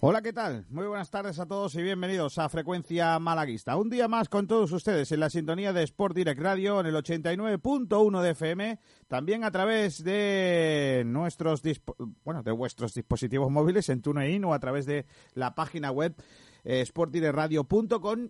[0.00, 0.64] Hola, ¿qué tal?
[0.70, 3.76] Muy buenas tardes a todos y bienvenidos a Frecuencia Malaguista.
[3.76, 6.94] Un día más con todos ustedes en la sintonía de Sport Direct Radio en el
[6.94, 11.62] 89.1 de FM, también a través de nuestros
[12.22, 16.14] bueno, de vuestros dispositivos móviles en TuneIn o a través de la página web
[16.62, 16.86] eh,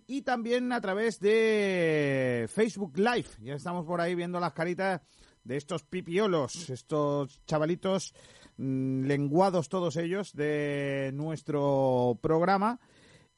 [0.07, 3.29] y también a través de Facebook Live.
[3.41, 5.01] Ya estamos por ahí viendo las caritas
[5.43, 8.15] de estos pipiolos, estos chavalitos
[8.59, 12.79] lenguados todos ellos de nuestro programa.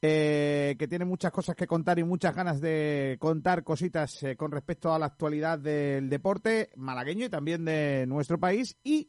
[0.04, 4.50] Eh, que tiene muchas cosas que contar y muchas ganas de contar cositas eh, con
[4.50, 9.08] respecto a la actualidad del deporte malagueño y también de nuestro país y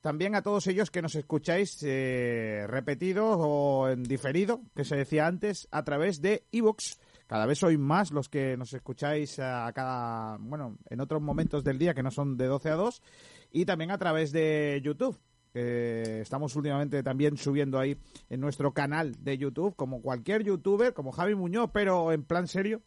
[0.00, 5.26] también a todos ellos que nos escucháis eh, repetidos o en diferido, que se decía
[5.26, 6.98] antes, a través de iVoox.
[7.26, 11.78] Cada vez sois más los que nos escucháis a cada, bueno, en otros momentos del
[11.78, 13.02] día que no son de 12 a 2
[13.50, 15.18] y también a través de YouTube
[15.54, 17.96] estamos últimamente también subiendo ahí
[18.30, 22.82] en nuestro canal de YouTube, como cualquier youtuber, como Javi Muñoz, pero en plan serio,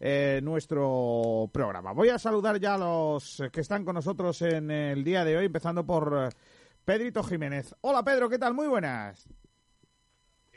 [0.00, 1.92] eh, nuestro programa.
[1.92, 5.46] Voy a saludar ya a los que están con nosotros en el día de hoy,
[5.46, 6.36] empezando por eh,
[6.84, 7.74] Pedrito Jiménez.
[7.80, 8.54] Hola Pedro, ¿qué tal?
[8.54, 9.28] Muy buenas.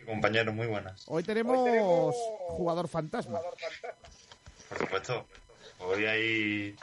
[0.06, 1.06] compañeros, muy buenas.
[1.08, 2.16] Hoy tenemos,
[2.50, 3.40] jugador fantasma.
[4.70, 5.26] Por supuesto.
[5.80, 6.76] Hoy hay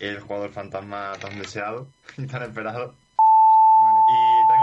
[0.00, 1.86] el jugador fantasma tan deseado
[2.18, 2.94] y tan esperado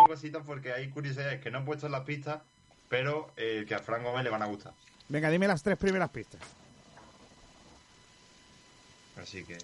[0.10, 2.42] cositas porque hay curiosidades que no he puesto en las pistas,
[2.90, 4.74] pero eh, que a Fran Gómez le van a gustar.
[5.08, 6.42] Venga, dime las tres primeras pistas.
[9.22, 9.58] Así que.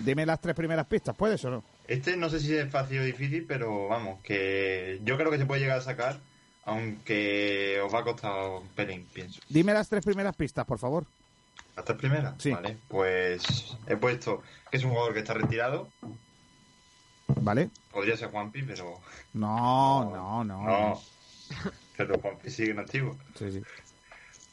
[0.00, 1.64] dime las tres primeras pistas, ¿puedes o no?
[1.86, 5.46] Este no sé si es fácil o difícil, pero vamos, que yo creo que se
[5.46, 6.18] puede llegar a sacar,
[6.64, 9.40] aunque os va a costar un pelín, pienso.
[9.48, 11.06] Dime las tres primeras pistas, por favor.
[11.76, 12.34] ¿Las tres primeras?
[12.38, 12.50] Sí.
[12.50, 15.88] Vale, pues he puesto que es un jugador que está retirado,
[17.36, 17.70] ¿Vale?
[17.92, 19.00] Podría ser Juanpi, pero.
[19.34, 20.64] No, no, no.
[20.64, 21.02] No.
[21.96, 23.16] Pero Juanpi sigue en activo.
[23.34, 23.62] Sí, sí.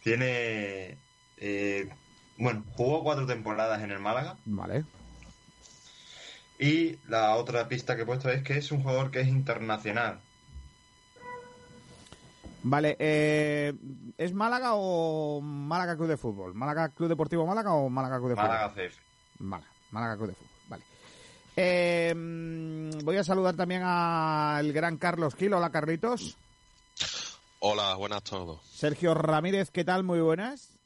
[0.04, 0.98] Tiene.
[1.38, 1.90] Eh,
[2.38, 4.38] bueno, jugó cuatro temporadas en el Málaga.
[4.46, 4.84] Vale.
[6.58, 10.20] Y la otra pista que he puesto es que es un jugador que es internacional.
[12.64, 13.74] Vale, eh,
[14.18, 16.56] ¿es Málaga o Málaga Club de Fútbol?
[16.56, 18.50] ¿Málaga Club Deportivo Málaga o Málaga Club de Fútbol?
[18.50, 18.98] Málaga CF.
[19.40, 20.55] Málaga, Málaga Club de Fútbol.
[21.56, 22.14] Eh,
[23.04, 25.54] voy a saludar también al gran Carlos Gil.
[25.54, 26.38] Hola, Carlitos.
[27.60, 28.62] Hola, buenas a todos.
[28.64, 30.04] Sergio Ramírez, ¿qué tal?
[30.04, 30.78] Muy buenas.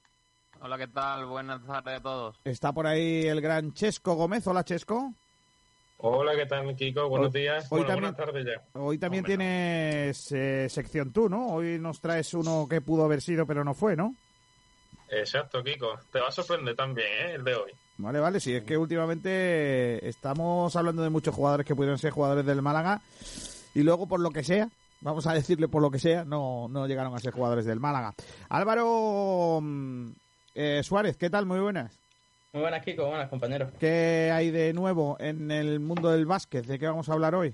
[0.62, 1.26] Hola, ¿qué tal?
[1.26, 2.40] Buenas tardes a todos.
[2.44, 4.46] Está por ahí el gran Chesco Gómez.
[4.48, 5.14] Hola, Chesco.
[6.02, 7.10] Hola, ¿qué tal, Kiko?
[7.10, 7.68] Buenos días.
[7.70, 8.80] Hoy también, buenas tardes ya.
[8.80, 11.48] Hoy también tienes eh, sección tú, ¿no?
[11.48, 14.16] Hoy nos traes uno que pudo haber sido, pero no fue, ¿no?
[15.10, 16.00] Exacto, Kiko.
[16.12, 17.34] Te va a sorprender también, ¿eh?
[17.34, 17.72] El de hoy.
[18.00, 22.46] Vale, vale, sí, es que últimamente estamos hablando de muchos jugadores que pudieron ser jugadores
[22.46, 23.02] del Málaga
[23.76, 24.70] y luego por lo que sea,
[25.02, 28.14] vamos a decirle por lo que sea, no, no llegaron a ser jugadores del Málaga.
[28.48, 30.12] Álvaro mm,
[30.56, 31.46] eh, Suárez, ¿qué tal?
[31.46, 32.00] Muy buenas.
[32.54, 33.74] Muy buenas, Kiko, buenas compañeros.
[33.82, 36.66] ¿Qué hay de nuevo en el mundo del básquet?
[36.66, 37.54] ¿De qué vamos a hablar hoy?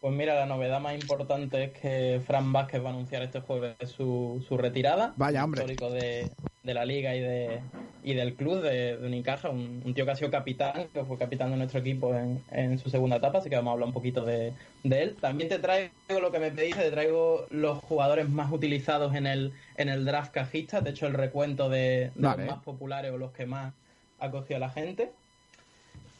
[0.00, 3.76] Pues mira, la novedad más importante es que Fran Vázquez va a anunciar este jueves
[3.86, 5.14] su, su retirada.
[5.16, 5.62] Vaya, hombre.
[5.62, 6.30] Histórico de,
[6.66, 7.60] de la liga y, de,
[8.02, 11.52] y del club de, de Unicaja, un, tío que ha sido capitán, que fue capitán
[11.52, 14.24] de nuestro equipo en, en su segunda etapa, así que vamos a hablar un poquito
[14.24, 14.52] de,
[14.82, 15.16] de, él.
[15.20, 19.52] También te traigo lo que me pediste, te traigo los jugadores más utilizados en el,
[19.76, 23.46] en el draft cajista, de hecho el recuento de, los más populares o los que
[23.46, 23.72] más
[24.18, 25.12] ha cogido la gente.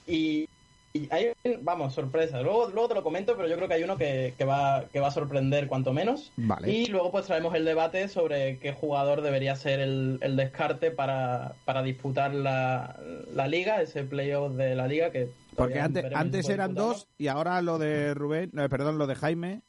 [0.06, 0.48] Y,
[0.96, 2.40] y hay, vamos, sorpresa.
[2.42, 5.00] Luego, luego te lo comento, pero yo creo que hay uno que, que, va, que
[5.00, 6.32] va a sorprender cuanto menos.
[6.64, 11.54] Y luego pues traemos el debate sobre qué jugador debería ser el, el descarte para,
[11.64, 12.96] para disputar la,
[13.32, 15.30] la, liga, ese playoff de la liga que...
[15.54, 19.62] Porque antes, antes eran dos y ahora lo de Rubén, no, perdón, lo de Jaime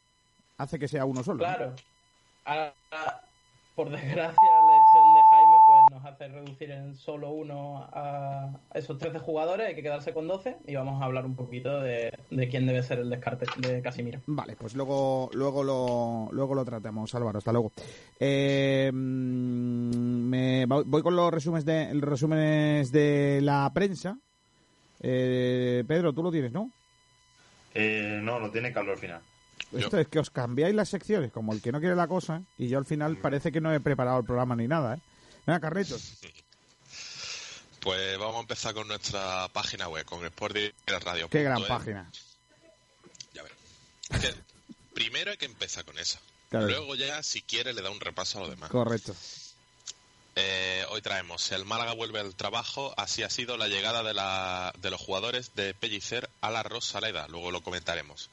[0.58, 1.40] hace que sea uno solo.
[1.40, 1.74] Claro.
[2.44, 2.74] Ahora,
[3.76, 5.58] por desgracia, la edición de Jaime
[5.98, 10.58] nos hace reducir en solo uno a esos 13 jugadores, hay que quedarse con 12
[10.68, 12.12] y vamos a hablar un poquito de,
[12.50, 14.20] quién debe ser el descarte de Casimiro.
[14.28, 17.72] Vale, pues luego, luego, lo, luego lo tratamos, Álvaro, hasta luego.
[18.20, 24.18] Eh, me, voy con los resúmenes de, los resúmenes de la prensa.
[25.00, 26.72] Eh, Pedro, tú lo tienes, ¿no?
[27.74, 29.22] Eh, no, lo tiene Carlos al final.
[29.74, 32.68] Esto es que os cambiáis las secciones como el que no quiere la cosa y
[32.68, 35.00] yo al final parece que no he preparado el programa ni nada, ¿eh?
[35.48, 36.14] Venga, Carlitos.
[37.80, 40.58] Pues vamos a empezar con nuestra página web, con Sport
[40.88, 41.30] Radio.
[41.30, 42.12] Qué gran página.
[43.34, 44.44] Ya ver.
[44.94, 46.20] primero hay que empezar con esa.
[46.52, 48.72] Luego ya, si quiere, le da un repaso a lo demás.
[48.72, 49.16] Correcto.
[50.36, 54.74] Eh, hoy traemos el Málaga vuelve al trabajo, así ha sido la llegada de, la,
[54.82, 58.30] de los jugadores de Pellicer a la Rosaleda, luego lo comentaremos.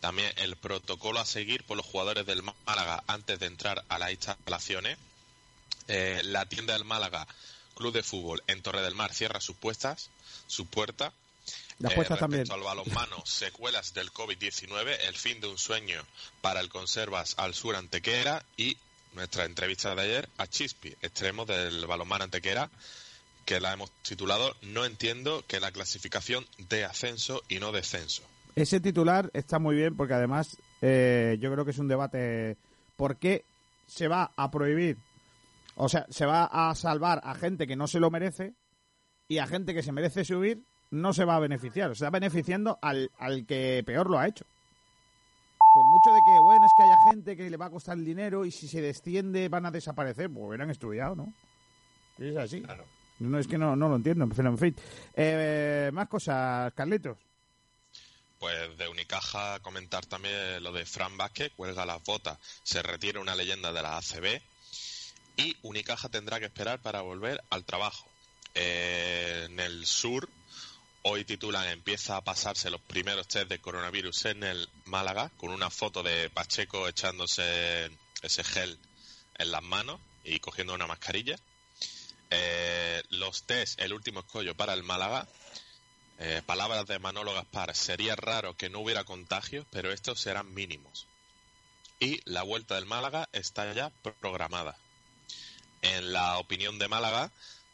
[0.00, 4.10] También el protocolo a seguir por los jugadores del Málaga antes de entrar a las
[4.10, 4.98] instalaciones.
[5.90, 7.26] Eh, la tienda del Málaga,
[7.74, 10.10] Club de Fútbol en Torre del Mar, cierra sus puestas,
[10.46, 11.12] sus puertas.
[11.78, 12.50] Las Eh, puestas también.
[12.50, 16.02] al balonmano, secuelas del COVID-19, el fin de un sueño
[16.42, 18.76] para el Conservas al Sur Antequera y
[19.14, 22.70] nuestra entrevista de ayer a Chispi, extremo del balonmano Antequera,
[23.46, 28.22] que la hemos titulado No entiendo que la clasificación de ascenso y no descenso.
[28.54, 32.56] Ese titular está muy bien porque además eh, yo creo que es un debate.
[32.96, 33.44] ¿Por qué
[33.88, 34.98] se va a prohibir?
[35.82, 38.52] O sea, se va a salvar a gente que no se lo merece
[39.28, 41.88] y a gente que se merece subir no se va a beneficiar.
[41.88, 44.44] Se está beneficiando al, al que peor lo ha hecho.
[45.72, 48.04] Por mucho de que, bueno, es que haya gente que le va a costar el
[48.04, 51.32] dinero y si se desciende van a desaparecer, pues hubieran estudiado, ¿no?
[52.18, 52.60] Es así.
[52.60, 52.84] Claro.
[53.20, 54.76] No, es que no, no lo entiendo, pero en fin.
[55.14, 57.16] Eh, más cosas, Carlitos.
[58.38, 63.34] Pues de Unicaja comentar también lo de Fran Vázquez, cuelga las botas, se retira una
[63.34, 64.42] leyenda de la ACB
[65.40, 68.06] y Unicaja tendrá que esperar para volver al trabajo.
[68.54, 70.28] Eh, en el sur,
[71.02, 75.70] hoy titulan Empieza a pasarse los primeros test de coronavirus en el Málaga, con una
[75.70, 77.90] foto de Pacheco echándose
[78.20, 78.78] ese gel
[79.38, 81.36] en las manos y cogiendo una mascarilla.
[82.28, 85.26] Eh, los test, el último escollo para el Málaga,
[86.18, 91.06] eh, palabras de Manolo Gaspar, sería raro que no hubiera contagios, pero estos serán mínimos.
[91.98, 93.90] Y la vuelta del Málaga está ya
[94.20, 94.76] programada.
[95.82, 97.30] En la opinión de Málaga,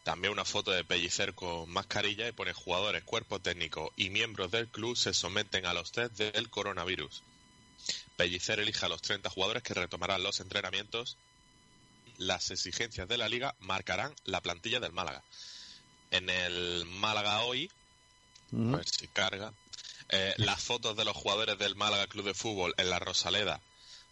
[0.06, 4.68] también una foto de Pellicer con mascarilla y pone jugadores, cuerpo técnico y miembros del
[4.68, 7.22] club se someten a los test del coronavirus.
[8.16, 11.16] Pellicer elige a los 30 jugadores que retomarán los entrenamientos.
[12.18, 15.22] Las exigencias de la liga marcarán la plantilla del Málaga.
[16.12, 17.70] En el Málaga hoy,
[18.52, 19.52] a ver si carga.
[20.08, 23.60] Eh, las fotos de los jugadores del Málaga Club de Fútbol en la Rosaleda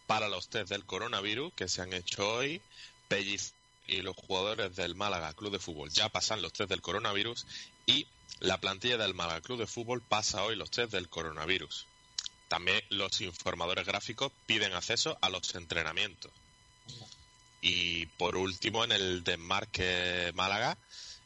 [0.08, 2.60] para los test del coronavirus que se han hecho hoy.
[3.06, 3.53] Pelliz
[3.86, 7.46] y los jugadores del Málaga Club de Fútbol ya pasan los test del coronavirus
[7.86, 8.06] y
[8.40, 11.86] la plantilla del Málaga Club de Fútbol pasa hoy los test del coronavirus.
[12.48, 16.30] También los informadores gráficos piden acceso a los entrenamientos.
[17.60, 20.76] Y por último, en el desmarque Málaga,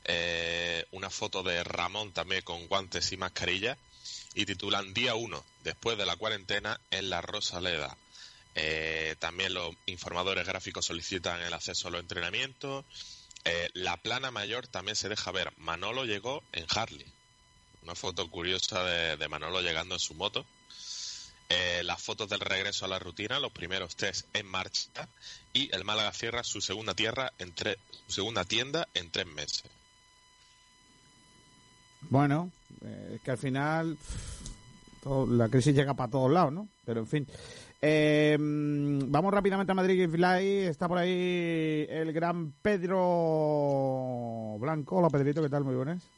[0.05, 3.77] eh, una foto de Ramón también con guantes y mascarilla
[4.35, 7.97] y titulan Día 1, después de la cuarentena en la Rosaleda.
[8.61, 12.85] Eh, también los informadores gráficos solicitan el acceso a los entrenamientos.
[13.45, 15.53] Eh, la plana mayor también se deja ver.
[15.59, 17.07] Manolo llegó en Harley.
[17.85, 20.45] Una foto curiosa de, Manolo llegando en su moto.
[21.49, 25.09] Eh, las fotos del regreso a la rutina, los primeros test en marcha
[25.53, 27.79] y el Málaga cierra su segunda tierra en tre-
[28.09, 29.65] su segunda tienda en tres meses.
[32.11, 32.51] Bueno,
[32.85, 33.97] eh, es que al final
[35.29, 36.69] la crisis llega para todos lados, ¿no?
[36.85, 37.27] Pero en fin.
[37.81, 40.67] Eh, vamos rápidamente a Madrid Fly.
[40.67, 44.97] Está por ahí el gran Pedro Blanco.
[44.97, 45.65] Hola Pedrito, ¿qué tal?
[45.65, 46.09] Muy buenas.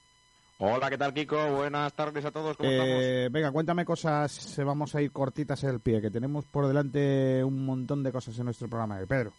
[0.63, 1.55] Hola, ¿qué tal, Kiko?
[1.55, 2.55] Buenas tardes a todos.
[2.57, 4.59] ¿Cómo Eh, venga, cuéntame cosas.
[4.63, 8.39] Vamos a ir cortitas en el pie, que tenemos por delante un montón de cosas
[8.39, 8.99] en nuestro programa.
[8.99, 9.33] de Pedro?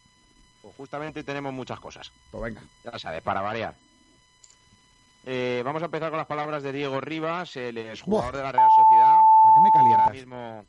[0.63, 2.11] Pues justamente tenemos muchas cosas.
[2.31, 2.61] pues venga.
[2.83, 3.75] Ya sabes, para variar.
[5.23, 8.69] Eh, vamos a empezar con las palabras de Diego Rivas, el exjugador de la Real
[8.75, 9.19] Sociedad.
[9.43, 10.13] ¿Para qué me que ahora calientas?
[10.13, 10.65] mismo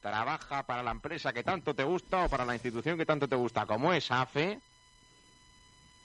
[0.00, 3.36] trabaja para la empresa que tanto te gusta o para la institución que tanto te
[3.36, 4.60] gusta, como es AFE.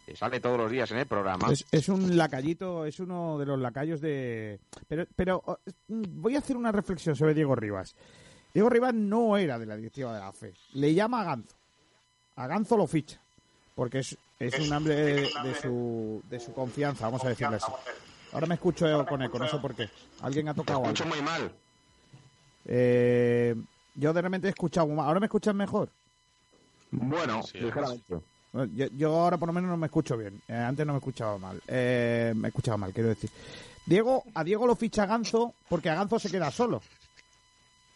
[0.06, 1.50] Que sale todos los días en el programa.
[1.52, 4.60] Es, es un lacayito, es uno de los lacayos de...
[4.88, 5.58] Pero, pero oh,
[5.88, 7.96] voy a hacer una reflexión sobre Diego Rivas.
[8.54, 10.54] Diego Rivas no era de la directiva de la FE.
[10.74, 11.56] Le llama a Ganzo.
[12.36, 13.22] A Ganzo lo ficha.
[13.76, 17.72] Porque es, es un hombre de, de su, de su confianza, vamos a decirle así.
[18.34, 19.90] Ahora me escucho con eco, no sé por qué.
[20.22, 20.92] Alguien ha tocado algo.
[20.92, 21.52] escucho muy mal.
[22.66, 23.56] Eh,
[23.96, 24.88] yo de repente he escuchado...
[24.88, 25.06] mal.
[25.08, 25.90] ¿Ahora me escuchas mejor?
[26.92, 28.20] Bueno, Sí, ligeramente.
[28.76, 30.40] Yo, yo ahora por lo menos no me escucho bien.
[30.48, 31.62] Eh, antes no me escuchaba mal.
[31.68, 33.30] Eh, me escuchaba mal, quiero decir.
[33.86, 36.82] Diego, a Diego lo ficha Ganzo porque a Ganzo se queda solo.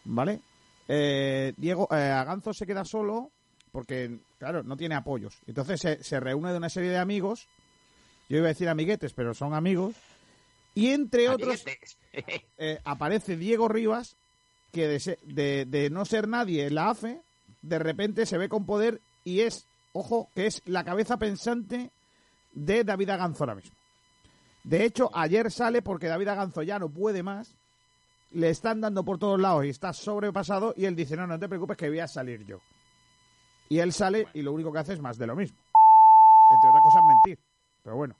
[0.04, 0.40] ¿Vale?
[0.88, 3.30] Eh, Diego, eh, a Ganzo se queda solo
[3.70, 5.38] porque, claro, no tiene apoyos.
[5.46, 7.46] Entonces se, se reúne de una serie de amigos.
[8.28, 9.94] Yo iba a decir amiguetes, pero son amigos.
[10.74, 11.64] Y entre otros
[12.58, 14.16] eh, aparece Diego Rivas,
[14.78, 17.20] que de, de- no ser nadie la AFE,
[17.62, 21.90] de repente se ve con poder y es, ojo, que es la cabeza pensante
[22.52, 23.76] de David Aganzo ahora mismo.
[24.64, 27.54] De hecho, ayer sale porque David Aganzo ya no puede más,
[28.30, 31.48] le están dando por todos lados y está sobrepasado y él dice, no, no te
[31.48, 32.58] preocupes que voy a salir yo.
[33.70, 35.56] Y él sale y lo único que hace es más de lo mismo.
[36.54, 37.38] Entre otras cosas, mentir.
[37.82, 38.14] Pero bueno.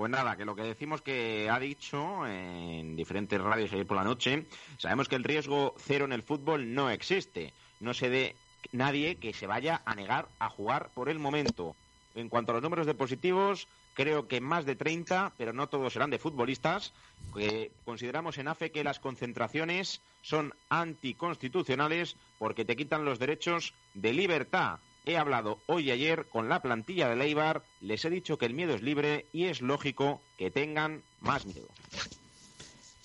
[0.00, 4.02] Pues nada, que lo que decimos que ha dicho en diferentes radios ayer por la
[4.02, 4.46] noche,
[4.78, 7.52] sabemos que el riesgo cero en el fútbol no existe.
[7.80, 8.34] No se dé
[8.72, 11.76] nadie que se vaya a negar a jugar por el momento.
[12.14, 15.92] En cuanto a los números de positivos, creo que más de 30, pero no todos
[15.92, 16.94] serán de futbolistas.
[17.34, 24.14] Que consideramos en AFE que las concentraciones son anticonstitucionales porque te quitan los derechos de
[24.14, 24.80] libertad.
[25.06, 28.54] He hablado hoy y ayer con la plantilla de Leibar, les he dicho que el
[28.54, 31.66] miedo es libre y es lógico que tengan más miedo.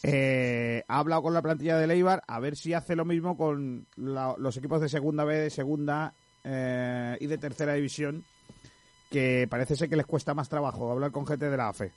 [0.03, 3.87] Eh, ha hablado con la plantilla de Leibar a ver si hace lo mismo con
[3.95, 8.23] la- los equipos de segunda B, de segunda eh, y de tercera división,
[9.09, 11.91] que parece ser que les cuesta más trabajo hablar con gente de la AFE.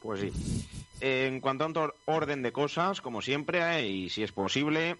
[0.00, 0.68] Pues sí.
[1.00, 4.96] En cuanto a otro orden de cosas, como siempre, eh, y si es posible,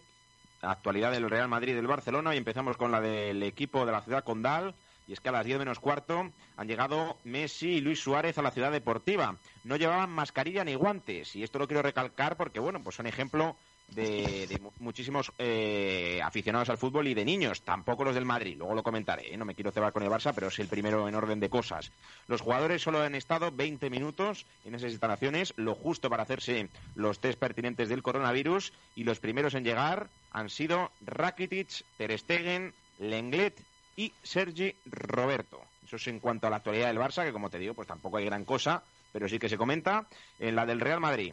[0.70, 4.24] actualidad del Real Madrid del Barcelona, y empezamos con la del equipo de la ciudad
[4.24, 4.74] condal.
[5.08, 8.42] Y es que a las 10 menos cuarto han llegado Messi y Luis Suárez a
[8.42, 9.36] la ciudad deportiva.
[9.62, 11.36] No llevaban mascarilla ni guantes.
[11.36, 13.56] Y esto lo quiero recalcar porque, bueno, pues son ejemplo
[13.88, 17.62] de, de mu- muchísimos eh, aficionados al fútbol y de niños.
[17.62, 18.56] Tampoco los del Madrid.
[18.58, 19.32] Luego lo comentaré.
[19.32, 19.36] ¿eh?
[19.36, 21.92] No me quiero cebar con el Barça, pero es el primero en orden de cosas.
[22.26, 27.20] Los jugadores solo han estado 20 minutos en esas instalaciones, lo justo para hacerse los
[27.20, 28.72] test pertinentes del coronavirus.
[28.96, 33.58] Y los primeros en llegar han sido Rakitic, Ter Stegen, Lenglet
[33.96, 35.60] y Sergi Roberto.
[35.86, 38.16] Eso es en cuanto a la actualidad del Barça, que como te digo, pues tampoco
[38.16, 40.06] hay gran cosa, pero sí que se comenta.
[40.40, 41.32] En la del Real Madrid,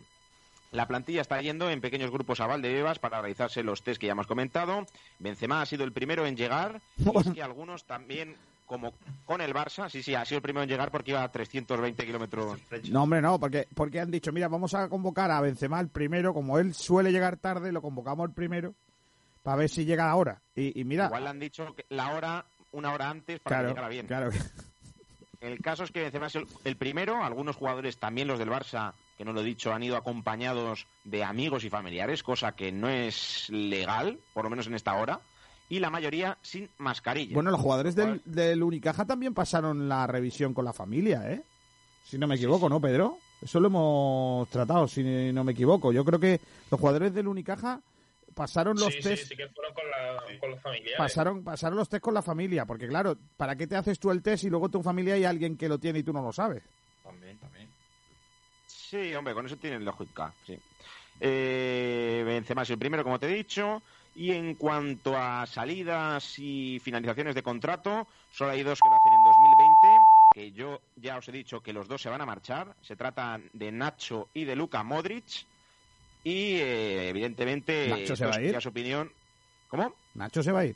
[0.74, 4.12] la plantilla está yendo en pequeños grupos a Valdebebas para realizarse los test que ya
[4.14, 4.86] hemos comentado.
[5.20, 8.94] Benzema ha sido el primero en llegar y es que algunos también, como
[9.26, 12.06] con el Barça, sí, sí, ha sido el primero en llegar porque iba a 320
[12.06, 12.60] kilómetros.
[12.90, 16.34] No, hombre, no, porque, porque han dicho, mira, vamos a convocar a Benzema el primero,
[16.34, 18.74] como él suele llegar tarde, lo convocamos el primero,
[19.44, 20.42] para ver si llega ahora.
[20.56, 23.62] Y, y mira, Igual le han dicho que la hora, una hora antes para que
[23.62, 24.08] claro, llegara bien.
[24.08, 24.30] claro.
[25.40, 27.22] El caso es que Benzema es el, el primero.
[27.22, 31.24] Algunos jugadores, también los del Barça, que no lo he dicho, han ido acompañados de
[31.24, 35.22] amigos y familiares, cosa que no es legal, por lo menos en esta hora.
[35.70, 37.34] Y la mayoría sin mascarilla.
[37.34, 41.42] Bueno, los jugadores del, del Unicaja también pasaron la revisión con la familia, ¿eh?
[42.04, 43.18] Si no me equivoco, ¿no, Pedro?
[43.42, 45.94] Eso lo hemos tratado, si no me equivoco.
[45.94, 47.80] Yo creo que los jugadores del Unicaja
[48.36, 50.98] pasaron los sí, test sí, sí que fueron con, la, con familiares.
[50.98, 54.22] pasaron pasaron los test con la familia, porque claro, ¿para qué te haces tú el
[54.22, 56.62] test y luego tu familia hay alguien que lo tiene y tú no lo sabes?
[57.04, 57.70] También, también.
[58.94, 60.56] Sí, hombre, con eso tienen lógica, sí.
[61.20, 63.82] Eh, Benzema es el primero, como te he dicho.
[64.16, 69.14] Y en cuanto a salidas y finalizaciones de contrato, solo hay dos que lo hacen
[69.14, 70.00] en 2020,
[70.36, 72.76] que yo ya os he dicho que los dos se van a marchar.
[72.84, 75.48] Se trata de Nacho y de Luka Modric.
[76.24, 78.62] Y eh, evidentemente, ¿Nacho se va a ir?
[78.62, 79.12] su opinión.
[79.70, 79.96] ¿Cómo?
[80.14, 80.76] Nacho se va a ir.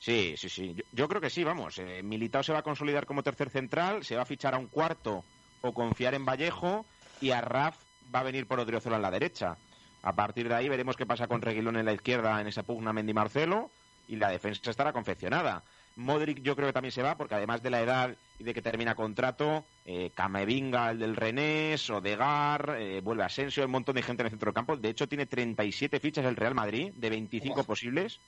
[0.00, 0.72] Sí, sí, sí.
[0.74, 1.76] Yo, yo creo que sí, vamos.
[1.76, 4.68] Eh, Militao se va a consolidar como tercer central, se va a fichar a un
[4.68, 5.22] cuarto
[5.60, 6.86] o confiar en Vallejo
[7.20, 7.76] y a Raf
[8.14, 9.56] va a venir por Odriozola en la derecha.
[10.02, 12.92] A partir de ahí veremos qué pasa con Reguilón en la izquierda en esa pugna
[12.92, 13.70] Mendy Marcelo
[14.08, 15.62] y la defensa estará confeccionada.
[15.96, 18.60] Modric yo creo que también se va porque además de la edad y de que
[18.60, 24.22] termina contrato, eh, Camavinga, el del Renés, Odegar, eh, vuelve Asensio, un montón de gente
[24.22, 24.76] en el centro del campo.
[24.76, 28.20] De hecho tiene 37 fichas el Real Madrid de 25 posibles.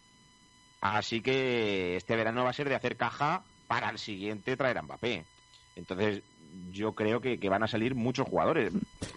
[0.80, 4.82] Así que este verano va a ser de hacer caja para el siguiente traer a
[4.82, 5.24] Mbappé.
[5.76, 6.22] Entonces,
[6.70, 8.72] yo creo que, que van a salir muchos jugadores.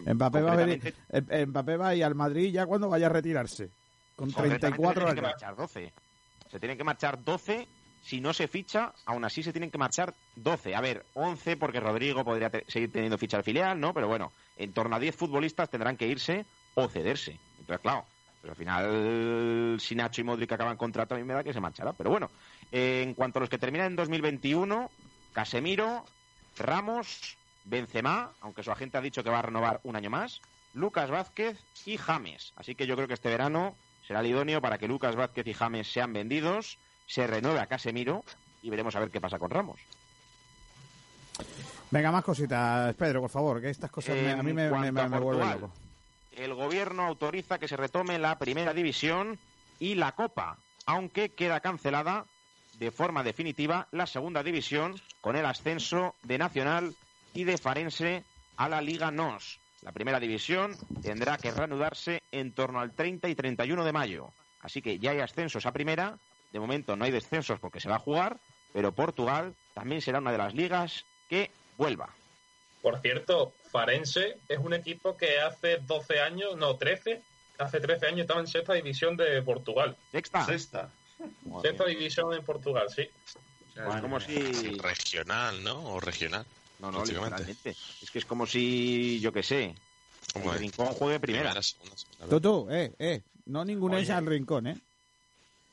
[0.05, 3.09] Mbappé va, a venir, eh, Mbappé va a ir al Madrid ya cuando vaya a
[3.09, 3.69] retirarse.
[4.15, 5.31] Con Concretamente 34 se tienen que años.
[5.41, 5.93] marchar 12.
[6.51, 7.67] Se tienen que marchar 12.
[8.03, 10.75] Si no se ficha, aún así se tienen que marchar 12.
[10.75, 13.93] A ver, 11 porque Rodrigo podría te- seguir teniendo ficha al filial, ¿no?
[13.93, 17.39] Pero bueno, en torno a 10 futbolistas tendrán que irse o cederse.
[17.59, 18.05] Entonces, claro,
[18.41, 21.59] pues al final, si Nacho y Modric acaban contrato, a mí me da que se
[21.59, 21.93] marchará.
[21.93, 22.31] Pero bueno,
[22.71, 24.89] eh, en cuanto a los que terminan en 2021,
[25.31, 26.03] Casemiro,
[26.57, 30.41] Ramos, Benzema, aunque su agente ha dicho que va a renovar un año más,
[30.73, 32.53] Lucas Vázquez y James.
[32.55, 33.75] Así que yo creo que este verano
[34.07, 36.77] será el idóneo para que Lucas Vázquez y James sean vendidos,
[37.07, 38.23] se renueve a Casemiro
[38.61, 39.79] y veremos a ver qué pasa con Ramos.
[41.89, 44.69] Venga, más cositas, Pedro, por favor, que estas cosas me- a mí me, me,
[45.19, 45.71] vuelven loco.
[46.31, 49.37] El gobierno autoriza que se retome la primera división
[49.79, 52.25] y la Copa, aunque queda cancelada
[52.81, 56.95] de forma definitiva la segunda división con el ascenso de Nacional
[57.31, 58.23] y de Farense
[58.57, 59.59] a la Liga NOS.
[59.83, 64.33] La primera división tendrá que reanudarse en torno al 30 y 31 de mayo.
[64.61, 66.17] Así que ya hay ascensos a primera.
[66.51, 68.37] De momento no hay descensos porque se va a jugar,
[68.73, 72.09] pero Portugal también será una de las ligas que vuelva.
[72.81, 77.21] Por cierto, Farense es un equipo que hace 12 años, no, 13,
[77.59, 79.95] hace 13 años estaba en sexta división de Portugal.
[80.11, 80.45] Sexta.
[80.45, 80.91] Sexta.
[81.61, 83.09] Sexta división en Portugal, sí.
[83.75, 84.35] Es como si...
[84.77, 85.93] Regional, ¿no?
[85.93, 86.45] O regional.
[86.79, 87.03] No, no.
[87.03, 89.75] Es que es como si, yo qué sé,
[90.33, 91.43] Como el de- Rincón juegue primera.
[91.49, 92.27] primera, segunda, segunda.
[92.29, 93.21] Tú, tú, eh, eh.
[93.45, 94.79] No ningunéis al rincón, ¿eh?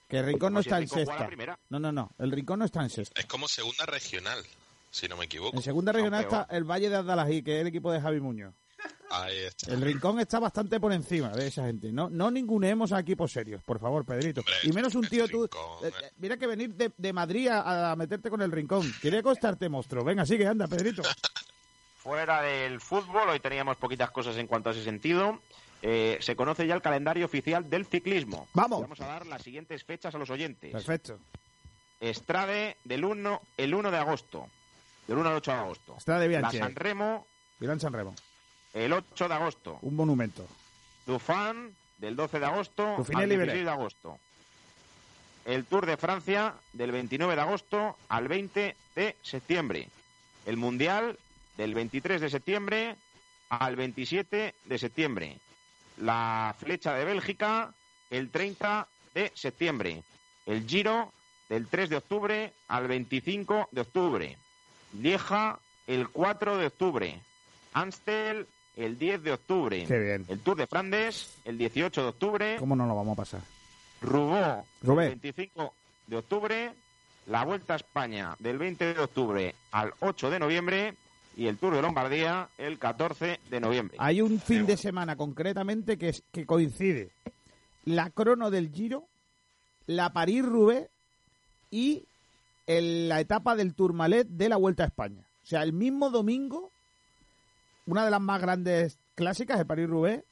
[0.08, 1.26] Que el rincón no si está el en sexta.
[1.26, 1.58] primera.
[1.68, 2.11] No, no, no.
[2.18, 3.20] El rincón no está en sexta.
[3.20, 4.42] Es como segunda regional,
[4.90, 5.56] si no me equivoco.
[5.56, 8.54] En segunda regional está el Valle de Andalají, que es el equipo de Javi Muñoz.
[9.11, 9.73] Ahí está.
[9.73, 11.90] El rincón está bastante por encima de esa gente.
[11.92, 14.40] No, no ninguneemos a equipos serios, por favor, Pedrito.
[14.42, 15.42] Hombre, y menos un tío tú.
[15.42, 18.90] Rincón, eh, eh, mira que venir de, de Madrid a, a meterte con el rincón.
[19.00, 20.04] Quiere costarte monstruo.
[20.04, 21.02] Venga, sigue, anda, Pedrito.
[21.97, 25.40] Fuera del fútbol, hoy teníamos poquitas cosas en cuanto a ese sentido.
[25.80, 28.49] Eh, se conoce ya el calendario oficial del ciclismo.
[28.52, 28.83] Vamos.
[28.83, 30.73] Vamos a dar las siguientes fechas a los oyentes.
[30.73, 31.18] Perfecto.
[32.00, 34.49] Estrade del 1, el 1 de agosto.
[35.07, 35.95] Del 1 al 8 de agosto.
[35.99, 36.59] Estrada de La Bianchi.
[36.59, 37.26] San Remo,
[37.59, 38.14] Milán San Remo.
[38.75, 39.79] El 8 de agosto.
[39.83, 40.47] Un monumento.
[41.07, 43.53] Dufan, del 12 de agosto Dauphiné al Libéré.
[43.53, 44.19] 16 de agosto.
[45.45, 49.89] El Tour de Francia, del 29 de agosto al 20 de septiembre.
[50.47, 51.19] El Mundial,
[51.57, 52.97] del 23 de septiembre
[53.49, 55.39] al 27 de septiembre.
[55.97, 57.75] La Flecha de Bélgica,
[58.11, 60.03] el 30 de septiembre.
[60.47, 61.13] El Giro,
[61.49, 64.39] del 3 de octubre al 25 de octubre.
[65.01, 67.21] Lieja, el 4 de octubre.
[67.73, 68.47] Amstel,
[68.78, 69.85] el 10 de octubre.
[69.87, 70.25] Qué bien.
[70.28, 72.56] El Tour de Flandes, el 18 de octubre.
[72.58, 73.40] ¿Cómo no lo vamos a pasar?
[74.00, 75.04] Rubó, Rubé.
[75.04, 75.75] el 25
[76.06, 76.73] de octubre.
[77.26, 80.94] La Vuelta a España, del 20 de octubre al 8 de noviembre.
[81.37, 83.97] Y el Tour de Lombardía, el 14 de noviembre.
[84.00, 87.11] Hay un fin de semana concretamente que, es- que coincide
[87.85, 89.04] la crono del Giro,
[89.87, 90.88] la París-Roubaix
[91.70, 92.04] y
[92.66, 95.20] el- la etapa del Tourmalet de la Vuelta a España.
[95.42, 96.70] O sea, el mismo domingo,
[97.88, 100.23] una de las más grandes clásicas, el París-Roubaix,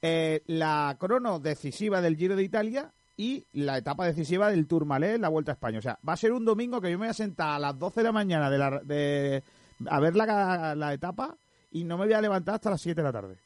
[0.00, 5.28] eh, la crono decisiva del Giro de Italia y la etapa decisiva del Tourmalet, la
[5.28, 5.78] Vuelta a España.
[5.78, 7.78] O sea, va a ser un domingo que yo me voy a sentar a las
[7.78, 9.42] 12 de la mañana de la, de,
[9.88, 11.36] a ver la, la etapa
[11.70, 13.36] y no me voy a levantar hasta las 7 de la tarde.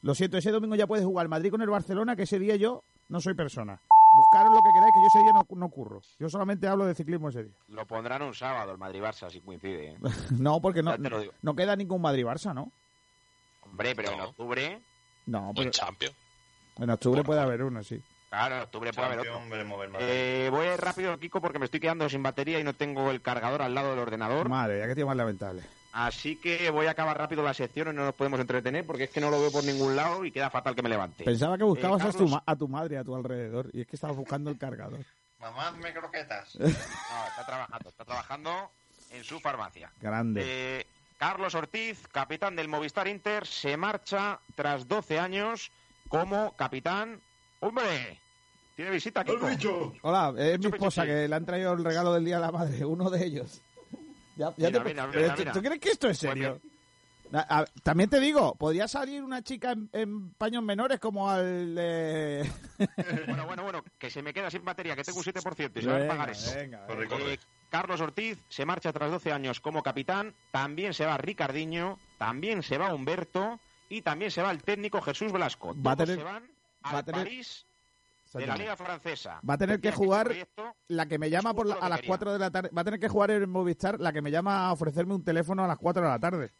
[0.00, 2.56] Lo siento, ese domingo ya puedes jugar el Madrid con el Barcelona, que ese día
[2.56, 3.78] yo no soy persona.
[4.16, 6.00] Buscaros lo que queráis, que yo ese día no, no curro.
[6.18, 7.52] Yo solamente hablo de ciclismo ese día.
[7.68, 9.90] Lo pondrán un sábado, el Madrid-Barça, si coincide.
[9.90, 9.98] ¿eh?
[10.38, 11.32] no, porque no, digo.
[11.42, 12.72] no queda ningún Madrid-Barça, ¿no?
[13.76, 14.80] Hombre, pero en octubre...
[15.26, 16.12] No, pero champion.
[16.78, 18.00] en octubre puede haber uno, sí.
[18.30, 19.40] Claro, en octubre puede haber otro.
[19.50, 20.02] Veremos ver más.
[20.02, 23.10] Eh, voy a ir rápido, Kiko, porque me estoy quedando sin batería y no tengo
[23.10, 24.48] el cargador al lado del ordenador.
[24.48, 25.62] Madre, ya que tío más lamentable.
[25.92, 29.10] Así que voy a acabar rápido la sección y no nos podemos entretener porque es
[29.10, 31.24] que no lo veo por ningún lado y queda fatal que me levante.
[31.24, 33.86] Pensaba que buscabas Eh, a, tu, ma- a tu madre a tu alrededor y es
[33.86, 35.00] que estabas buscando el cargador.
[35.40, 36.54] Mamá, me croquetas.
[36.58, 38.70] No, está trabajando, está trabajando
[39.10, 39.90] en su farmacia.
[40.00, 40.42] Grande.
[40.44, 40.86] Eh,
[41.18, 45.70] Carlos Ortiz, capitán del Movistar Inter, se marcha tras 12 años
[46.08, 47.20] como capitán.
[47.60, 48.20] ¡Hombre!
[48.74, 49.94] ¿Tiene visita, Kiko?
[50.02, 51.14] Hola, es mi esposa chupi.
[51.14, 53.60] que le han traído el regalo del Día de la Madre, uno de ellos.
[54.38, 55.52] Ya, ya Mira, te- mira, pero mira, ¿tú- mira.
[55.52, 56.60] ¿Tú crees que esto es Pues serio?
[57.32, 61.74] A- a- también te digo, podría salir una chica en, en paños menores como al
[61.74, 62.46] de...
[63.26, 65.86] Bueno, bueno, bueno, que se me queda sin batería, que tengo un 7% y se
[65.90, 66.54] va a pagar eso.
[66.54, 67.16] venga, Corre, venga.
[67.16, 67.32] corre.
[67.32, 67.38] Eh,
[67.70, 72.78] Carlos Ortiz se marcha tras 12 años como capitán, también se va Ricardiño, también se
[72.78, 75.74] va Humberto y también se va el técnico Jesús Velasco.
[75.80, 76.44] Va a tener- se van
[76.84, 77.66] va a tener- París
[78.32, 79.40] de la Liga Francesa.
[79.48, 80.34] Va a tener que jugar
[80.88, 82.08] La que me llama por la- a las quería.
[82.08, 82.70] 4 de la tarde.
[82.76, 85.64] Va a tener que jugar en Movistar la que me llama a ofrecerme un teléfono
[85.64, 86.50] a las 4 de la tarde.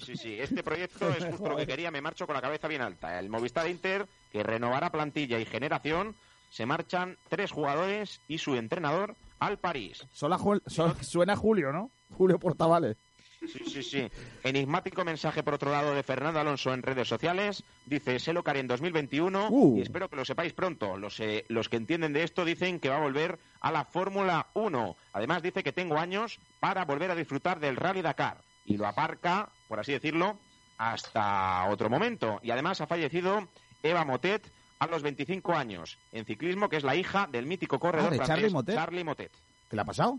[0.00, 2.82] Sí, sí, este proyecto es justo lo que quería, me marcho con la cabeza bien
[2.82, 3.18] alta.
[3.18, 6.14] El Movistar Inter, que renovará plantilla y generación,
[6.50, 10.06] se marchan tres jugadores y su entrenador al París.
[10.12, 11.90] Sola Ju- so- suena Julio, ¿no?
[12.16, 12.96] Julio Portavales.
[13.40, 14.08] Sí, sí, sí.
[14.42, 17.62] Enigmático mensaje, por otro lado, de Fernando Alonso en redes sociales.
[17.84, 19.78] Dice, sé lo haré en 2021 Uh.
[19.78, 20.96] y espero que lo sepáis pronto.
[20.96, 24.46] Los, eh, los que entienden de esto dicen que va a volver a la Fórmula
[24.54, 24.96] 1.
[25.12, 28.38] Además, dice que tengo años para volver a disfrutar del Rally Dakar.
[28.64, 30.38] Y lo aparca, por así decirlo,
[30.78, 32.40] hasta otro momento.
[32.42, 33.48] Y además ha fallecido
[33.82, 38.08] Eva Motet a los 25 años en ciclismo, que es la hija del mítico corredor
[38.08, 38.74] Ah, de francés Charlie Motet.
[38.74, 39.32] Charlie Motet.
[39.70, 40.18] ¿Qué le ha pasado?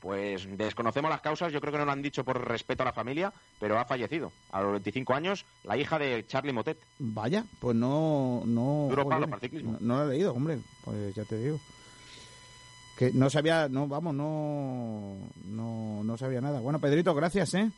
[0.00, 2.92] Pues desconocemos las causas, yo creo que no lo han dicho por respeto a la
[2.92, 6.76] familia, pero ha fallecido a los 25 años la hija de Charlie Motet.
[6.98, 8.42] Vaya, pues no...
[8.44, 9.72] no Duro palo para el ciclismo.
[9.72, 10.58] No, no lo he leído, hombre.
[10.84, 11.60] Pues ya te digo.
[12.98, 13.68] Que no sabía...
[13.68, 15.18] No, vamos, no...
[15.46, 16.58] No, no sabía nada.
[16.58, 17.70] Bueno, Pedrito, gracias, ¿eh?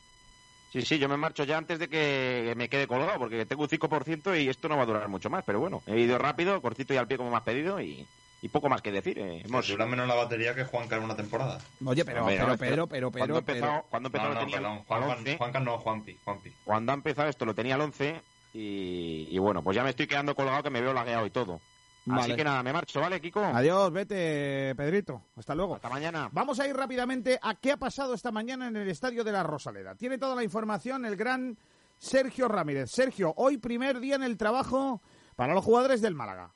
[0.75, 3.69] Sí, sí, yo me marcho ya antes de que me quede colgado, porque tengo un
[3.69, 6.93] 5% y esto no va a durar mucho más, pero bueno, he ido rápido, cortito
[6.93, 8.09] y al pie como me has pedido y,
[8.43, 9.17] y poco más que decir.
[9.21, 11.61] eh, hemos- Dura menos la batería que Juanca en una temporada.
[11.87, 14.57] Oye, pero, pero, pero, pero, cuando pero, cuando No, no, tenía
[14.89, 15.11] perdón.
[15.13, 16.57] 11, Juanca no, Juanpi, Juanpi.
[16.65, 18.21] cuando ha empezado esto lo tenía al 11
[18.53, 21.63] y, y bueno, pues ya me estoy quedando colgado que me veo lagueado y todo.
[22.07, 22.37] Así Vale.
[22.37, 23.43] que nada, me marcho, ¿vale, Kiko?
[23.43, 25.23] Adiós, vete, Pedrito.
[25.37, 25.77] Hasta luego.
[25.77, 26.29] Hasta mañana.
[26.33, 29.43] Vamos a ir rápidamente a qué ha pasado esta mañana en el estadio de la
[29.43, 29.95] Rosaleda.
[29.95, 31.57] Tiene toda la información el gran
[31.99, 32.91] Sergio Ramírez.
[32.91, 35.01] Sergio, hoy primer día en el trabajo
[35.35, 36.51] para los jugadores del Málaga.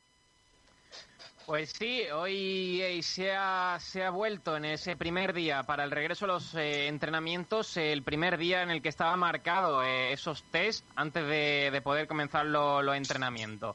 [1.46, 5.90] Pues sí, hoy eh, se ha, se ha vuelto en ese primer día para el
[5.90, 10.42] regreso a los eh, entrenamientos, el primer día en el que estaba marcado eh, esos
[10.50, 13.74] test antes de, de poder comenzar lo- los entrenamientos.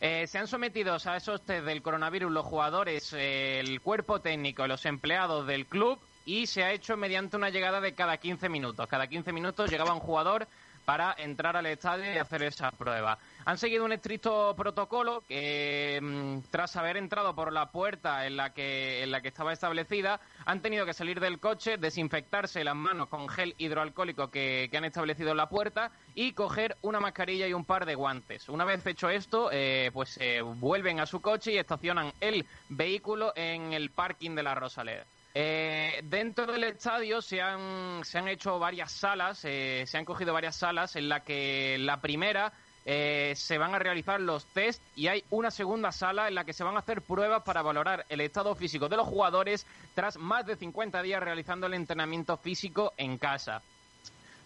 [0.00, 4.66] Eh, se han sometido a esos test del coronavirus los jugadores, eh, el cuerpo técnico,
[4.66, 8.86] los empleados del club y se ha hecho mediante una llegada de cada 15 minutos.
[8.88, 10.48] Cada 15 minutos llegaba un jugador
[10.86, 13.18] para entrar al estadio y hacer esa prueba.
[13.44, 18.54] Han seguido un estricto protocolo que, mm, tras haber entrado por la puerta en la
[18.54, 23.08] que en la que estaba establecida, han tenido que salir del coche, desinfectarse las manos
[23.08, 27.64] con gel hidroalcohólico que, han establecido en la puerta y coger una mascarilla y un
[27.64, 28.48] par de guantes.
[28.50, 33.32] Una vez hecho esto, eh, pues eh, vuelven a su coche y estacionan el vehículo
[33.34, 35.06] en el parking de la Rosaleda.
[35.38, 40.32] Eh, dentro del estadio se han, se han hecho varias salas, eh, se han cogido
[40.32, 42.54] varias salas en la que la primera
[42.86, 46.54] eh, se van a realizar los test y hay una segunda sala en la que
[46.54, 50.46] se van a hacer pruebas para valorar el estado físico de los jugadores tras más
[50.46, 53.60] de 50 días realizando el entrenamiento físico en casa.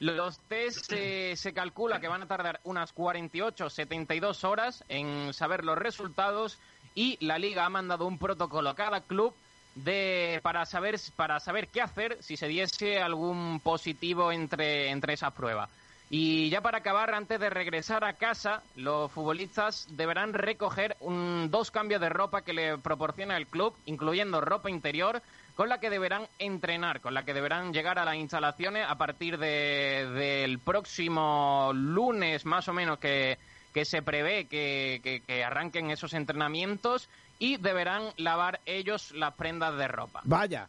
[0.00, 5.78] Los test eh, se calcula que van a tardar unas 48-72 horas en saber los
[5.78, 6.58] resultados
[6.96, 9.32] y la liga ha mandado un protocolo a cada club
[9.74, 15.32] de para saber para saber qué hacer si se diese algún positivo entre entre esas
[15.32, 15.68] pruebas.
[16.12, 21.70] Y ya para acabar, antes de regresar a casa, los futbolistas deberán recoger un- dos
[21.70, 25.22] cambios de ropa que le proporciona el club, incluyendo ropa interior,
[25.54, 29.38] con la que deberán entrenar, con la que deberán llegar a las instalaciones a partir
[29.38, 33.38] de- del próximo lunes, más o menos, que,
[33.72, 37.08] que se prevé que- que arranquen esos entrenamientos
[37.40, 40.20] y deberán lavar ellos las prendas de ropa.
[40.24, 40.68] Vaya.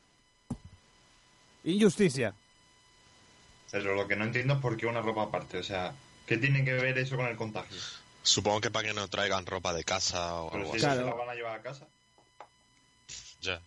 [1.63, 2.33] Injusticia.
[3.69, 5.59] Pero lo que no entiendo es por qué una ropa aparte.
[5.59, 5.93] O sea,
[6.25, 7.77] ¿qué tiene que ver eso con el contagio?
[8.23, 10.97] Supongo que para que no traigan ropa de casa o Pero algo si así.
[10.97, 11.87] se la van a llevar a casa.
[13.41, 13.61] Ya.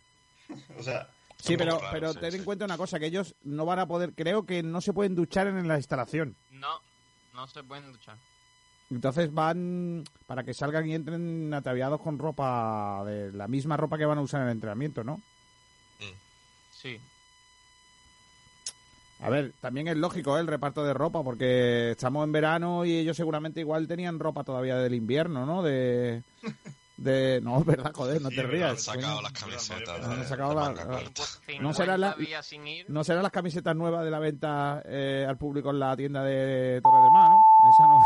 [0.78, 3.66] O sea, Sí, pero, raro, pero sí, ten en cuenta una cosa, que ellos no
[3.66, 6.34] van a poder, creo que no se pueden duchar en la instalación.
[6.52, 6.80] No,
[7.34, 8.16] no se pueden duchar.
[8.94, 14.04] Entonces van, para que salgan y entren ataviados con ropa, de la misma ropa que
[14.06, 15.20] van a usar en el entrenamiento, ¿no?
[16.80, 17.00] Sí.
[19.20, 20.40] A ver, también es lógico ¿eh?
[20.40, 24.76] el reparto de ropa, porque estamos en verano y ellos seguramente igual tenían ropa todavía
[24.76, 25.62] del invierno, ¿no?
[25.62, 26.22] De...
[26.98, 28.82] de no, es verdad, joder, no Sí, te pero Han rías.
[28.82, 30.04] sacado las camisetas.
[30.04, 31.22] Han de- sacado de la- manga la- corta.
[31.60, 32.86] No será la- 50 días sin ir.
[32.90, 36.80] No serán las camisetas nuevas de la venta eh, al público en la tienda de
[36.82, 37.70] Torre del Mar, ¿no?
[37.70, 37.98] Esa no.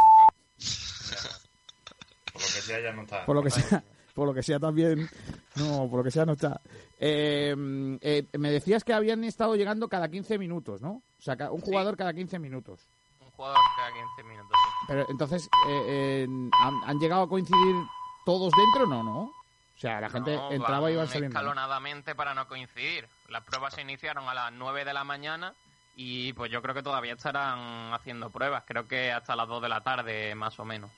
[2.69, 3.25] Por lo que sea ya no está.
[3.27, 5.09] Por lo que sea, por lo que sea también,
[5.57, 6.61] no, por lo que sea no está.
[6.99, 7.55] Eh,
[8.01, 10.91] eh, me decías que habían estado llegando cada 15 minutos, ¿no?
[11.19, 11.67] O sea, un Sí.
[11.67, 12.89] jugador cada 15 minutos.
[13.21, 14.51] Un jugador cada 15 minutos.
[14.65, 14.85] sí.
[14.89, 16.29] Pero entonces, eh, eh,
[16.61, 17.77] ¿han, han llegado a coincidir
[18.25, 18.87] todos dentro?
[18.87, 19.19] No, no.
[19.21, 21.29] O sea, la gente No, entraba y iba saliendo.
[21.39, 23.09] escalonadamente para no coincidir.
[23.29, 25.55] Las pruebas se iniciaron a las 9 de la mañana
[25.95, 28.65] y pues yo creo que todavía estarán haciendo pruebas.
[28.67, 30.91] Creo que hasta las 2 de la tarde más o menos.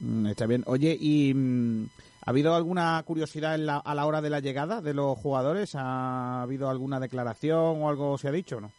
[0.00, 0.64] Mm, está bien.
[0.66, 1.86] Oye, ¿y mm,
[2.26, 5.74] ha habido alguna curiosidad en la- a la hora de la llegada de los jugadores?
[5.74, 8.70] ¿Ha habido alguna declaración o algo se ha dicho o no?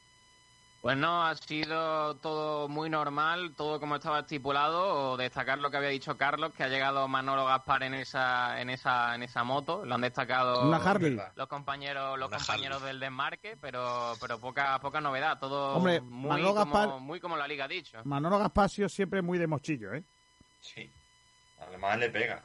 [0.81, 5.11] Pues no, ha sido todo muy normal, todo como estaba estipulado.
[5.13, 8.69] O destacar lo que había dicho Carlos, que ha llegado Manolo Gaspar en esa, en
[8.69, 9.85] esa, en esa moto.
[9.85, 11.11] Lo han destacado Una Harley.
[11.15, 11.31] verdad.
[11.37, 12.87] los compañeros, los Una compañeros Harley.
[12.91, 15.39] del desmarque, pero, pero poca, poca novedad.
[15.39, 17.99] Todo Hombre, muy, Manolo como, Gaspar- muy como la liga ha dicho.
[18.03, 20.03] Manolo Gaspasio siempre muy de mochillo, ¿eh?
[20.59, 20.91] Sí.
[21.67, 22.41] Además le pega.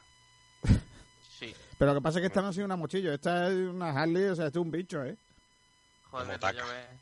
[1.39, 1.53] Sí.
[1.77, 3.89] Pero lo que pasa es que esta no ha sido una mochillo, esta es una
[3.91, 5.15] Harley, o sea, esto es un bicho, ¿eh?
[6.11, 6.97] Joder, yo ve-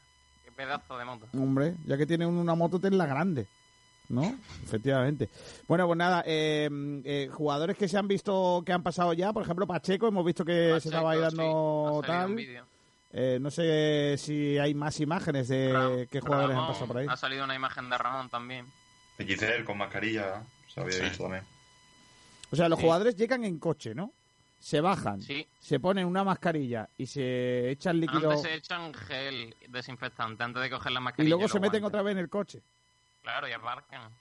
[0.46, 1.28] qué pedazo de moto.
[1.34, 3.48] Hombre, ya que tiene una moto, ten la grande.
[4.10, 4.22] ¿No?
[4.64, 5.28] Efectivamente.
[5.68, 6.70] Bueno, pues nada, eh,
[7.04, 10.46] eh, jugadores que se han visto que han pasado ya, por ejemplo, Pacheco, hemos visto
[10.46, 12.38] que se estaba ahí dando tal.
[13.12, 17.08] Eh, no sé si hay más imágenes de Ram- qué jugadores han pasado por ahí.
[17.10, 18.66] Ha salido una imagen de Ramón también.
[19.18, 20.42] XL con mascarilla,
[20.74, 21.02] se había Sí.
[21.04, 21.44] visto también.
[22.52, 22.86] O sea, los sí.
[22.86, 24.14] jugadores llegan en coche, ¿no?
[24.60, 25.46] Se bajan, Sí.
[25.60, 30.70] se ponen una mascarilla y se echan líquido Antes se echan gel desinfectante antes de
[30.70, 31.30] coger la y mascarilla.
[31.30, 31.88] luego los se meten guantes.
[31.90, 32.62] otra vez en el coche.
[33.22, 34.12] Claro, y aparcan.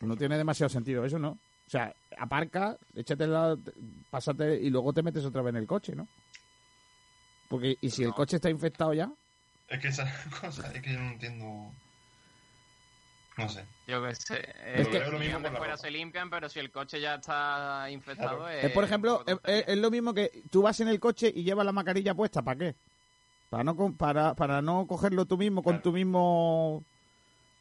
[0.00, 1.30] No tiene demasiado sentido eso, ¿no?
[1.66, 3.56] O sea, aparca, échate la,
[4.10, 6.08] pásate y luego te metes otra vez en el coche, ¿no?
[7.48, 9.12] Porque, ¿y si el coche está infectado ya?
[9.68, 10.04] Es que esa
[10.40, 11.72] cosa, es que yo no entiendo.
[13.38, 13.64] No sé.
[13.86, 14.40] Yo qué sé.
[14.74, 17.14] Es Eh, que- los lo mismo la fuera se limpian, pero si el coche ya
[17.14, 18.38] está infectado...
[18.38, 18.48] Claro.
[18.50, 21.32] es Es, por ejemplo, es, es- es lo mismo que tú vas en el coche
[21.34, 22.74] y llevas la mascarilla puesta, ¿para qué?
[23.48, 25.82] Para no para, para no cogerlo tú mismo con Claro.
[25.82, 26.84] tu mismo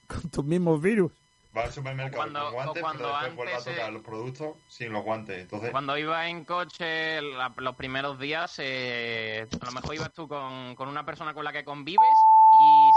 [0.08, 1.12] con tus mismos virus.
[1.56, 4.02] Va al supermercado cuando- con guantes, cuando pero después vuelve a antes, tocar eh, los
[4.04, 5.38] productos sin los guantes.
[5.40, 10.28] Entonces, Cuando iba en coche la- los primeros días, eh, a lo mejor ibas tú
[10.30, 12.00] con, con una persona con la que convives
[12.54, 12.91] y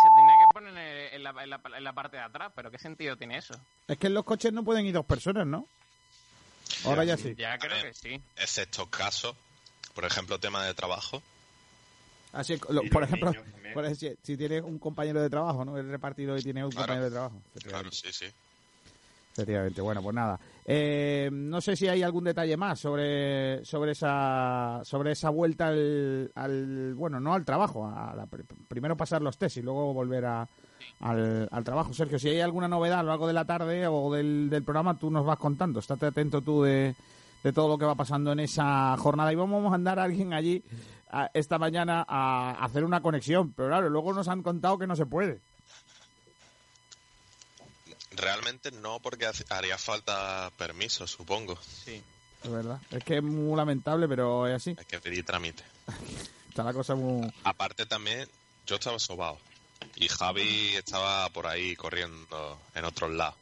[0.54, 2.50] poner en, la, en la- en la parte de atrás.
[2.56, 3.54] ¿Pero qué sentido tiene eso?
[3.88, 5.68] Es que en los coches no pueden ir dos personas, ¿no?
[6.86, 7.34] Ahora ya sí.
[7.36, 7.88] Ya creo ver.
[7.88, 8.22] que sí.
[8.36, 9.36] Excepto casos,
[9.94, 11.22] por ejemplo, tema de trabajo.
[12.32, 13.32] Así, lo- por ejemplo,
[13.74, 15.76] por si, si tienes un compañero de trabajo, ¿no?
[15.78, 16.86] El repartido y tiene un Claro.
[16.86, 17.42] compañero de trabajo.
[17.62, 18.26] Claro, sí, sí.
[19.36, 19.80] Efectivamente.
[19.82, 20.38] Bueno, pues nada.
[20.64, 26.30] Eh, no sé si hay algún detalle más sobre sobre esa sobre esa vuelta al,
[26.36, 30.24] al- bueno, no al trabajo, a la- pr- primero pasar los test y luego volver
[30.24, 30.48] a,
[31.00, 31.92] al, al trabajo.
[31.92, 34.96] Sergio, si hay alguna novedad a lo largo de la tarde o del, del programa,
[34.98, 35.80] tú nos vas contando.
[35.80, 36.94] Estate atento tú de,
[37.42, 40.32] de todo lo que va pasando en esa jornada y vamos a mandar a alguien
[40.32, 40.62] allí
[41.10, 44.94] a- esta mañana a hacer una conexión, pero claro, luego nos han contado que no
[44.96, 45.40] se puede.
[48.16, 51.56] Realmente no, porque haría falta permiso, supongo.
[51.84, 52.02] Sí.
[52.42, 52.78] Es verdad.
[52.90, 54.74] Es que es muy lamentable, pero es así.
[54.78, 55.62] Hay que pedir trámite.
[56.48, 57.32] Está la cosa muy...
[57.42, 58.28] Aparte también,
[58.66, 59.38] yo estaba sobado.
[59.96, 63.34] Y Javi estaba por ahí corriendo en otros lados.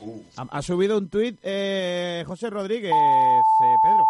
[0.00, 4.04] uh, Ha, ha subido un tuit eh, José Rodríguez, eh, Pedro.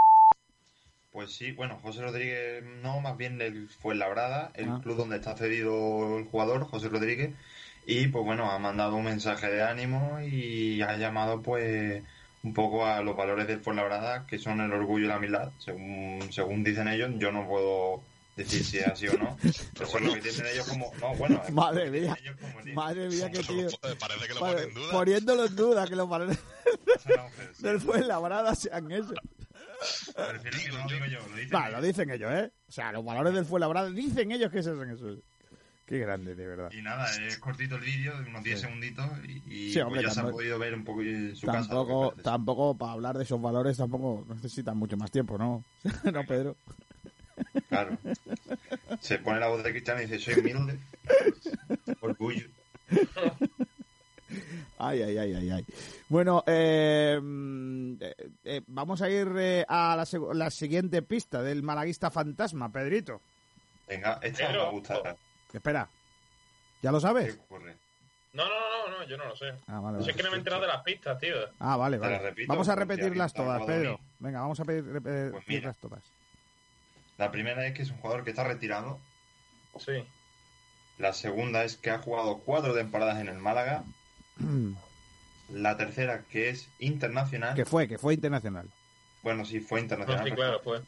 [1.13, 4.81] pues sí, bueno, José Rodríguez no, más bien el Fuenlabrada, el Ah.
[4.83, 7.35] club donde está cedido el jugador, José Rodríguez,
[7.87, 12.03] y pues bueno, ha mandado un mensaje de ánimo y ha llamado pues
[12.45, 16.21] un poco a los valores del Fuenlabrada, que son el orgullo y la humildad, según,
[16.31, 18.03] según dicen ellos, yo no puedo
[18.37, 19.37] decir si es así o no,
[19.75, 22.17] pero son lo que dicen ellos como, no, bueno, Madre que mía.
[22.21, 23.69] ellos como li- Madre mía, qué tío.
[24.01, 24.91] Parece que lo Vale, pone en duda.
[24.93, 26.39] poniéndolo en duda que los valores
[27.61, 29.15] del Fuenlabrada sean eso.
[30.15, 31.73] Prefiero que no lo digo yo, lo dicen ellos.
[31.73, 32.53] lo dicen ellos, ¿eh?
[32.69, 35.19] O sea, los valores del Fuenlabrada dicen ellos que esos son esos.
[35.93, 36.71] Qué grande, de verdad.
[36.73, 38.65] Y nada, es cortito el vídeo, de unos 10 Sí.
[38.67, 41.45] segunditos, y, y Sí, hombre, pues ya se ha podido ver un poco en su
[41.45, 45.63] Tampoco, tampoco para hablar de esos valores tampoco necesitan mucho más tiempo, ¿no?
[46.11, 46.57] no, Pedro.
[47.69, 47.99] Claro.
[49.01, 50.79] Se pone la voz de Cristiano y dice, soy humilde.
[52.01, 52.47] Orgullo.
[54.79, 55.67] Ay, ay, ay, ay, ay.
[56.09, 61.63] Bueno, eh, mm, eh, eh, vamos a ir eh, a la, la siguiente pista del
[61.63, 63.21] malaguista fantasma, Pedrito.
[63.87, 65.17] Venga, esta Pero- me va a gustar.
[65.53, 65.89] Espera,
[66.83, 67.39] ¿ya lo ¿Qué sabes?
[67.45, 67.77] ocurre?
[68.33, 69.53] No, no, no, no, yo no lo sé.
[69.67, 70.15] Ah, vale, Yo sé vale.
[70.17, 71.35] que no me he enterado de las pistas, tío.
[71.59, 72.19] Ah, vale, vale.
[72.19, 73.63] repito, Vamos a repetirlas todas.
[73.65, 74.01] Pedro.
[74.21, 75.73] Venga, vamos a pedir- repetirlas Pues mira.
[75.81, 76.03] todas.
[77.19, 78.99] La primera es que es un jugador que está retirado.
[79.79, 80.05] Sí.
[80.99, 83.85] La segunda es que ha jugado cuatro temporadas en el Málaga.
[85.51, 87.55] La tercera que es internacional.
[87.55, 88.67] que fue, que fue internacional.
[89.23, 90.25] Bueno, sí, fue No, internacional.
[90.27, 90.83] sí, claro, pues.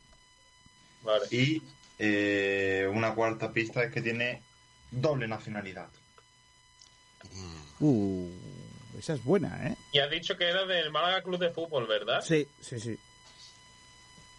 [1.02, 1.26] Vale.
[1.30, 1.62] Y
[1.98, 4.40] eh, una cuarta pista es que tiene
[5.00, 5.88] doble nacionalidad.
[7.32, 8.30] Mm, Uh,
[8.98, 9.76] esa es buena, ¿eh?
[9.92, 12.20] Y has dicho que era del Málaga Club de Fútbol, ¿verdad?
[12.22, 12.96] Sí, sí, sí.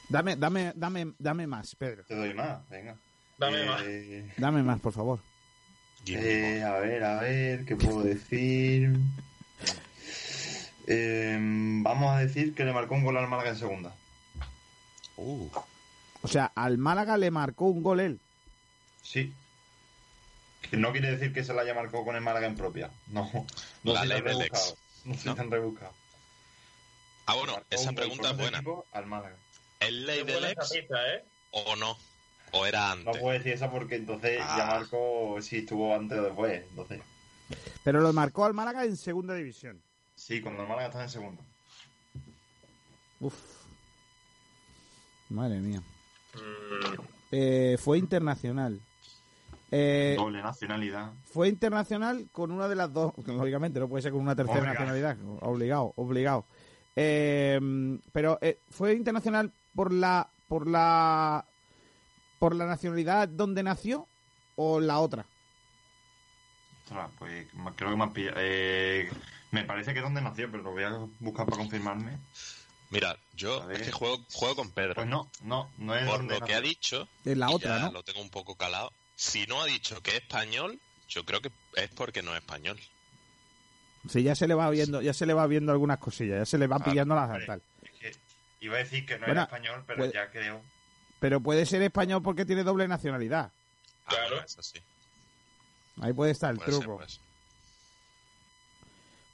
[0.07, 2.03] Dame, dame, dame, dame más, Pedro.
[2.05, 2.95] Te doy más, venga.
[3.37, 4.37] Dame Eh, más.
[4.37, 5.19] Dame más, por favor.
[6.07, 8.95] Eh, a ver, a ver, ¿qué puedo decir?
[10.87, 11.37] Eh,
[11.81, 13.93] vamos a decir que le marcó un gol al Málaga en segunda.
[15.17, 15.49] Uh,
[16.21, 18.19] O sea, al Málaga le marcó un gol él.
[19.01, 19.33] Sí.
[20.69, 22.89] Que no quiere decir que se la haya marcado con el Málaga en propia.
[23.07, 23.29] No,
[23.83, 24.69] no La ley tan del rebuscado.
[24.71, 24.77] ex.
[25.05, 25.35] No ¿No?
[25.35, 25.93] tan rebuscado.
[27.27, 28.63] Ah, bueno, esa pregunta es buena.
[28.91, 29.35] Al Málaga.
[29.79, 31.23] ¿Es ley del ex pista, ¿eh?
[31.51, 31.97] o no?
[32.51, 33.17] ¿O era No antes?
[33.21, 34.55] puedo decir esa porque entonces Ah.
[34.57, 36.63] ya marcó si estuvo antes o después.
[36.69, 37.01] Entonces,
[37.83, 39.81] Pero lo marcó al Málaga en segunda división.
[40.15, 41.41] sí, cuando el Málaga está en segunda.
[43.19, 43.35] Uf.
[45.29, 45.81] Madre mía.
[46.33, 47.01] Mm,
[47.31, 48.79] Eh, fue internacional.
[49.77, 51.11] Eh, Doble nacionalidad.
[51.25, 53.13] fue internacional con una de las dos.
[53.25, 54.73] Lógicamente, no puede ser con una tercera Obligado.
[54.79, 55.17] nacionalidad.
[55.41, 56.45] Obligado, obligado.
[56.95, 57.59] Eh,
[58.13, 61.43] pero eh, fue internacional por la por la
[62.39, 64.07] por la nacionalidad donde nació
[64.55, 65.25] o la otra.
[66.85, 68.37] Ostras, pues creo que me pillado.
[68.39, 69.09] Eh,
[69.51, 72.17] me parece que es donde nació, pero lo voy a buscar para confirmarme.
[72.91, 74.95] Mira, yo es que juego, juego con Pedro.
[74.95, 77.85] Pues no, no, no es Por donde lo que ha dicho, Es la otra, ya
[77.87, 77.91] ¿no?
[77.91, 78.91] lo tengo un poco calado.
[79.15, 82.79] Si no ha dicho que es español, yo creo que es porque no es español.
[84.09, 86.57] Sí, ya se le va viendo, ya se le va viendo algunas cosillas, ya se
[86.57, 87.45] le va Claro, pillando las Vale.
[87.45, 87.61] tal.
[87.81, 88.15] Es que
[88.59, 90.61] iba a decir que no Bueno, era español, pero puede- ya creo.
[91.19, 93.51] Pero puede ser español porque tiene doble nacionalidad.
[94.05, 94.43] Ah, Claro.
[94.43, 94.79] eso sí.
[96.01, 97.07] Ahí puede estar el Puede truco.
[97.07, 97.19] ser.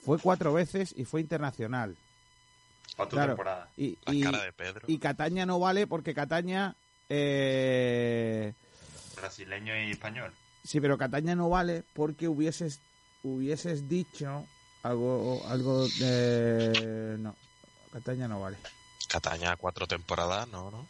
[0.06, 1.96] Fue cuatro veces y fue internacional.
[2.96, 3.32] Cuatro Claro.
[3.34, 3.70] temporadas.
[3.78, 4.82] Y, La y- cara de Pedro.
[4.88, 6.76] y Cataña no vale porque Cataña...
[7.10, 8.54] eh,
[9.22, 10.34] Brasileño y español.
[10.64, 12.80] Sí, pero Cataña no vale porque hubieses
[13.24, 14.46] hubieses dicho
[14.84, 17.36] algo algo de no.
[17.94, 18.58] Cataña no vale.
[19.08, 20.88] Cataña, cuatro temporadas, no, no.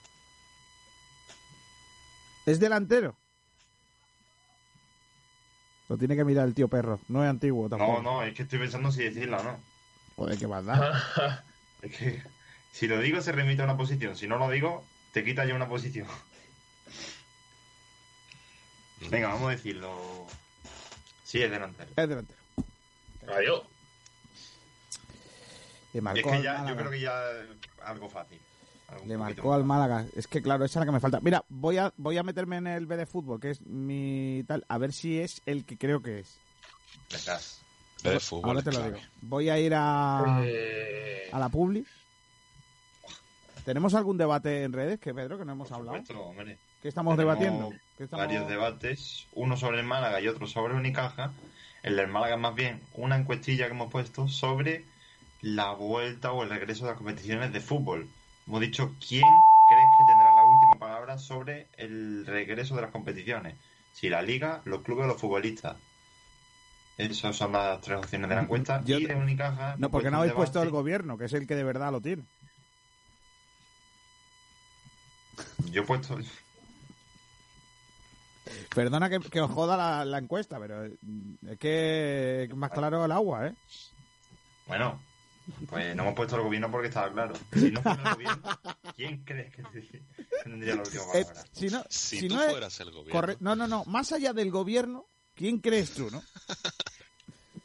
[2.45, 3.15] Es delantero.
[5.89, 6.99] Lo tiene que mirar el tío perro.
[7.09, 8.01] No es antiguo tampoco.
[8.01, 9.59] No, no, es que estoy pensando si decirla o no.
[10.15, 10.93] Joder, qué maldad.
[11.81, 12.21] Es que
[12.71, 14.15] si lo digo se remite a una posición.
[14.15, 16.07] Si no lo digo, te quita ya una posición.
[19.09, 20.27] Venga, vamos a decirlo.
[21.23, 21.89] Sí, es delantero.
[21.95, 22.39] Es delantero.
[23.35, 23.63] Adiós.
[25.93, 27.21] Le Y marcó es que ya, yo creo que ya
[27.85, 28.39] algo fácil.
[28.87, 29.63] Algo Le marcó al.
[29.63, 30.05] Málaga.
[30.15, 31.19] Es que claro, esa es la que me falta.
[31.21, 34.65] Mira, voy a voy a meterme en el B de fútbol, que es mi tal,
[34.67, 36.37] a ver si es el que creo que es.
[37.11, 37.39] Venga.
[38.03, 38.49] De fútbol.
[38.49, 38.97] Ahora te lo digo.
[39.21, 41.85] Voy a ir a Eh, a la Publi.
[43.65, 45.97] ¿Tenemos algún debate en redes, que Pedro, que no hemos Por hablado?
[45.99, 46.57] supuesto, hombre.
[46.81, 47.69] ¿Qué estamos Tenemos debatiendo?
[47.97, 51.31] ¿Qué estamos- Varios debates, uno sobre el Málaga y otro sobre Unicaja.
[51.83, 54.83] El del Málaga más bien una encuestilla que hemos puesto sobre
[55.41, 58.07] la vuelta o el regreso de las competiciones de fútbol.
[58.47, 63.55] Hemos dicho quién crees que tendrá la última palabra sobre el regreso de las competiciones.
[63.93, 65.75] Si la liga, los clubes o los futbolistas.
[66.97, 68.81] Esas son las tres opciones de la encuesta.
[68.85, 69.75] Yo- y de Unicaja...
[69.77, 72.23] No, porque no habéis puesto el gobierno, que es el que de verdad lo tiene.
[75.71, 76.17] Yo he puesto...
[78.73, 80.97] Perdona que, que os joda la, la encuesta, pero eh,
[81.49, 83.53] es que es más claro el agua, ¿eh?
[84.67, 84.99] Bueno,
[85.67, 87.33] pues no hemos puesto el gobierno porque estaba claro.
[87.53, 88.41] Si no fuera el gobierno,
[88.95, 89.63] ¿quién crees que
[90.43, 91.45] tendría la última Eh, palabra?
[91.51, 93.11] si no, Si, si tú no es- el gobierno.
[93.21, 93.83] corre- no, no, no.
[93.85, 96.21] Más allá del gobierno, ¿quién crees tú, no?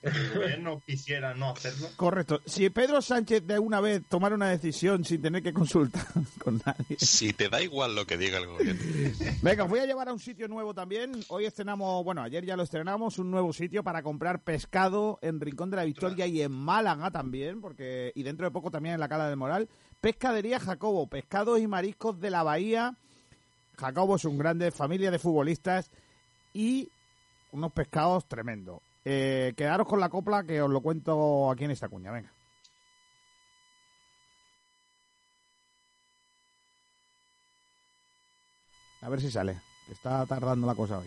[0.06, 2.40] El gobierno quisiera no hacerlo, Correcto.
[2.46, 6.06] Si Pedro Sánchez de una vez tomara una decisión sin tener que consultar
[6.38, 6.96] con nadie.
[6.98, 8.82] Si te da igual lo que diga el gobierno.
[9.42, 11.12] Venga, os voy a llevar a un sitio nuevo también.
[11.28, 15.70] Hoy estrenamos, bueno, ayer ya lo estrenamos, un nuevo sitio para comprar pescado en Rincón
[15.70, 19.08] de la Victoria y en Málaga también, porque y dentro de poco también en la
[19.08, 19.68] Cala del Moral.
[20.00, 22.94] Pescadería Jacobo, pescados y mariscos de la Bahía.
[23.76, 25.90] Jacobo es un grande, familia de futbolistas
[26.52, 26.88] y
[27.52, 28.80] unos pescados tremendos.
[29.08, 32.32] Eh, quedaros con la copla que os lo cuento aquí en esta cuña, venga.
[39.02, 41.06] A ver si sale, que está tardando la cosa hoy.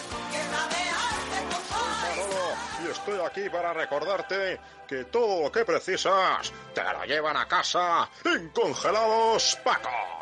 [2.83, 8.09] Y estoy aquí para recordarte que todo lo que precisas te lo llevan a casa
[8.25, 10.20] en Congelados Paco.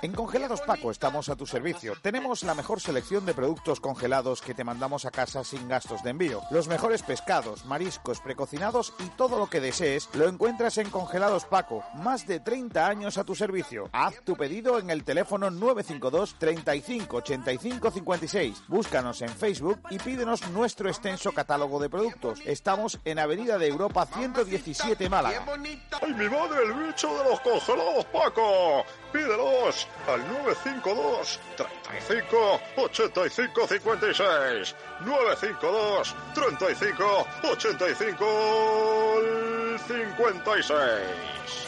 [0.00, 1.94] En Congelados Paco estamos a tu servicio.
[2.00, 6.10] Tenemos la mejor selección de productos congelados que te mandamos a casa sin gastos de
[6.10, 6.42] envío.
[6.52, 11.82] Los mejores pescados, mariscos, precocinados y todo lo que desees lo encuentras en Congelados Paco.
[11.94, 13.88] Más de 30 años a tu servicio.
[13.92, 18.62] Haz tu pedido en el teléfono 952 35 85 56.
[18.68, 22.40] Búscanos en Facebook y pídenos nuestro extenso catálogo de productos.
[22.44, 25.44] Estamos en Avenida de Europa 117 Málaga.
[26.00, 28.84] ¡Ay, mi madre, el bicho de los congelados Paco!
[29.12, 34.76] Pídelos al 952 35 85 56.
[35.00, 38.26] 952 35 85
[39.86, 41.67] 56.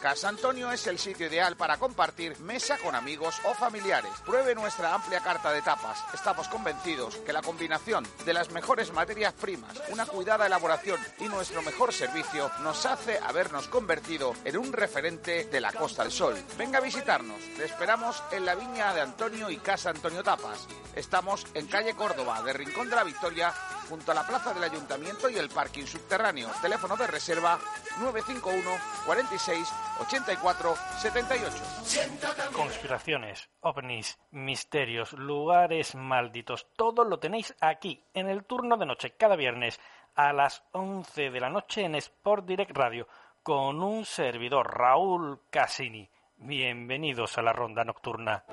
[0.00, 4.12] Casa Antonio es el sitio ideal para compartir mesa con amigos o familiares.
[4.24, 5.98] Pruebe nuestra amplia carta de tapas.
[6.14, 11.62] Estamos convencidos que la combinación de las mejores materias primas, una cuidada elaboración y nuestro
[11.62, 16.36] mejor servicio nos hace habernos convertido en un referente de la Costa del Sol.
[16.56, 17.40] Venga a visitarnos.
[17.58, 20.68] Le esperamos en la viña de Antonio y Casa Antonio Tapas.
[20.94, 23.52] Estamos en calle Córdoba, de Rincón de la Victoria,
[23.88, 26.50] junto a la plaza del Ayuntamiento y el parking subterráneo.
[26.62, 27.58] Teléfono de reserva
[28.00, 28.70] 951
[29.06, 29.55] 46
[30.00, 32.52] 84 78.
[32.52, 39.36] Conspiraciones, ovnis, misterios, lugares malditos, todo lo tenéis aquí, en el turno de noche, cada
[39.36, 39.80] viernes
[40.14, 43.08] a las 11 de la noche en Sport Direct Radio,
[43.42, 46.08] con un servidor, Raúl Casini.
[46.36, 48.44] Bienvenidos a la ronda nocturna.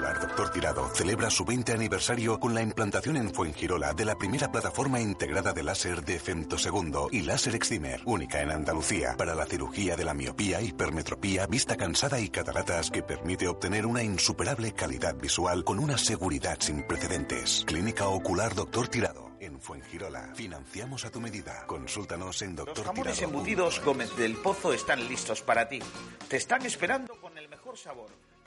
[0.00, 5.00] Doctor Tirado celebra su 20 aniversario con la implantación en Fuengirola de la primera plataforma
[5.00, 10.04] integrada de láser de femtosegundo y láser excimer, única en Andalucía, para la cirugía de
[10.04, 15.78] la miopía, hipermetropía, vista cansada y cataratas que permite obtener una insuperable calidad visual con
[15.78, 17.64] una seguridad sin precedentes.
[17.66, 19.30] Clínica Ocular Doctor Tirado.
[19.40, 21.64] En Fuengirola, financiamos a tu medida.
[21.66, 23.32] Consúltanos en Doctor Los jamones Tirado.
[23.32, 25.80] embutidos Gómez del Pozo están listos para ti.
[26.28, 28.10] Te están esperando con el mejor sabor,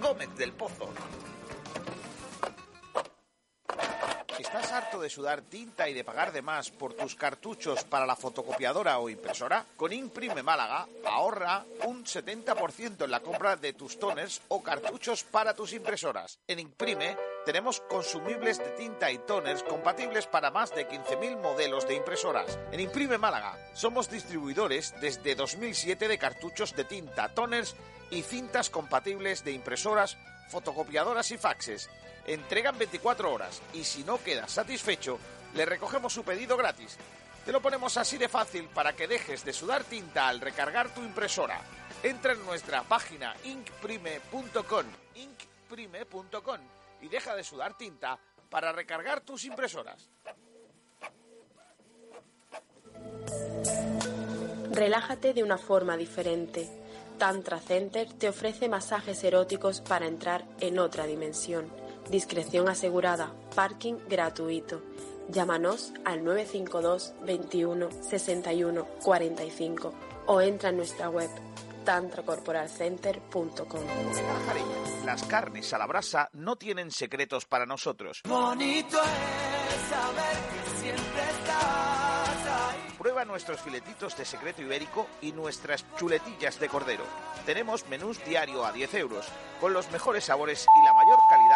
[0.00, 0.88] Gómez del Pozo.
[4.38, 8.14] ¿Estás harto de sudar tinta y de pagar de más por tus cartuchos para la
[8.14, 9.66] fotocopiadora o impresora?
[9.76, 15.54] Con Imprime Málaga ahorra un 70% en la compra de tus toners o cartuchos para
[15.54, 16.38] tus impresoras.
[16.46, 17.16] En Imprime
[17.48, 22.58] tenemos consumibles de tinta y toners compatibles para más de 15.000 modelos de impresoras.
[22.72, 27.74] En Imprime Málaga somos distribuidores desde 2007 de cartuchos de tinta, toners
[28.10, 30.18] y cintas compatibles de impresoras,
[30.50, 31.88] fotocopiadoras y faxes.
[32.26, 35.18] Entregan 24 horas y si no quedas satisfecho,
[35.54, 36.98] le recogemos su pedido gratis.
[37.46, 41.00] Te lo ponemos así de fácil para que dejes de sudar tinta al recargar tu
[41.00, 41.62] impresora.
[42.02, 44.84] Entra en nuestra página inkprime.com,
[45.14, 48.18] inkprime.com y deja de sudar tinta
[48.50, 50.10] para recargar tus impresoras.
[54.72, 56.68] Relájate de una forma diferente.
[57.18, 61.68] Tantra Center te ofrece masajes eróticos para entrar en otra dimensión.
[62.10, 64.82] Discreción asegurada, parking gratuito.
[65.28, 69.94] Llámanos al 952 21 61 45
[70.26, 71.28] o entra en nuestra web
[71.88, 73.80] tantracorporalcenter.com.
[75.06, 78.20] Las carnes a la brasa no tienen secretos para nosotros.
[78.28, 82.94] Bonito es saber que siempre estás ahí.
[82.98, 87.04] Prueba nuestros filetitos de secreto ibérico y nuestras chuletillas de cordero.
[87.46, 89.26] Tenemos menús diario a 10 euros,
[89.58, 91.47] con los mejores sabores y la mayor calidad.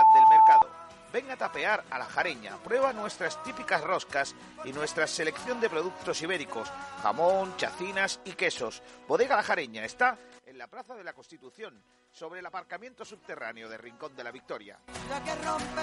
[1.12, 4.34] Ven a tapear a la jareña, prueba nuestras típicas roscas
[4.64, 6.70] y nuestra selección de productos ibéricos,
[7.02, 8.82] jamón, chacinas y quesos.
[9.06, 11.82] Bodega La Jareña está en la la Plaza de la Constitución,
[12.12, 14.78] sobre el aparcamiento subterráneo de Rincón de la Victoria.
[15.08, 15.82] La que rompe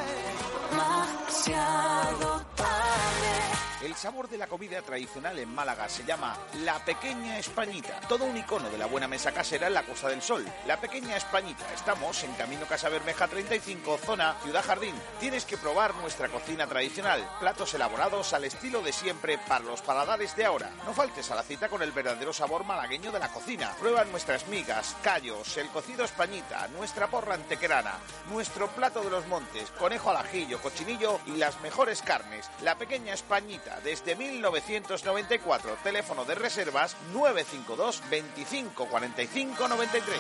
[0.70, 3.60] demasiado tarde.
[3.82, 8.36] El sabor de la comida tradicional en Málaga se llama La Pequeña Españita, todo un
[8.36, 10.46] icono de la buena mesa casera en la Costa del Sol.
[10.68, 14.96] La Pequeña Españita, estamos en Camino Casa Bermeja 35, zona Ciudad Jardín.
[15.22, 20.36] Tienes que probar nuestra cocina tradicional, platos elaborados al estilo de siempre para los paladares
[20.36, 20.72] de ahora.
[20.86, 23.74] No faltes a la cita con el verdadero sabor malagueño de la cocina.
[23.80, 27.94] Prueba nuestras migas, callos, el cocido Españita, nuestra porra antequerana,
[28.30, 32.52] nuestro plato de los montes, conejo al ajillo, cochinillo y las mejores carnes.
[32.62, 40.20] La Pequeña Españita, desde 1994, teléfono de reservas 952 25 45 93.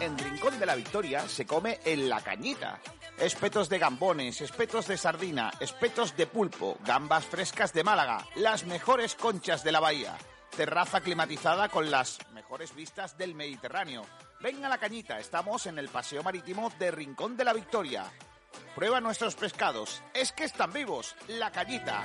[0.00, 2.80] En Rincón de la Victoria se come en la cañita.
[3.18, 9.14] Espetos de gambones, espetos de sardina, espetos de pulpo, gambas frescas de Málaga, las mejores
[9.14, 10.16] conchas de la bahía.
[10.56, 14.06] Terraza climatizada con las mejores vistas del Mediterráneo.
[14.40, 18.10] Ven a la cañita, estamos en el Paseo Marítimo de Rincón de la Victoria.
[18.74, 22.02] Prueba nuestros pescados, es que están vivos, la cañita.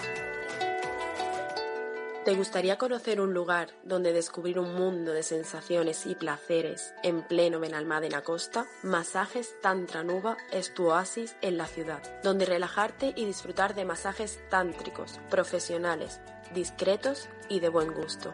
[2.26, 7.62] ¿Te gustaría conocer un lugar donde descubrir un mundo de sensaciones y placeres en pleno
[7.62, 8.66] Benalmádena Costa?
[8.84, 14.42] Masajes Tantra Nuba es tu oasis en la ciudad, donde relajarte y disfrutar de masajes
[14.50, 16.20] tántricos, profesionales,
[16.54, 18.32] discretos y de buen gusto.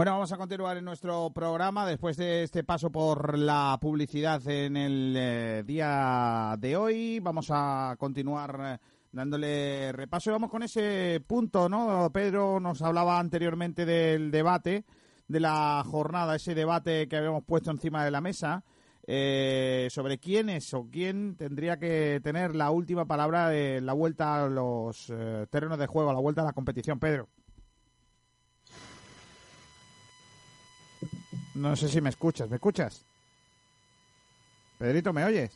[0.00, 4.78] Bueno, vamos a continuar en nuestro programa después de este paso por la publicidad en
[4.78, 7.20] el eh, día de hoy.
[7.20, 8.78] Vamos a continuar eh,
[9.12, 12.08] dándole repaso y vamos con ese punto, ¿no?
[12.14, 14.86] Pedro nos hablaba anteriormente del debate
[15.28, 18.64] de la jornada, ese debate que habíamos puesto encima de la mesa
[19.06, 24.44] eh, sobre quién es o quién tendría que tener la última palabra de la vuelta
[24.44, 27.28] a los eh, terrenos de juego, a la vuelta a la competición, Pedro.
[31.60, 32.48] No sé si me escuchas.
[32.48, 33.02] ¿Me escuchas?
[34.78, 35.50] Pedrito, ¿me oyes?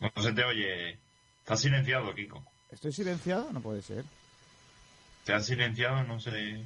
[0.00, 0.98] No se te oye.
[1.40, 2.42] Está silenciado, Kiko.
[2.72, 3.52] ¿Estoy silenciado?
[3.52, 4.04] No puede ser.
[5.24, 6.62] Te han silenciado, no sé.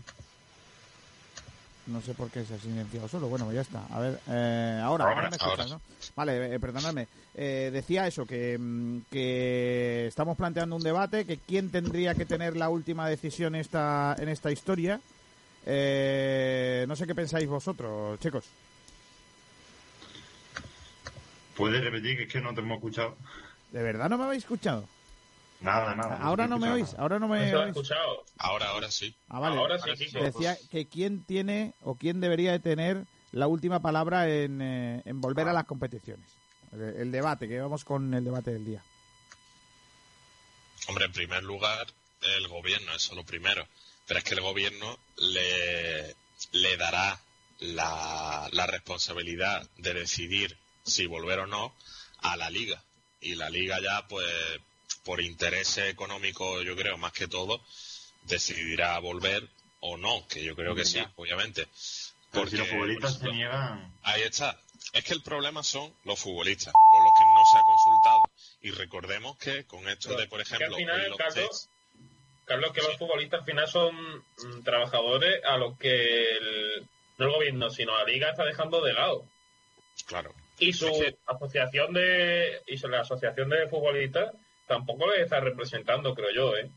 [1.89, 3.27] No sé por qué se ha silenciado solo.
[3.29, 3.85] Bueno, ya está.
[3.91, 5.67] A ver, eh, ahora, ahora, Ahora, me escuchas, ahora.
[5.67, 5.81] ¿no?
[6.15, 7.09] Vale, eh, perdonadme.
[7.35, 12.57] Eh, decía eso, que, mm, que estamos planteando un debate, que quién tendría que tener
[12.57, 15.01] la última decisión esta, en esta historia.
[15.71, 18.47] Eh, no sé qué pensáis vosotros, chicos.
[21.55, 23.17] ¿Puedes repetir que es que no te hemos escuchado?
[23.73, 24.89] ¿De verdad no me habéis escuchado?
[25.61, 26.17] Nada, nada.
[26.23, 27.69] Ahora no me oís, ahora no me No oís.
[27.69, 28.25] escuchado.
[28.39, 29.15] Ahora, ahora sí.
[29.29, 29.57] Ah, vale.
[29.59, 30.07] Ahora sí.
[30.13, 35.21] Decía que quién tiene o quién debería de tener la última palabra en, eh, en
[35.21, 36.27] volver a las competiciones.
[36.73, 38.83] El, el debate, que vamos con el debate del día.
[40.87, 41.89] Hombre, en primer lugar,
[42.39, 43.67] el gobierno, eso lo primero.
[44.09, 46.17] Pero es que el gobierno le,
[46.53, 47.21] le dará
[47.61, 51.75] la, la responsabilidad de decidir si volver o no
[52.23, 52.83] a la liga.
[53.21, 54.27] Y la liga ya, pues,
[55.05, 57.63] por interés económico, yo creo, más que todo,
[58.23, 59.49] decidirá volver
[59.81, 61.69] o no, que yo creo que sí, obviamente.
[61.75, 63.99] Si los Porque, futbolistas por se ejemplo, niegan.
[64.03, 64.61] Ahí está.
[64.93, 68.23] Es que el problema son los futbolistas, con los que no se ha consultado.
[68.63, 71.69] Y recordemos que con esto de, por Que al ejemplo, final, Carlos, test-
[72.49, 76.87] Carlos, que los futbolistas al final son mm, trabajadores a los que el,
[77.19, 79.25] no el gobierno, sino la liga está dejando de lado.
[80.07, 80.35] Claro.
[80.59, 80.91] Y su
[81.27, 84.35] asociación de y su- la asociación de futbolistas
[84.67, 86.69] tampoco les está representando, creo yo, ¿eh?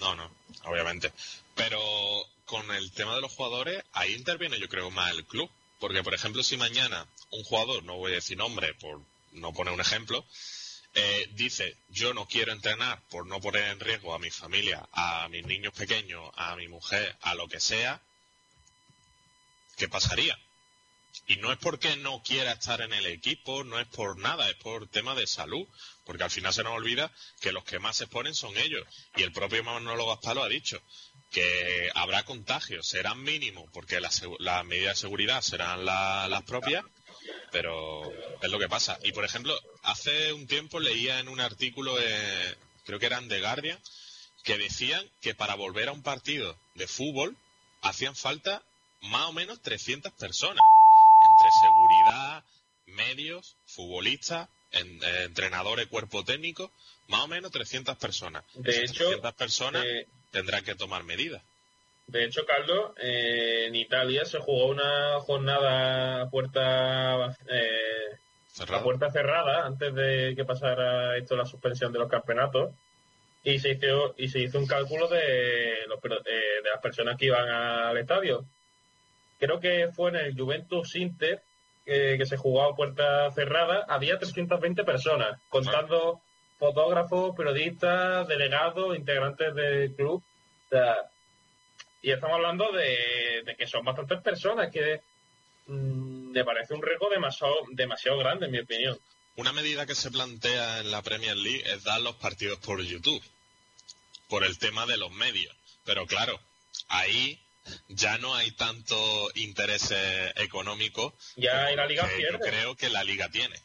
[0.00, 0.30] No, no,
[0.64, 1.10] obviamente.
[1.54, 1.80] Pero
[2.44, 5.48] con el tema de los jugadores, ahí interviene yo creo más el club.
[5.80, 9.00] Porque, por ejemplo, si mañana un jugador, no voy a decir nombre por
[9.32, 10.24] no poner un ejemplo,
[10.94, 15.28] eh, dice yo no quiero entrenar por no poner en riesgo a mi familia, a
[15.28, 18.00] mis niños pequeños, a mi mujer, a lo que sea,
[19.76, 20.38] ¿qué pasaría?
[21.26, 24.56] Y no es porque no quiera estar en el equipo, no es por nada, es
[24.56, 25.66] por tema de salud.
[26.04, 28.84] Porque al final se nos olvida que los que más se exponen son ellos.
[29.16, 30.82] Y el propio Manolo Gaspar lo ha dicho,
[31.30, 36.84] que habrá contagios, serán mínimos, porque las la medidas de seguridad serán la- las propias,
[37.50, 38.02] pero
[38.42, 38.98] es lo que pasa.
[39.02, 42.54] Y por ejemplo, hace un tiempo leía en un artículo, eh,
[42.84, 43.78] creo que eran de Guardian,
[44.42, 47.36] que decían que para volver a un partido de fútbol
[47.82, 48.62] hacían falta
[49.02, 50.64] más o menos 300 personas,
[51.22, 52.44] entre seguridad,
[52.86, 56.70] medios, futbolistas, en- eh, entrenadores, cuerpo técnico,
[57.08, 58.44] más o menos 300 personas.
[58.54, 61.42] De Esas hecho, 300 personas eh, tendrán que tomar medidas.
[62.06, 68.18] De hecho, Carlos, eh, en Italia se jugó una jornada a puerta, eh,
[68.68, 72.72] a puerta cerrada antes de que pasara esto la suspensión de los campeonatos
[73.42, 77.26] y se hizo y se hizo un cálculo de, los, eh, de las personas que
[77.26, 78.44] iban al estadio.
[79.38, 81.42] Creo que fue en el Juventus Inter
[81.86, 86.22] eh, que se jugó a puerta cerrada, había 320 personas, contando
[86.58, 90.22] fotógrafos, periodistas, delegados, integrantes del club.
[90.22, 90.96] O sea,
[92.04, 95.00] y estamos hablando de, de que son bastantes personas, que
[95.66, 98.98] mm, me parece un riesgo demasiado, demasiado grande, en mi opinión.
[99.36, 103.22] Una medida que se plantea en la Premier League es dar los partidos por YouTube,
[104.28, 105.56] por el tema de los medios.
[105.86, 106.38] Pero claro,
[106.88, 107.40] ahí
[107.88, 108.96] ya no hay tanto
[109.36, 109.94] interés
[110.36, 111.14] económico.
[111.36, 113.56] Ya y la liga que yo creo que la liga tiene.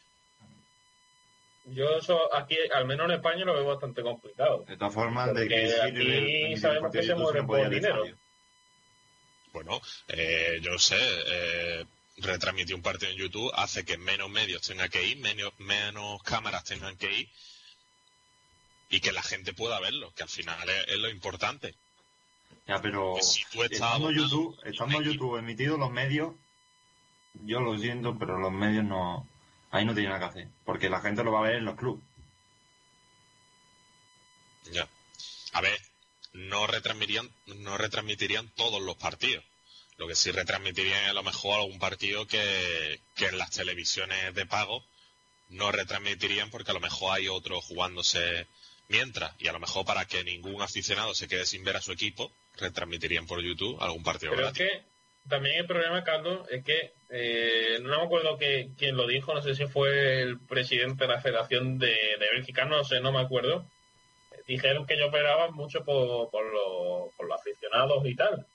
[1.66, 4.64] Yo eso aquí, al menos en España, lo veo bastante complicado.
[4.66, 8.04] De todas formas, de que aquí sabemos que se puede por dinero.
[8.04, 8.29] estadio.
[9.52, 11.86] Bueno, eh, yo sé, eh,
[12.18, 16.64] retransmitir un partido en YouTube hace que menos medios tengan que ir, menos, menos cámaras
[16.64, 17.28] tengan que ir
[18.88, 21.74] y que la gente pueda verlo, que al final es, es lo importante.
[22.66, 26.34] Ya, pero si tú estás estando YouTube, estando YouTube emitido los medios,
[27.44, 29.26] yo lo siento, pero los medios no,
[29.70, 31.76] ahí no tienen nada que hacer, porque la gente lo va a ver en los
[31.76, 32.02] clubes.
[34.72, 34.88] Ya.
[35.52, 35.80] A ver,
[36.32, 39.44] no retransmitirían, no retransmitirían todos los partidos.
[39.96, 44.46] Lo que sí retransmitirían a lo mejor algún partido que, que en las televisiones de
[44.46, 44.84] pago
[45.50, 48.46] no retransmitirían porque a lo mejor hay otros jugándose
[48.88, 49.32] mientras.
[49.38, 52.32] Y a lo mejor para que ningún aficionado se quede sin ver a su equipo,
[52.58, 54.82] retransmitirían por YouTube algún partido Pero es que
[55.28, 59.42] también el problema, Carlos, es que eh, no me acuerdo que, quién lo dijo, no
[59.42, 63.20] sé si fue el presidente de la Federación de, de Bélgica, no sé, no me
[63.20, 63.66] acuerdo.
[64.50, 68.46] Dijeron que ellos operaban mucho por, por, los- por los aficionados y tal.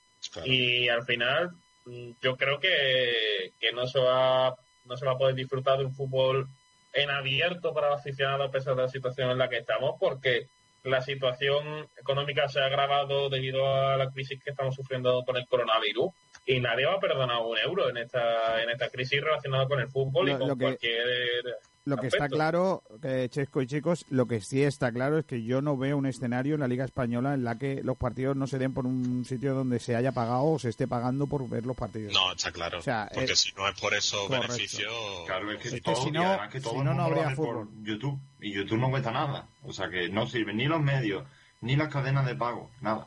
[0.44, 1.50] Y al final,
[1.86, 5.84] mm, yo creo que, que no se va no se va a poder disfrutar de
[5.86, 6.46] un fútbol
[6.92, 10.46] en abierto para los aficionados a pesar de la situación en la que estamos, porque
[10.84, 15.46] la situación económica se ha agravado debido a la crisis que estamos sufriendo con el
[15.48, 16.10] coronavirus
[16.46, 19.88] y nadie va a perdonar un euro en esta en esta crisis relacionada con el
[19.88, 21.56] fútbol y con que- cualquier
[21.86, 25.44] Lo que está claro, que Chesco y chicos, lo que sí está claro es que
[25.44, 28.48] yo no veo un escenario en la Liga Española en la que los partidos no
[28.48, 31.64] se den por un sitio donde se haya pagado o se esté pagando por ver
[31.64, 32.12] los partidos.
[32.12, 32.80] No, está claro.
[32.80, 34.48] O sea, porque eh, si no es por esos correcto.
[34.48, 34.92] beneficios.
[35.26, 37.68] Claro, es que, Es que todo, si no- que todo si no, no habría por
[37.82, 38.18] YouTube.
[38.40, 39.46] Y YouTube no cuesta nada.
[39.62, 41.22] O sea que no sirven ni los medios,
[41.60, 43.06] ni las cadenas de pago, nada.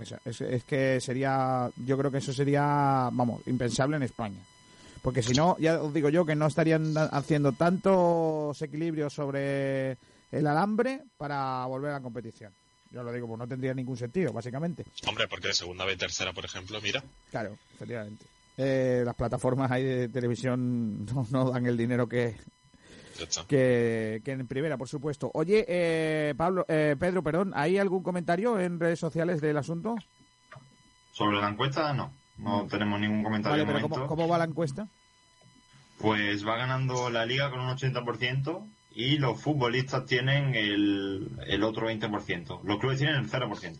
[0.00, 4.40] O sea, es, es que sería, yo creo que eso sería, vamos, impensable en España.
[5.06, 9.98] Porque si no, ya os digo yo que no estarían haciendo tantos equilibrios sobre
[10.32, 12.52] el alambre para volver a la competición.
[12.90, 14.84] Yo lo digo, pues no tendría ningún sentido, básicamente.
[15.06, 17.04] Hombre, porque de segunda vez y tercera, por ejemplo, mira.
[17.30, 18.24] Claro, efectivamente.
[18.58, 22.34] Eh, las plataformas ahí de televisión no, no dan el dinero que,
[23.46, 25.30] que, que en primera, por supuesto.
[25.34, 29.94] Oye, eh, Pablo, eh, Pedro, perdón, ¿hay algún comentario en redes sociales del asunto?
[31.12, 32.10] Sobre la encuesta, no.
[32.38, 34.06] No tenemos ningún comentario Vale, de pero momento.
[34.08, 34.88] ¿cómo, cómo va la encuesta?
[35.98, 41.90] Pues va ganando la liga con un 80% y los futbolistas tienen el, el otro
[41.90, 42.62] 20%.
[42.64, 43.76] Los clubes tienen el 0%.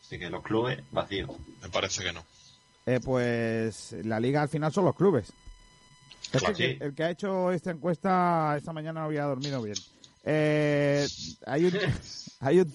[0.00, 1.30] Así que los clubes vacíos.
[1.62, 2.24] Me parece que no.
[2.86, 5.32] Eh, pues la liga al final son los clubes.
[6.30, 6.54] Claro.
[6.54, 6.76] Sí.
[6.80, 9.76] el que ha hecho esta encuesta esta mañana no había dormido bien.
[10.24, 11.06] Eh,
[11.46, 11.72] hay un,
[12.40, 12.72] hay un.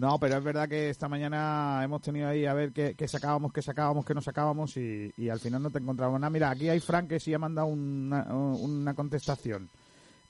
[0.00, 3.60] No, pero es verdad que esta mañana hemos tenido ahí a ver qué, sacábamos, qué
[3.60, 6.30] sacábamos, qué no sacábamos y, al final no te encontramos nada.
[6.30, 9.68] Mira, aquí hay Frank que sí ha mandado una, una contestación.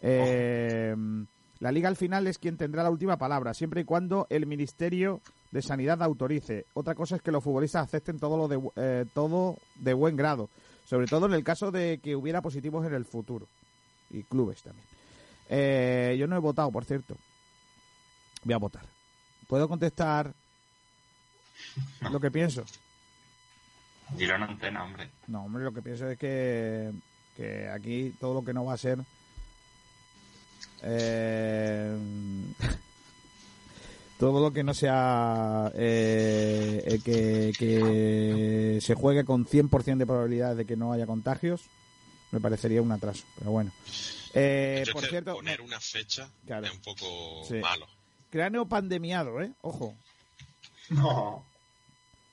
[0.03, 0.93] Eh,
[1.61, 5.21] La liga al final es quien tendrá la última palabra, siempre y cuando el Ministerio
[5.53, 6.67] de Sanidad autorice.
[6.75, 10.51] Otra cosa es que los futbolistas acepten todo lo de eh, todo de buen grado,
[10.85, 13.47] sobre todo en el caso de que hubiera positivos en el futuro
[14.11, 14.87] y clubes también.
[15.49, 17.15] Eh, yo no he votado, por cierto.
[18.43, 19.00] Voy a votar.
[19.51, 20.33] ¿Puedo contestar
[22.11, 22.65] lo que pienso?
[24.17, 25.11] Dilo en antena, hombre.
[25.27, 26.91] No, hombre, lo que pienso es que,
[27.37, 28.99] que aquí todo lo que no va a ser.
[30.85, 31.97] eh,
[34.21, 40.55] Todo lo que no sea eh, eh, que, que se juegue con 100% de probabilidad
[40.57, 41.63] de que no haya contagios,
[42.31, 43.25] me parecería un atraso.
[43.39, 43.73] Pero bueno.
[44.35, 46.67] Eh, por cierto, poner una fecha Claro.
[46.67, 47.55] es un poco Sí.
[47.55, 47.87] malo.
[48.31, 49.53] Cráneo pandemiado, ¿eh?
[49.63, 49.95] Ojo.
[50.91, 51.45] No.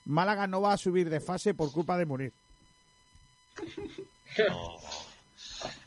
[0.04, 2.32] Málaga no va a subir de fase por culpa de morir.
[4.48, 4.76] No.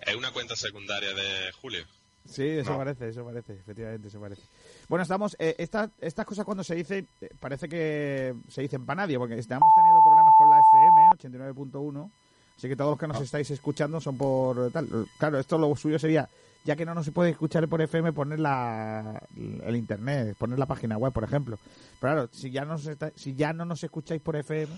[0.06, 1.86] Es una cuenta secundaria de Julio.
[2.28, 2.78] Sí, eso No.
[2.80, 4.42] parece, eso parece, efectivamente, eso parece.
[4.90, 9.04] Bueno, estamos, eh, esta- estas cosas cuando se dicen, eh, parece que se dicen para
[9.04, 12.12] nadie, porque estamos teniendo problemas con la FM 89.1,
[12.58, 15.08] así que todos los que nos estáis escuchando son por tal.
[15.18, 16.28] Claro, esto lo suyo sería,
[16.64, 19.22] ya que no nos se puede escuchar por FM, poner la,
[19.64, 21.58] el internet, poner la página web, por ejemplo.
[22.00, 24.72] Pero claro, si ya, nos está- si ya no nos escucháis por FM,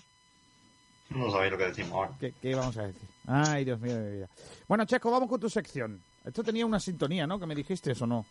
[1.09, 2.11] No sabéis lo que decimos ahora.
[2.19, 3.07] ¿Qué, qué vamos a decir?
[3.27, 4.29] Ay, Dios mío de mi vida.
[4.67, 6.01] Bueno, Checo, vamos con tu sección.
[6.25, 7.39] Esto tenía una sintonía, ¿no?
[7.39, 8.25] Que me dijiste eso, ¿no?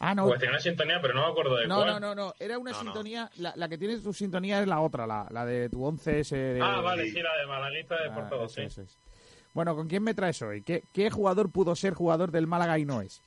[0.00, 0.26] Ah, no.
[0.26, 1.88] Pues tenía una sintonía, pero no me acuerdo de No, cuál.
[1.88, 2.34] no, no, no.
[2.38, 2.82] Era una No, no.
[2.84, 3.30] sintonía.
[3.36, 6.36] La, la que tiene tu sintonía es la otra, la, la de tu 11 ese
[6.36, 6.60] de...
[6.62, 8.62] Ah, vale, sí, la de Malaguista de Ah, por todo, sí.
[8.62, 8.96] eso es.
[9.54, 10.62] Bueno, ¿con quién me traes hoy?
[10.62, 13.20] ¿Qué, ¿Qué jugador pudo ser jugador del Málaga y no es?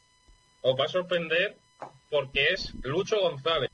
[0.61, 1.57] Os va a sorprender
[2.09, 3.69] porque es Lucho González.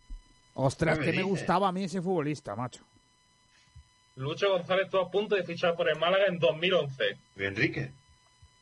[0.54, 2.84] Ostras, ¿Qué me que me gustaba a mí ese futbolista, macho.
[4.16, 7.18] Lucho González estuvo a punto de fichar por el Málaga en 2011.
[7.36, 7.91] ¿Y Enrique?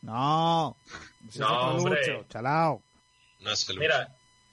[0.02, 0.76] No.
[1.30, 2.00] Ese No, hombre.
[2.06, 2.82] Lucho, chalao.
[3.40, 4.10] No es el Mira,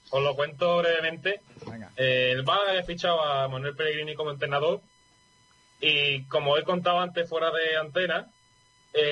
[0.09, 1.41] os lo cuento brevemente.
[1.69, 1.91] Venga.
[1.97, 4.79] Eh, el Málaga había fichado a Manuel Pellegrini como entrenador
[5.81, 8.27] y como he contado antes fuera de antena,
[8.93, 9.11] eh,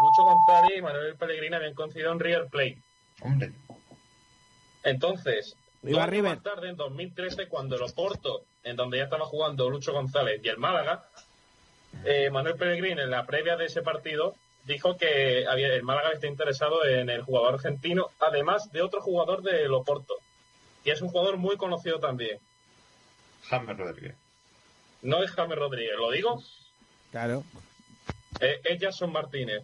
[0.00, 2.78] Lucho González y Manuel Pellegrini habían coincidido en River Plate.
[3.20, 3.52] Hombre.
[4.82, 6.22] Entonces, River.
[6.22, 10.48] más tarde, en 2013, cuando el Oporto, en donde ya estaba jugando Lucho González y
[10.48, 11.04] el Málaga,
[12.04, 14.34] eh, Manuel Pellegrini, en la previa de ese partido,
[14.64, 19.42] dijo que había, el Málaga está interesado en el jugador argentino, además de otro jugador
[19.42, 20.14] del Oporto,
[20.84, 22.38] que es un jugador muy conocido también.
[23.48, 24.16] James Rodríguez.
[25.02, 26.42] No es James Rodríguez, lo digo,
[27.10, 27.42] Claro.
[28.40, 29.62] Eh, es Jason Martínez.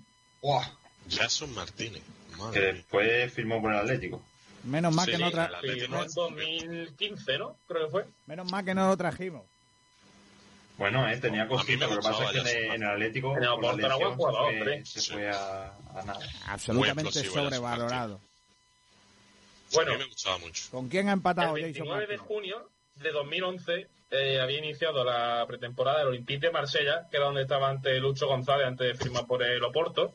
[1.11, 2.03] Jason Martínez.
[2.31, 4.23] Que Madre después firmó por el Atlético.
[4.65, 7.57] Menos mal Sí, que no tra- el Atlético Firmó en 2015, ¿no?
[7.69, 8.05] Creo que fue.
[8.27, 9.43] Menos mal que no lo trajimos.
[10.77, 11.89] Bueno, eh, tenía cositas.
[11.89, 13.95] Lo que pasa es que en, en el Atlético, En el por la Oporto era
[13.97, 16.21] buen lesión, jugador, se fue, fue a, a nada.
[16.47, 18.21] Absolutamente sobrevalorado.
[19.73, 20.65] Bueno, A mí me gustaba mucho.
[20.71, 22.21] ¿Con quién ha empatado el Jason 29 de Martínez?
[22.29, 27.43] junio de 2011 eh, había iniciado la pretemporada del Olympique de Marsella, que era donde
[27.43, 30.15] estaba antes Lucho González antes de firmar por el Oporto,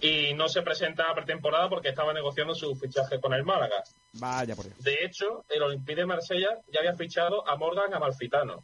[0.00, 3.82] y no se presenta a pretemporada porque estaba negociando su fichaje con el Málaga.
[4.12, 4.82] Vaya por Dios.
[4.82, 8.62] De hecho, el Olympique de Marsella ya había fichado a Morgan Amalfitano.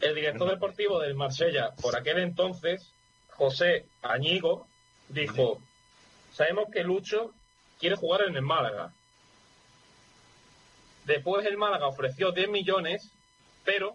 [0.00, 2.92] El director deportivo del Marsella, por aquel entonces,
[3.30, 4.66] José Añigo,
[5.08, 5.60] dijo,
[6.32, 7.32] sabemos que Lucho
[7.78, 8.92] quiere jugar en el Málaga.
[11.04, 13.10] Después el Málaga ofreció 10 millones,
[13.64, 13.94] pero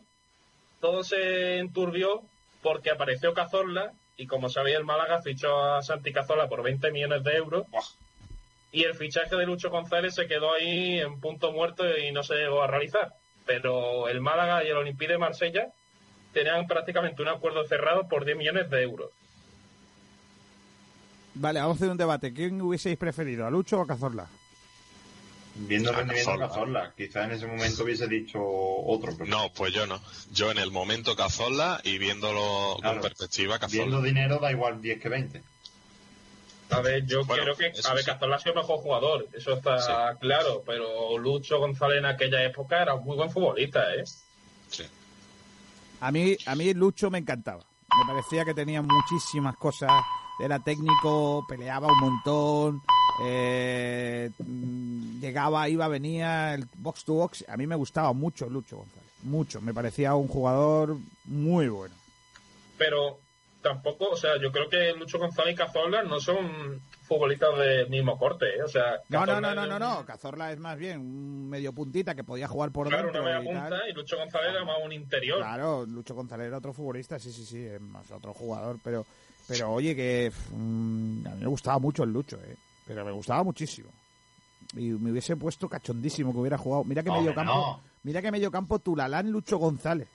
[0.82, 2.22] todo se enturbió
[2.62, 7.24] porque apareció Cazorla y como sabía el Málaga fichó a Santi Cazorla por 20 millones
[7.24, 7.66] de euros
[8.72, 12.36] y el fichaje de Lucho González se quedó ahí en punto muerto y no se
[12.36, 13.14] llegó a realizar.
[13.45, 15.68] Pero el Málaga y el Olympique de Marsella
[16.34, 19.10] tenían prácticamente un acuerdo cerrado por 10 millones de euros.
[21.36, 22.34] Vale, vamos a hacer un debate.
[22.34, 24.28] ¿Quién hubieseis preferido, a Lucho o a Cazorla?
[25.60, 26.47] Viendo el A rendimiento Cazorla.
[26.47, 26.93] Cazorla.
[26.95, 29.14] Quizás en ese momento hubiese dicho otro.
[29.18, 29.99] Pero No, pues yo no.
[30.32, 33.01] Yo en el momento Cazorla y viéndolo Claro.
[33.01, 34.08] con perspectiva Viendo Cazorla.
[34.08, 35.43] dinero da igual 10 que 20.
[36.70, 38.05] A ver, yo Bueno, creo que a ver, sí.
[38.12, 42.82] Cazorla ha sido el mejor jugador, eso está claro, pero Lucho González en aquella época
[42.82, 44.03] era un muy buen futbolista, ¿eh?
[44.70, 44.84] Sí.
[46.01, 47.64] A mí, a mí Lucho me encantaba.
[48.05, 49.89] Me parecía que tenía muchísimas cosas.
[50.39, 52.82] Era técnico, peleaba un montón.
[53.24, 57.45] Eh, mm, llegaba, iba, venía, el box to box.
[57.47, 59.03] A mí me gustaba mucho Lucho González.
[59.24, 59.61] Mucho.
[59.61, 61.95] Me parecía un jugador muy bueno.
[62.78, 63.20] Pero
[63.61, 68.18] tampoco, o sea, yo creo que Lucho González y Cazorla no son futbolistas del mismo
[68.18, 68.61] corte, ¿eh?
[68.63, 70.05] O sea, No, no, Cazorla no, no, no, un- no.
[70.05, 73.22] Cazorla es más bien un medio puntita que podía jugar por Claro, dentro.
[73.24, 75.39] una media y punta y Lucho González era más un interior.
[75.39, 79.05] Claro, Lucho González era otro futbolista, sí, sí, sí, es más otro jugador, pero,
[79.47, 82.55] pero oye que mm, a mí me gustaba mucho el Lucho, eh,
[82.88, 83.89] pero me gustaba muchísimo.
[84.73, 86.83] Y me hubiese puesto cachondísimo que hubiera jugado.
[86.83, 87.81] Mira que medio campo, no.
[88.03, 90.07] mira que medio campo Tulalán Lucho González.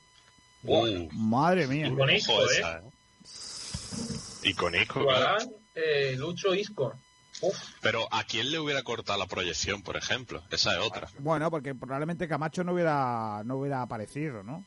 [0.64, 1.88] Uh, Madre mía.
[1.88, 2.58] Y con Isco, ojo ¿eh?
[2.58, 4.48] esa, ¿eh?
[4.50, 5.52] Y con Isco, Guadalán, claro.
[5.74, 6.94] eh, Lucho Isco.
[7.40, 10.42] Uf, Pero ¿a quién le hubiera cortado la proyección, por ejemplo?
[10.50, 11.08] Esa es otra.
[11.18, 14.64] Bueno, porque probablemente Camacho no hubiera, no hubiera aparecido, ¿no?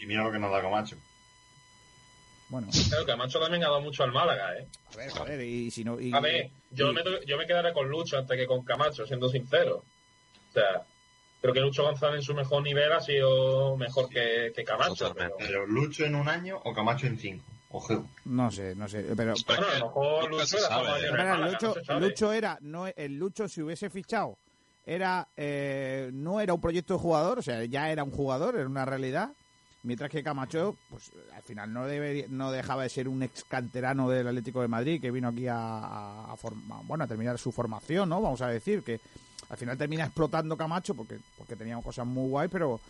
[0.00, 0.96] Y mira lo que nos da Camacho.
[2.52, 4.66] Bueno, claro, Camacho también ha dado mucho al Málaga, ¿eh?
[4.92, 5.98] a ver, joder, y si no...
[5.98, 9.06] y- A ver, yo, y- me, yo me quedaré con Lucho antes que con Camacho,
[9.06, 9.76] siendo sincero.
[10.50, 10.82] O sea,
[11.40, 15.14] creo que Lucho González en su mejor nivel ha sido mejor que, que Camacho.
[15.16, 15.34] Pero...
[15.38, 17.44] Pero Lucho en un año o Camacho en cinco.
[17.70, 18.06] Ojo.
[18.26, 19.32] No sé, no sé, pero...
[19.46, 21.08] Bueno, a lo mejor Lucho era sabe, ¿eh?
[21.08, 22.00] el no.
[22.00, 24.36] Lucho era, no, el Lucho si hubiese fichado,
[24.84, 28.66] era, eh, no era un proyecto de jugador, o sea, ya era un jugador, era
[28.66, 29.30] una realidad,
[29.84, 34.08] mientras que Camacho, pues al final no debería, no dejaba de ser un ex canterano
[34.08, 36.36] del Atlético de Madrid que vino aquí a, a,
[36.84, 38.20] bueno, a terminar su formación, ¿no?
[38.20, 39.00] Vamos a decir que
[39.50, 42.80] al final termina explotando Camacho porque, porque tenía cosas muy guay, pero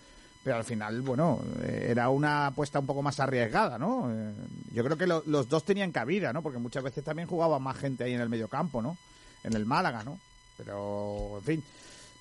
[0.45, 4.11] pero al final, bueno, eh, era una apuesta un poco más arriesgada, ¿no?
[4.13, 4.33] Eh,
[4.73, 6.43] yo creo que lo- los dos tenían cabida, ¿no?
[6.43, 8.97] Porque muchas veces también jugaba más gente ahí en el medio campo, ¿no?
[9.45, 10.19] En el Málaga, ¿no?
[10.57, 11.65] Pero, en fin,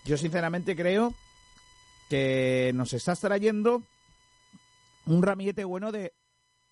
[0.06, 1.16] yo sinceramente creo
[2.10, 3.82] que nos estás trayendo
[5.06, 6.14] un ramillete bueno de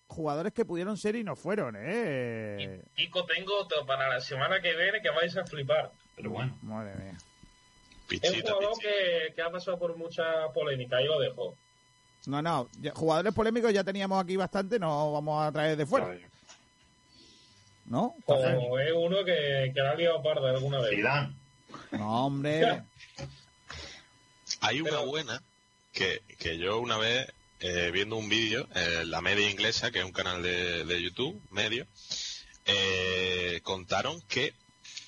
[0.07, 2.81] jugadores que pudieron ser y no fueron, ¿eh?
[2.95, 5.91] Kiko, tengo para la semana que viene que vais a flipar.
[6.15, 6.57] Pero bueno.
[6.63, 7.17] Madre mía.
[8.09, 11.55] Es un jugador que, que ha pasado por mucha polémica, ahí lo dejo.
[12.25, 16.17] No, no, ya- jugadores polémicos ya teníamos aquí bastante, no vamos a traer de fuera.
[17.85, 18.15] ¿No?
[18.25, 20.91] O es uno que, que la ha liado parda alguna vez.
[20.95, 21.35] Zidane.
[21.91, 22.83] No, hombre.
[24.61, 25.41] Hay una buena
[25.91, 30.05] que, que yo una vez, eh, viendo un vídeo, eh, la media inglesa, que es
[30.05, 31.87] un canal de, de YouTube, medio,
[32.65, 34.53] eh, contaron que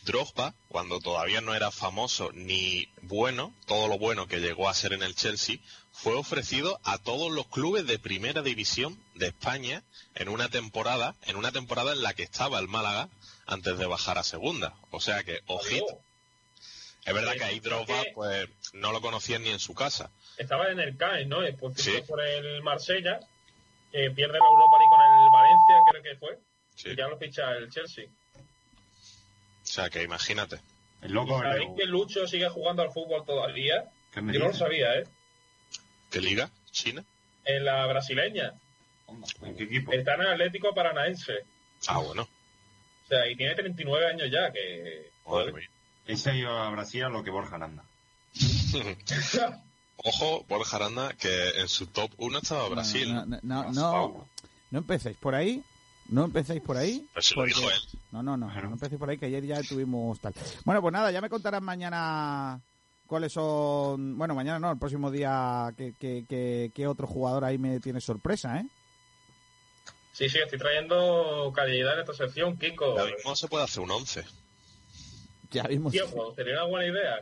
[0.03, 4.93] Drogba, cuando todavía no era famoso ni bueno, todo lo bueno que llegó a ser
[4.93, 5.57] en el Chelsea,
[5.91, 9.83] fue ofrecido a todos los clubes de primera división de España
[10.15, 13.09] en una temporada, en una temporada en la que estaba el Málaga
[13.45, 14.75] antes de bajar a segunda.
[14.89, 16.01] O sea que, ojito.
[17.05, 20.11] Es verdad que ahí Drogba, pues, no lo conocían ni en su casa.
[20.41, 21.41] Estaba en el CAE, ¿no?
[21.41, 21.91] Después Sí.
[21.91, 23.19] fichó por el Marsella,
[23.93, 26.39] eh, pierde la Europa League con el Valencia, creo que fue,
[26.91, 28.05] y ya lo ficha el Chelsea.
[28.35, 30.59] O sea que imagínate.
[31.01, 33.85] El loco ¿Sabéis que Lucho sigue jugando al fútbol todavía?
[34.11, 35.03] ¿Qué me Yo no lo sabía, ¿eh?
[36.09, 36.49] ¿Qué liga?
[36.71, 37.03] ¿China?
[37.45, 38.53] En la brasileña.
[39.41, 39.91] ¿En qué equipo?
[39.93, 41.45] Está en el Atlético Paranaense.
[41.87, 42.23] Ah, bueno.
[42.23, 45.09] O sea, y tiene 39 años ya, que...
[45.27, 45.69] Mía.
[46.05, 47.83] Ese ha ido a Brasil a lo que Borja Aranda.
[50.03, 53.13] Ojo, Borja Aranda, que en su top 1 estaba Brasil.
[53.13, 54.27] No, no, no, no,
[54.71, 55.63] no empecéis por ahí.
[56.09, 57.07] No empecéis por ahí.
[57.13, 57.81] Pues si lo porque- dijo él.
[58.11, 58.47] No, no, no.
[58.47, 60.33] No empecéis por ahí, que ayer ya tuvimos tal.
[60.65, 62.59] Bueno, pues nada, ya me contarán mañana
[63.07, 64.17] cuáles son.
[64.17, 68.65] Bueno, mañana no, el próximo día, qué qué otro jugador ahí me tiene sorpresa, ¿eh?
[70.13, 72.85] Sí, sí, estoy trayendo calidad en esta sección, Kiko.
[72.85, 74.25] Ahora mismo se puede hacer un 11.
[75.51, 75.93] Ya vimos.
[75.93, 77.15] Tío, pues sería una buena idea.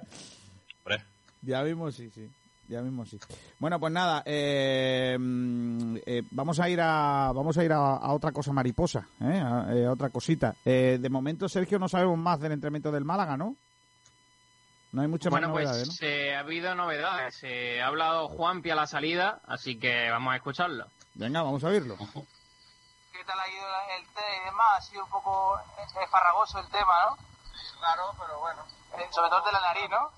[0.83, 1.03] Hombre.
[1.43, 2.27] Ya mismo sí, sí.
[2.69, 3.19] Ya mismo sí.
[3.57, 8.13] Bueno, pues nada, eh, mm, eh, vamos a ir a vamos a ir a, a
[8.13, 9.41] otra cosa mariposa, ¿eh?
[9.43, 10.53] A, eh, otra cosita.
[10.63, 13.55] Eh, de momento, Sergio, no sabemos más del entrenamiento del Málaga, ¿no?
[14.91, 16.07] No hay muchas Bueno, más pues novedades, ¿no?
[16.07, 17.39] eh, ha habido novedades.
[17.43, 20.85] Eh, ha hablado Juanpi a la salida, así que vamos a escucharlo.
[21.15, 21.95] Venga, vamos a oírlo.
[21.97, 23.65] ¿Qué tal ha ido
[23.97, 24.67] el té y demás?
[24.77, 27.17] Ha sido un poco eh, farragoso el tema, ¿no?
[27.81, 28.65] Raro, pero bueno.
[29.11, 30.11] sobre todo el de la nariz, ¿no?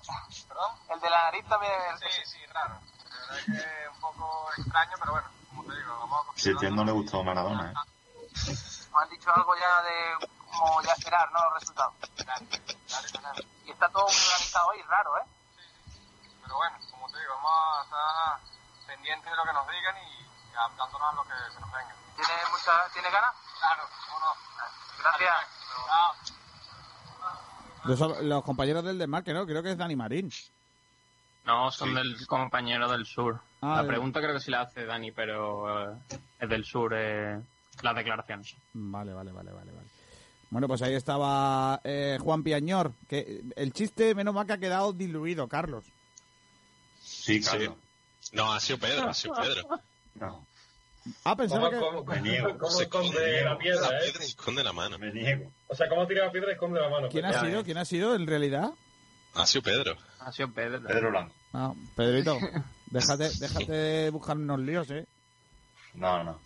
[0.48, 0.76] ¿Perdón?
[0.90, 1.98] El de la nariz también.
[1.98, 2.80] Sí, sí, raro.
[3.08, 6.48] La verdad es que un poco extraño, pero bueno, como te digo, vamos a Si
[6.50, 7.74] a él no le gustó Maradona, ¿eh?
[8.92, 11.44] Me han dicho algo ya de como ya esperar, ¿no?
[11.44, 11.94] Los resultados.
[13.64, 15.26] Y está todo muy organizado hoy, raro, ¿eh?
[16.42, 20.26] Pero bueno, como te digo, vamos a estar pendientes de lo que nos digan y
[20.56, 21.94] adaptándonos a lo que se nos venga.
[22.16, 23.34] ¿Tiene, mucha, ¿tiene ganas?
[23.58, 24.34] Claro, ¿cómo no?
[24.98, 25.46] Gracias.
[25.86, 26.41] Chao.
[27.84, 29.46] Los, los compañeros del desmarque, ¿no?
[29.46, 30.30] Creo que es Dani Marín.
[31.44, 33.40] No, son del compañero del sur.
[33.60, 35.96] Ah, la pregunta creo que sí la hace Dani, pero eh,
[36.38, 37.40] es del sur eh,
[37.82, 38.54] las declaraciones.
[38.74, 39.88] Vale, vale, vale, vale, vale.
[40.50, 44.92] Bueno, pues ahí estaba eh, Juan Piañor, que el chiste menos mal que ha quedado
[44.92, 45.84] diluido, Carlos.
[47.00, 47.74] Sí, Carlos.
[48.32, 49.80] No, ha sido Pedro, ha sido Pedro.
[50.14, 50.46] No.
[51.24, 51.76] Ah, pensaba que...
[51.78, 52.58] ¿Cómo, cómo, Me niego.
[52.58, 54.00] cómo Se esconde la piedra, la eh?
[54.04, 54.98] piedra y esconde la mano.
[54.98, 55.50] Me niego.
[55.68, 57.08] O sea, ¿cómo tira la piedra y esconde la mano?
[57.08, 57.60] ¿Quién ha ya, sido?
[57.60, 57.64] eh.
[57.64, 58.70] ¿Quién ha sido en realidad?
[59.34, 59.96] Ha sido Pedro.
[60.20, 60.82] Ha sido Pedro.
[60.86, 61.32] Pedro Blanco.
[61.54, 62.38] Ah, Pedrito,
[62.90, 65.06] déjate, déjate de buscar unos líos, ¿eh?
[65.94, 66.38] No, no.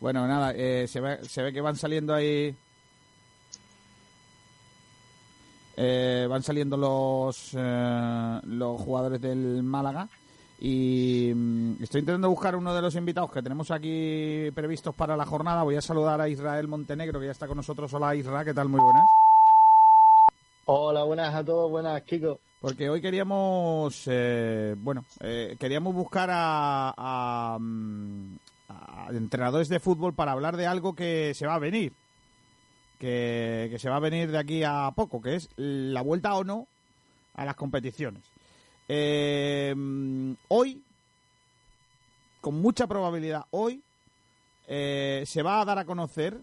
[0.00, 2.54] Bueno, nada, eh, se, ve, se ve que van saliendo ahí...
[5.76, 10.08] eh, van saliendo los, eh, los jugadores del Málaga
[10.62, 15.24] y mm, estoy intentando buscar uno de los invitados que tenemos aquí previstos para la
[15.24, 15.62] jornada.
[15.62, 17.92] Voy a saludar a Israel Montenegro, que ya está con nosotros.
[17.94, 18.68] Hola Israel, ¿qué tal?
[18.68, 19.04] Muy buenas.
[20.66, 22.38] Hola, buenas a todos, buenas, Kiko.
[22.60, 28.36] Porque hoy queríamos, eh, bueno, eh, queríamos buscar a, a, mm,
[28.68, 31.94] a entrenadores de fútbol para hablar de algo que se va a venir,
[32.98, 36.44] que, que se va a venir de aquí a poco, que es la vuelta o
[36.44, 36.66] no
[37.34, 38.22] a las competiciones.
[38.92, 39.72] Eh,
[40.48, 40.82] hoy,
[42.40, 43.84] con mucha probabilidad, hoy
[44.66, 46.36] eh, se va a dar a conocer.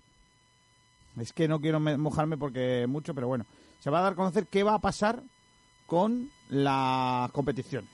[1.20, 3.46] Es que no quiero mojarme porque mucho, pero bueno.
[3.82, 5.22] Se va a dar a conocer qué va a pasar
[5.88, 7.90] con las competiciones.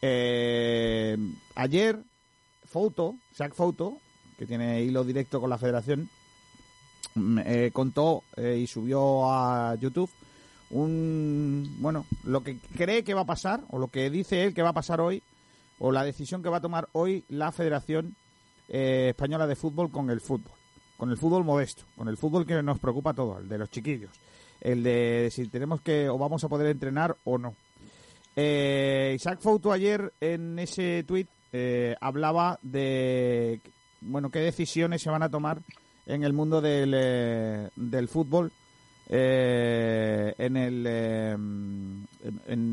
[0.00, 1.16] Eh,
[1.56, 1.98] ayer,
[2.66, 3.96] Foto, Jack Foto,
[4.38, 6.08] que tiene hilo directo con la federación,
[7.44, 10.10] eh, contó eh, y subió a YouTube
[10.70, 14.62] un bueno lo que cree que va a pasar o lo que dice él que
[14.62, 15.22] va a pasar hoy
[15.78, 18.16] o la decisión que va a tomar hoy la Federación
[18.68, 20.52] eh, Española de Fútbol con el fútbol
[20.96, 23.70] con el fútbol modesto con el fútbol que nos preocupa a todos el de los
[23.70, 24.10] chiquillos
[24.60, 27.54] el de si tenemos que o vamos a poder entrenar o no.
[28.36, 31.28] Isaac Fouto ayer en ese tuit
[32.00, 33.60] hablaba de
[34.00, 35.62] bueno qué decisiones se van a tomar
[36.06, 38.52] en el mundo del, eh, del fútbol
[39.12, 41.36] eh, en el eh,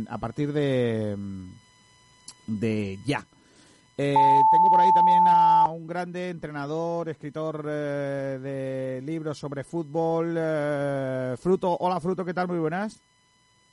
[0.07, 1.17] a partir de
[2.45, 3.25] de ya.
[3.97, 10.37] Tengo por ahí también a un grande entrenador escritor de libros sobre fútbol
[11.39, 11.75] fruto.
[11.79, 13.01] Hola fruto qué tal muy buenas.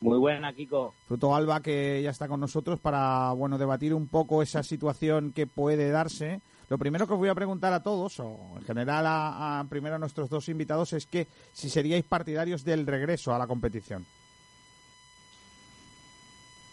[0.01, 0.95] Muy buena, Kiko.
[1.07, 5.47] Fruto Alba, que ya está con nosotros para bueno debatir un poco esa situación que
[5.47, 9.65] puede darse lo primero que os voy a preguntar a todos, o en general a,
[9.69, 14.07] primero a nuestros dos invitados, es que si seríais partidarios del regreso a la competición.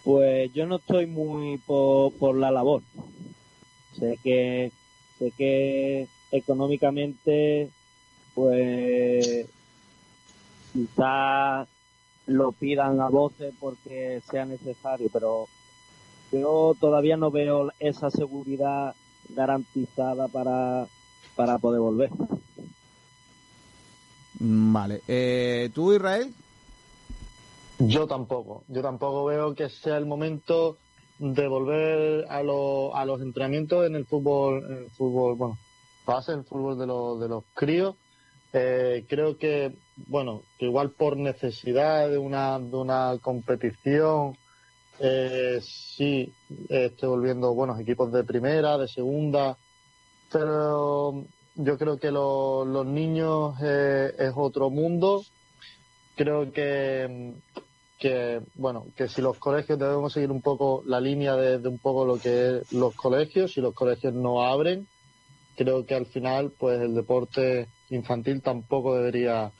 [0.04, 2.82] Pues yo no estoy muy por, la labor.
[3.94, 4.72] Sé que
[5.20, 7.70] sé que económicamente
[8.34, 9.46] pues
[10.74, 11.68] quizás
[12.26, 15.48] lo pidan a voces porque sea necesario, pero
[16.32, 18.96] yo todavía no veo esa seguridad
[19.30, 20.88] garantizada para,
[21.36, 22.10] para poder volver.
[24.40, 25.02] Vale.
[25.08, 26.34] Eh, ¿Tú, Israel?
[27.80, 28.64] Yo tampoco.
[28.68, 30.78] Yo tampoco veo que sea el momento
[31.20, 35.58] de volver a, a los entrenamientos en el fútbol, en el fútbol, bueno,
[36.06, 37.96] base, el fútbol de los, de los críos.
[38.54, 39.76] Eh, creo que,
[40.08, 44.36] bueno, que igual por necesidad de una, de una competición
[45.02, 46.32] eh, sí,
[46.70, 49.58] estoy volviendo buenos equipos de primera, de segunda,
[50.32, 51.26] pero
[51.56, 55.24] yo creo que los niños eh, es otro mundo.
[56.16, 57.34] Creo que,
[58.00, 62.06] que, bueno, que si los colegios debemos seguir un poco la línea de, un poco
[62.06, 64.88] lo que es los colegios, si los colegios no abren,
[65.56, 69.52] creo que al final, pues el deporte infantil tampoco debería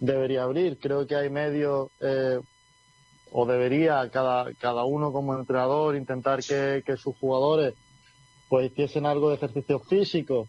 [0.00, 0.78] debería abrir.
[0.78, 2.40] Creo que hay medios eh,
[3.32, 7.74] o debería cada, cada uno como entrenador intentar que, sus jugadores
[8.48, 10.48] pues hiciesen algo de ejercicio físico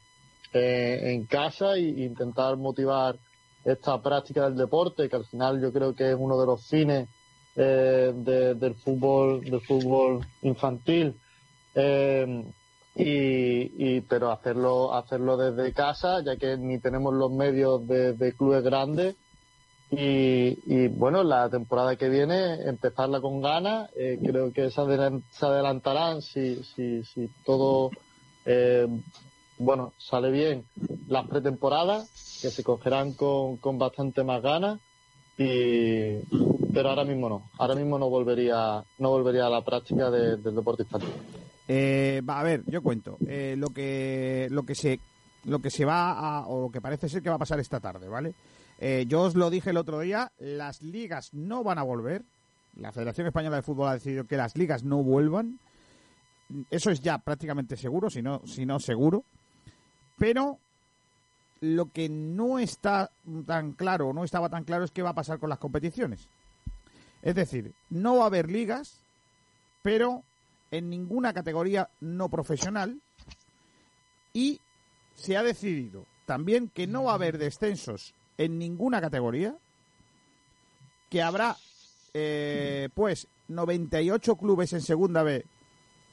[0.54, 3.18] eh, en casa e intentar motivar
[3.66, 7.10] esta práctica del deporte que al final yo creo que es uno de los fines
[7.56, 11.16] eh, del fútbol del fútbol infantil.
[11.76, 12.44] Eh,
[12.96, 18.64] y, pero hacerlo hacerlo desde casa ya que ni tenemos los medios de, de clubes
[18.64, 19.16] grandes
[19.92, 23.90] y, bueno, la temporada que viene, empezarla con ganas.
[23.96, 27.90] Eh, creo que se, adelantarán si, si, si todo
[28.46, 28.88] eh,
[29.58, 30.64] bueno sale bien
[31.08, 34.80] las pretemporadas, que se cogerán con, con bastante más ganas.
[35.40, 36.18] Y,
[36.72, 37.50] pero ahora mismo no.
[37.58, 41.14] Ahora mismo no volvería, no volvería a la práctica del deporte infantil.
[41.68, 43.18] Eh, a ver, yo cuento.
[43.22, 45.00] lo que lo que se
[45.46, 47.80] lo que se va a, o lo que parece ser que va a pasar esta
[47.80, 48.34] tarde, ¿vale?
[48.82, 52.24] Eh, yo os lo dije el otro día, las ligas no van a volver.
[52.78, 55.60] La Federación Española de Fútbol ha decidido que las ligas no vuelvan.
[56.70, 59.26] Eso es ya prácticamente seguro, si no, si no seguro.
[60.18, 60.60] Pero
[61.60, 63.12] lo que no está
[63.46, 66.30] tan claro, no estaba tan claro, es qué va a pasar con las competiciones.
[67.22, 69.04] Es decir, no va a haber ligas,
[69.84, 70.24] pero
[70.72, 73.02] en ninguna categoría no profesional.
[74.32, 74.62] Y
[75.16, 79.56] se ha decidido también que no va a haber descensos en ninguna categoría,
[81.12, 81.56] que habrá
[82.16, 85.46] eh, pues 98 clubes en segunda B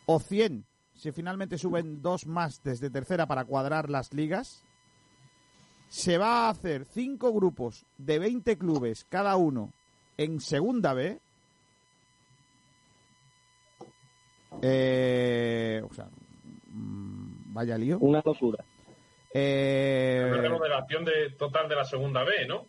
[0.04, 0.66] o 100
[0.96, 4.62] si finalmente suben dos más desde tercera para cuadrar las ligas.
[5.88, 9.72] Se va a hacer cinco grupos de 20 clubes cada uno
[10.16, 11.20] en segunda B.
[14.62, 16.08] Eh, o sea,
[16.72, 17.98] mm, vaya lío.
[18.00, 18.64] Una locura.
[19.38, 20.30] Eh...
[20.32, 22.66] La de, total de la segunda B, ¿no?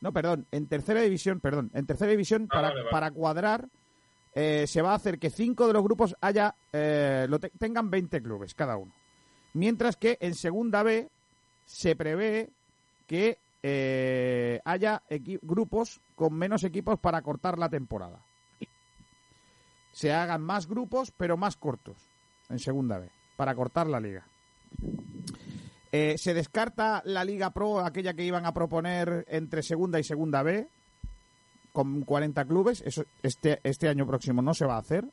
[0.00, 3.68] No, perdón, en tercera división, perdón, en tercera división ah, para, para cuadrar
[4.34, 8.20] eh, se va a hacer que cinco de los grupos haya eh, lo tengan 20
[8.20, 8.92] clubes cada uno.
[9.54, 11.08] Mientras que en segunda B
[11.64, 12.50] se prevé
[13.06, 15.02] que eh, haya
[15.42, 18.20] grupos con menos equipos para cortar la temporada.
[19.92, 21.96] se hagan más grupos, pero más cortos
[22.48, 24.26] en segunda B, para cortar la liga.
[25.96, 30.42] Eh, se descarta la Liga Pro, aquella que iban a proponer entre segunda y segunda
[30.42, 30.66] B,
[31.72, 32.82] con 40 clubes.
[32.84, 35.04] Eso este, este año próximo no se va a hacer.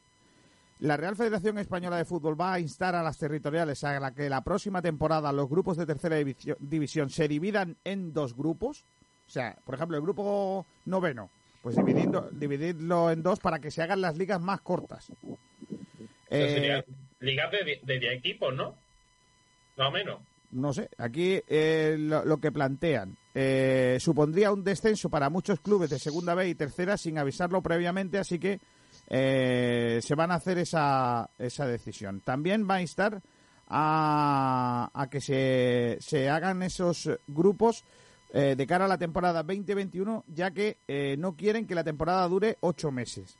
[0.79, 4.27] La Real Federación Española de Fútbol va a instar a las territoriales a la que
[4.27, 8.83] la próxima temporada los grupos de tercera división se dividan en dos grupos.
[9.27, 11.29] O sea, por ejemplo, el grupo noveno,
[11.61, 15.11] pues dividiendo, dividirlo en dos para que se hagan las ligas más cortas.
[16.31, 16.83] Eh,
[17.19, 18.75] ligas de, de, equipos, ¿no?
[19.77, 20.30] Más o menos.
[20.51, 25.99] No sé, aquí eh, lo, que plantean eh, supondría un descenso para muchos clubes de
[25.99, 28.59] segunda B y tercera sin avisarlo previamente, así que
[29.13, 32.21] eh, se van a hacer esa, esa decisión.
[32.21, 33.21] También va a instar
[33.67, 37.83] a, a que se, se, hagan esos grupos
[38.33, 42.25] eh, de cara a la temporada 2021, ya que eh, no quieren que la temporada
[42.29, 43.37] dure ocho meses.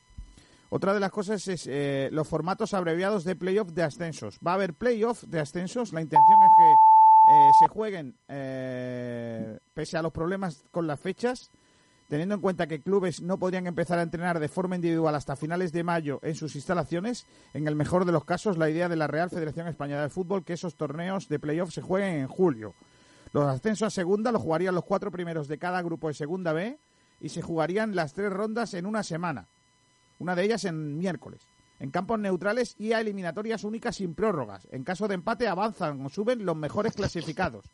[0.69, 1.69] Otra de las cosas es
[2.13, 4.39] los formatos abreviados de playoff de ascensos.
[4.45, 5.91] Va a haber playoff de ascensos.
[5.91, 6.90] La intención es que
[7.59, 11.51] se jueguen, pese a los problemas con las fechas,
[12.07, 15.71] teniendo en cuenta que clubes no podrían empezar a entrenar de forma individual hasta finales
[15.71, 19.07] de mayo en sus instalaciones, en el mejor de los casos, la idea de la
[19.07, 22.73] Real Federación Española de Fútbol que esos torneos de playoff se jueguen en julio.
[23.31, 26.77] Los ascensos a segunda los jugarían los cuatro primeros de cada grupo de segunda B
[27.21, 29.47] y se jugarían las tres rondas en una semana,
[30.19, 31.39] una de ellas en miércoles,
[31.81, 34.67] en campos neutrales y a eliminatorias únicas sin prórrogas.
[34.71, 37.65] En caso de empate avanzan o suben los mejores clasificados.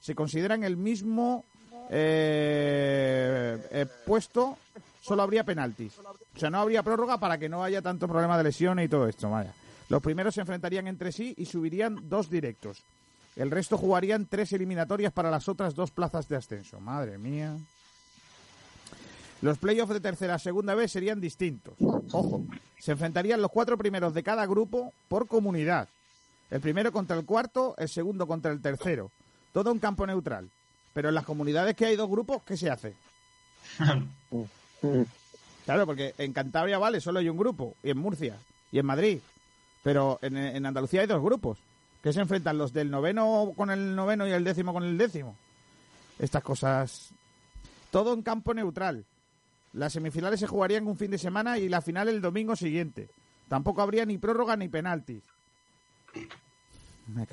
[0.00, 1.46] Se consideran el mismo
[1.88, 4.58] eh, eh, puesto,
[5.00, 5.98] solo habría penaltis.
[5.98, 9.08] O sea, no habría prórroga para que no haya tanto problema de lesiones y todo
[9.08, 9.30] esto.
[9.30, 9.54] Vaya.
[9.88, 12.84] Los primeros se enfrentarían entre sí y subirían dos directos.
[13.34, 16.80] El resto jugarían tres eliminatorias para las otras dos plazas de ascenso.
[16.80, 17.56] Madre mía.
[19.40, 21.74] Los playoffs de tercera a segunda vez serían distintos.
[21.80, 22.44] Ojo,
[22.78, 25.88] se enfrentarían los cuatro primeros de cada grupo por comunidad.
[26.50, 29.10] El primero contra el cuarto, el segundo contra el tercero.
[29.52, 30.48] Todo un campo neutral.
[30.92, 32.94] Pero en las comunidades que hay dos grupos, ¿qué se hace?
[35.64, 38.36] claro, porque en Cantabria, vale, solo hay un grupo, y en Murcia,
[38.72, 39.18] y en Madrid.
[39.82, 41.58] Pero en, Andalucía hay dos grupos.
[42.02, 42.58] que se enfrentan?
[42.58, 45.36] ¿Los del noveno con el noveno y el décimo con el décimo?
[46.18, 47.10] Estas cosas.
[47.90, 49.04] Todo en campo neutral.
[49.72, 53.08] Las semifinales se jugarían un fin de semana y la final el domingo siguiente.
[53.48, 55.22] Tampoco habría ni prórroga ni penaltis.
[57.06, 57.26] Me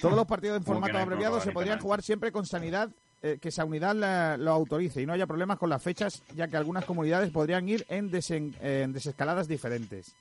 [0.00, 2.90] todos los partidos en formato abreviado se podrían jugar siempre con sanidad,
[3.22, 6.56] eh, que esa unidad lo autorice y no haya problemas con las fechas, ya que
[6.56, 10.14] algunas comunidades podrían ir en, desescaladas diferentes.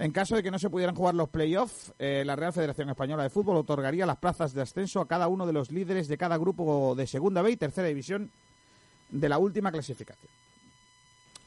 [0.00, 3.22] En caso de que no se pudieran jugar los playoffs, eh, la Real Federación Española
[3.22, 6.38] de Fútbol otorgaría las plazas de ascenso a cada uno de los líderes de cada
[6.38, 8.30] grupo de Segunda B y Tercera División
[9.10, 10.30] de la última clasificación.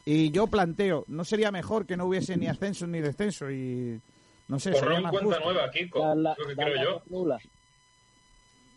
[0.05, 3.99] Y yo planteo, ¿no sería mejor que no hubiese ni ascenso ni descenso y
[4.47, 6.13] no sé, Borrón cuenta nueva, Kiko.
[6.13, 7.37] lo que creo yo.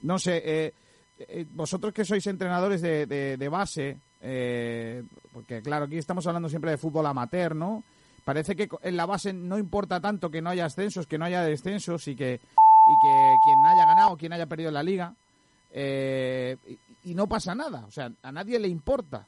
[0.03, 0.75] No sé, eh,
[1.19, 5.03] eh, vosotros que sois entrenadores de, de, base, eh,
[5.35, 7.83] porque claro, aquí estamos hablando siempre de fútbol amateur, ¿no?
[8.27, 11.43] Parece que en la base no importa tanto que no haya ascensos, que no haya
[11.43, 15.15] descensos y que, y que quien haya ganado, quien haya perdido la liga,
[15.73, 16.79] y,
[17.11, 17.87] y no pasa nada.
[17.87, 19.27] O sea, a nadie le importa.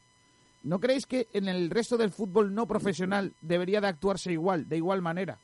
[0.65, 4.77] ¿No creéis que en el resto del fútbol no profesional debería de actuarse igual, de
[4.77, 5.39] igual manera?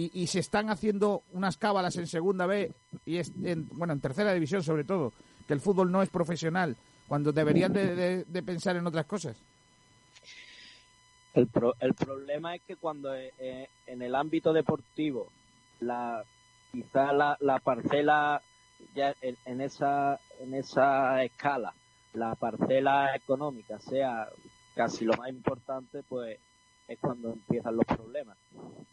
[0.00, 2.72] y, se están haciendo unas cábalas en segunda B
[3.04, 5.12] y en, bueno en tercera división sobre todo
[5.48, 6.76] que el fútbol no es profesional
[7.08, 9.36] cuando deberían de, pensar en otras cosas
[11.38, 11.48] el,
[11.80, 15.28] el problema es que cuando eh, eh, en el ámbito deportivo
[15.80, 16.22] la
[16.72, 18.42] quizá la, la parcela
[18.94, 21.72] ya en, esa en esa escala
[22.12, 24.28] la parcela económica sea
[24.74, 26.38] casi lo más importante pues
[26.88, 28.36] es cuando empiezan los problemas.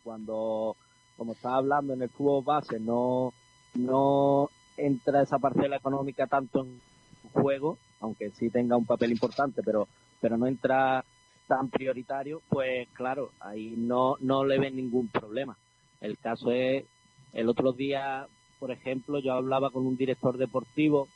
[0.04, 0.76] Cuando
[1.18, 3.34] como estaba hablando en el fútbol base, no,
[3.74, 6.82] no entra esa parcela económica tanto en
[7.32, 9.88] juego, aunque sí tenga un papel importante, pero,
[10.20, 11.06] pero no entra
[11.48, 15.58] tan prioritario, pues claro, ahí no, no le ven ningún problema.
[16.02, 16.86] El caso es,
[17.34, 18.28] el otro día,
[18.60, 21.08] por ejemplo, yo hablaba con un director deportivo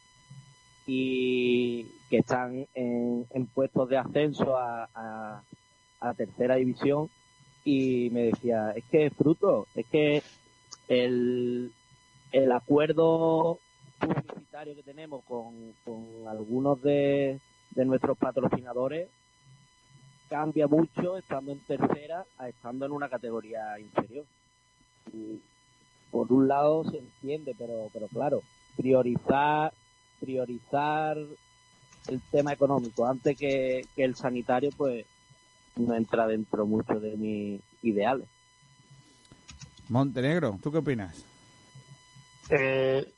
[0.85, 5.43] y que están en, puestos de ascenso a,
[6.01, 7.09] a tercera división
[7.63, 10.23] y me decía, es que fruto, es que
[10.87, 11.71] el,
[12.31, 13.59] el acuerdo
[13.99, 17.39] publicitario que tenemos con, con algunos de,
[17.71, 19.09] de nuestros patrocinadores
[20.29, 24.25] cambia mucho estando en tercera a estando en una categoría inferior.
[25.11, 25.39] Y
[26.11, 28.41] por un lado se entiende, pero, pero claro,
[28.77, 29.73] priorizar,
[30.19, 31.17] priorizar
[32.07, 35.05] el tema económico antes que, que el sanitario, pues
[35.75, 38.27] no entra dentro mucho de mis ideales.
[39.89, 41.25] Montenegro, ¿tú qué opinas?
[42.49, 43.11] Eh,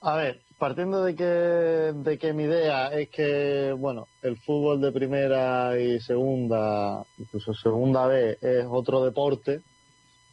[0.00, 4.92] a ver, partiendo de que, de que mi idea es que, bueno, el fútbol de
[4.92, 9.60] primera y segunda, incluso segunda vez, es otro deporte,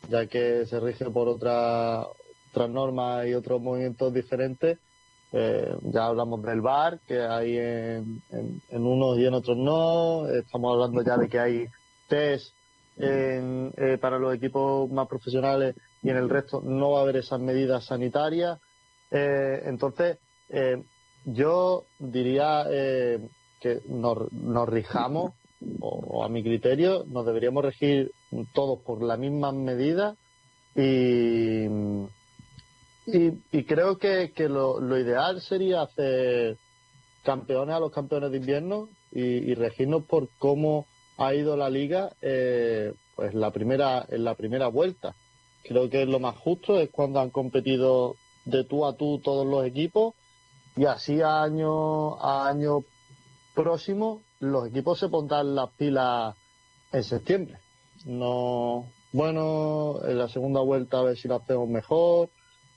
[0.08, 2.08] ya que se rige por otra,
[2.50, 4.80] otras normas y otros movimientos diferentes.
[5.34, 8.22] Eh, ya hablamos del bar, que hay en,
[8.70, 10.30] en, unos y en otros no.
[10.30, 11.66] Estamos hablando ya de que hay
[12.08, 12.56] test
[12.96, 17.18] en, eh, para los equipos más profesionales y en el resto no va a haber
[17.18, 18.62] esas medidas sanitarias.
[19.12, 20.18] Eh, entonces,
[20.50, 20.82] eh,
[21.26, 23.20] yo diría eh,
[23.60, 25.34] que nos, nos rijamos,
[25.80, 28.12] o, a mi criterio, nos deberíamos regir
[28.54, 30.16] todos por la misma medida
[30.76, 31.66] y,
[33.06, 36.58] y, creo que, lo, ideal sería hacer
[37.24, 42.14] campeones a los campeones de invierno y, y regirnos por cómo ha ido la liga
[43.16, 45.14] pues la primera en la primera vuelta.
[45.64, 48.16] Creo que lo más justo es cuando han competido
[48.46, 50.14] de tú a tú todos los equipos
[50.76, 52.84] y así año a año
[53.54, 56.36] próximo los equipos se pondrán las pilas
[56.92, 57.60] en septiembre.
[58.06, 62.30] No, bueno, en la segunda vuelta a ver si lo hacemos mejor.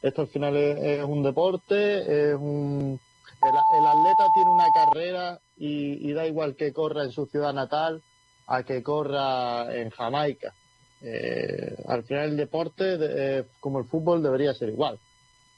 [0.02, 3.00] Esto al final es, un deporte, es un,
[3.42, 8.02] el, atleta tiene una carrera y, da igual que corra en su ciudad natal
[8.46, 10.52] a que corra en Jamaica.
[11.00, 14.98] Eh, al final el deporte, eh, como el fútbol, debería ser igual.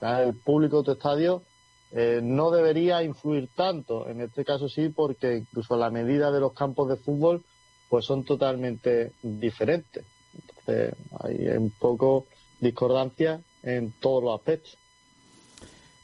[0.01, 1.43] El público de tu estadio
[1.93, 4.09] eh, no debería influir tanto.
[4.09, 7.45] En este caso sí, porque incluso la medida de los campos de fútbol
[7.89, 10.05] pues son totalmente diferentes.
[10.35, 12.27] Entonces hay un poco
[12.61, 14.77] discordancia en todos los aspectos.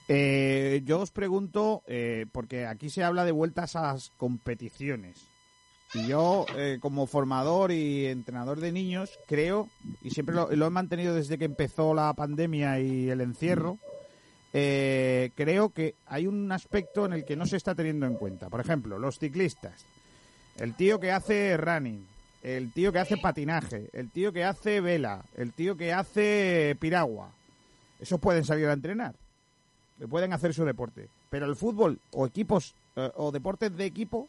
[0.08, 5.31] Eh, yo os pregunto, eh, porque aquí se habla de vueltas a las competiciones.
[5.94, 6.46] Y yo,
[6.80, 9.68] como formador y entrenador de niños, creo,
[10.02, 13.78] y siempre lo, he mantenido desde que empezó la pandemia y el encierro,
[14.54, 18.48] eh, creo que hay un aspecto en el que no se está teniendo en cuenta.
[18.48, 19.84] Por ejemplo, los ciclistas,
[20.58, 22.06] el tío que hace running,
[22.42, 27.30] el tío que hace patinaje, el tío que hace vela, el tío que hace piragua.
[28.00, 29.14] Esos pueden salir a entrenar,
[30.10, 31.08] pueden hacer su deporte.
[31.30, 34.28] Pero el fútbol o equipos eh, o deportes de equipo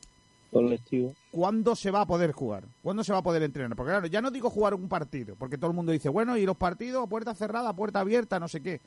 [1.32, 2.64] ¿Cuándo se va a poder jugar?
[2.82, 3.76] ¿Cuándo se va a poder entrenar?
[3.76, 6.46] Porque claro, ya no digo jugar un partido, porque todo el mundo dice, bueno, y
[6.46, 8.80] los partidos, puerta cerrada, puerta abierta, no sé qué.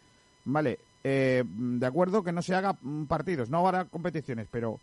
[0.45, 2.77] Vale, eh, de acuerdo que no se haga
[3.09, 4.79] partidos, no habrá competiciones, pero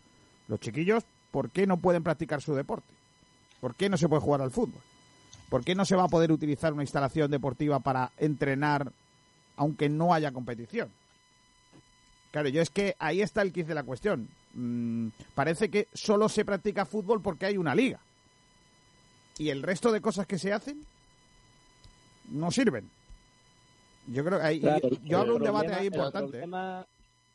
[0.46, 2.92] los chiquillos, ¿por qué no pueden practicar su deporte?
[3.60, 4.82] ¿Por qué no se puede jugar al fútbol?
[5.48, 8.92] ¿Por qué no se va a poder utilizar una instalación deportiva para entrenar
[9.56, 10.90] aunque no haya competición?
[12.30, 14.28] Claro, yo es que ahí está el quiz de la cuestión.
[14.54, 18.00] Mm, parece que solo se practica fútbol porque hay una liga.
[19.38, 20.84] Y el resto de cosas que se hacen
[22.30, 22.88] no sirven.
[24.06, 24.62] Yo creo que hay,
[25.04, 26.44] yo hablo un debate ahí importante.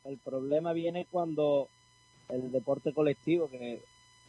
[0.05, 1.67] El problema, viene cuando
[2.29, 3.81] el deporte colectivo, que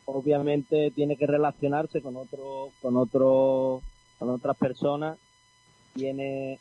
[0.06, 3.82] obviamente tiene que relacionarse con otro, con otro,
[4.18, 5.16] con otras personas,
[5.94, 6.58] viene,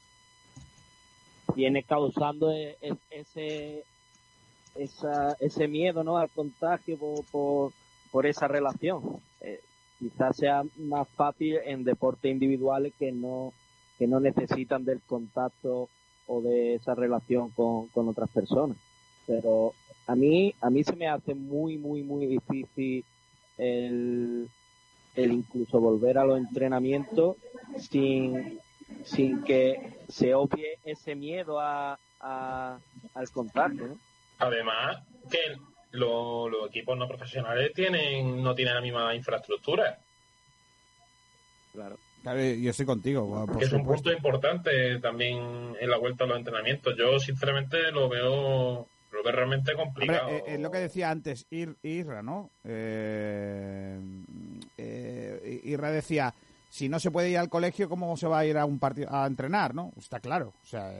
[1.56, 3.84] viene causando e, e, ese,
[4.84, 6.18] esa, ese miedo, ¿no?
[6.18, 7.72] Al contagio por,
[8.12, 9.20] por, esa relación.
[9.42, 9.60] Eh,
[10.00, 13.54] quizás sea más fácil en deportes individuales que no
[14.00, 15.90] que no necesitan del contacto
[16.26, 18.78] o de esa relación con, otras personas.
[19.28, 19.74] Pero
[20.08, 23.04] a mí, a mí se me hace muy, muy, muy difícil
[23.58, 24.50] el,
[25.16, 27.36] el incluso volver a los entrenamientos
[27.78, 28.60] sin,
[29.04, 33.98] sin que se obvie ese miedo a, al contacto.
[34.40, 35.58] Además, que
[35.92, 40.00] los equipos no profesionales tienen no tienen la misma infraestructura.
[41.74, 43.48] Claro yo estoy contigo.
[43.60, 46.96] es un punto importante también en la vuelta a los entrenamientos.
[46.98, 50.30] Yo, sinceramente, lo veo lo veo realmente complicado.
[50.30, 52.52] Eh, es lo que decía antes Ir, Irra, ¿no?
[52.64, 54.00] Eh,
[54.78, 56.34] eh, Irra decía,
[56.70, 59.14] si no se puede ir al colegio, ¿cómo se va a ir a un partido
[59.14, 59.92] a entrenar, no?
[59.98, 60.54] Está claro.
[60.64, 60.92] O sea,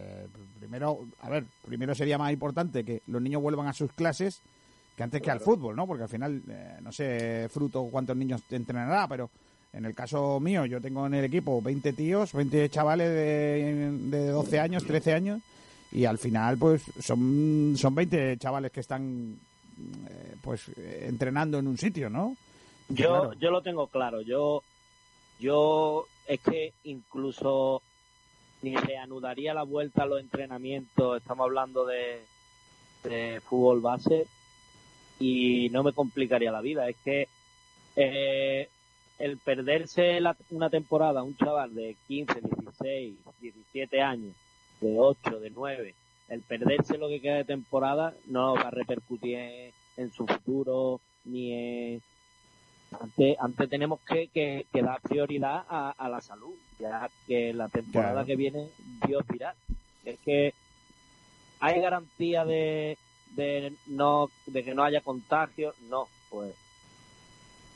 [0.60, 4.42] primero, a ver, primero sería más importante que los niños vuelvan a sus clases
[4.96, 5.88] que antes que al fútbol, ¿no?
[5.88, 6.42] Porque al final,
[6.82, 9.30] no sé, fruto cuántos niños entrenará, pero
[9.72, 14.28] en el caso mío, yo tengo en el equipo 20 tíos, 20 chavales de, de
[14.28, 15.42] 12 años, 13 años,
[15.92, 19.40] y al final, pues son, son 20 chavales que están
[20.10, 22.36] eh, pues entrenando en un sitio, ¿no?
[22.90, 24.22] Yo, yo lo tengo claro.
[24.22, 24.64] Yo,
[25.40, 27.82] yo es que incluso
[28.62, 31.18] ni reanudaría la vuelta a los entrenamientos.
[31.18, 32.22] Estamos hablando de,
[33.04, 34.28] de fútbol base
[35.20, 36.88] y no me complicaría la vida.
[36.90, 37.28] Es que
[37.96, 38.70] eh,
[39.20, 44.34] el perderse una temporada un chaval de 15, 16, 17 años,
[44.80, 45.96] de 8, de 9,
[46.30, 49.38] el perderse lo que queda de temporada no va a repercutir
[49.98, 52.02] en, su futuro ni en...
[53.00, 58.36] Antes, antes tenemos que, que, dar prioridad a, la salud, ya que la temporada que
[58.36, 58.70] viene
[59.06, 59.54] Dios dirá.
[60.06, 60.54] Es que
[61.60, 62.98] hay garantía de,
[63.36, 66.56] de no de que no haya contagio, no, pues,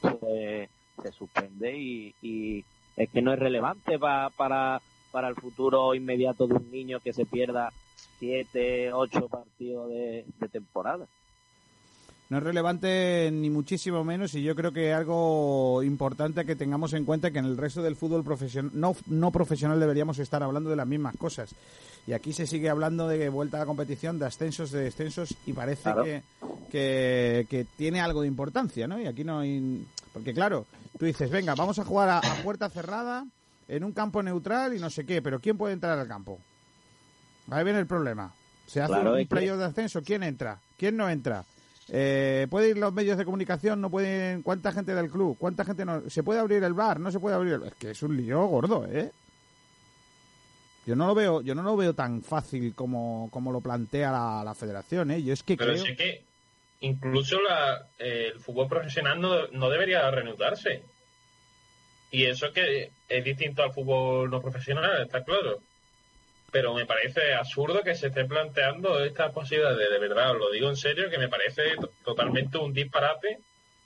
[0.02, 0.69] pues
[1.02, 2.65] se suspende y, y
[2.95, 4.30] es que no es relevante para,
[5.11, 7.72] para el futuro inmediato de un niño que se pierda
[8.19, 11.07] siete, ocho partidos de, temporada.
[12.34, 17.06] No es relevante ni muchísimo menos y yo creo que algo importante que tengamos en
[17.06, 20.76] cuenta que en el resto del fútbol profesional, no, no profesional deberíamos estar hablando de
[20.76, 21.54] las mismas cosas.
[22.08, 25.54] Y aquí se sigue hablando de vuelta a la competición, de ascensos, de descensos y
[25.54, 26.24] parece
[26.72, 29.00] que, que, tiene algo de importancia, ¿no?
[29.00, 29.86] Y aquí no hay...
[30.12, 30.66] Porque claro,
[30.98, 33.28] tú dices, venga, vamos a jugar a puerta cerrada
[33.68, 36.40] en un campo neutral y no sé qué, pero ¿quién puede entrar al campo?
[37.52, 38.34] Ahí viene el problema.
[38.66, 40.58] Se hace un playoff de ascenso, ¿quién entra?
[40.80, 41.46] ¿Quién no entra?
[41.90, 43.82] Eh, ¿Puede ir los medios de comunicación?
[43.82, 44.42] ¿No pueden?
[44.42, 45.38] ¿Cuánta gente del club?
[45.38, 46.10] ¿Cuánta gente no?
[46.10, 47.00] ¿Se puede abrir el bar?
[47.00, 47.60] ¿No se puede abrir?
[47.66, 49.12] Es que es un lío gordo, ¿eh?
[50.86, 54.12] Yo no lo veo, yo no lo veo tan fácil como, como lo plantea
[54.44, 55.24] la, federación, ¿eh?
[55.24, 55.86] Yo es que Pero creo...
[55.86, 56.24] sí que
[56.82, 60.84] incluso la, el fútbol profesional no, no debería reanudarse.
[62.12, 65.62] Y eso que es distinto al fútbol no profesional, está claro.
[66.54, 70.70] Pero me parece absurdo que se esté planteando esta posibilidad de, de verdad, lo digo
[70.70, 71.64] en serio, que me parece
[72.06, 73.40] totalmente un disparate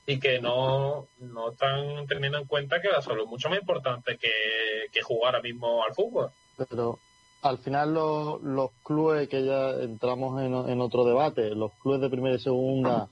[0.05, 4.17] y que no, no están teniendo en cuenta que la salud es mucho más importante
[4.17, 6.31] que, jugar ahora mismo al fútbol.
[6.57, 6.99] Pero
[7.43, 12.35] al final los, los clubes, que ya entramos en, otro debate, los clubes de primera
[12.35, 13.07] y segunda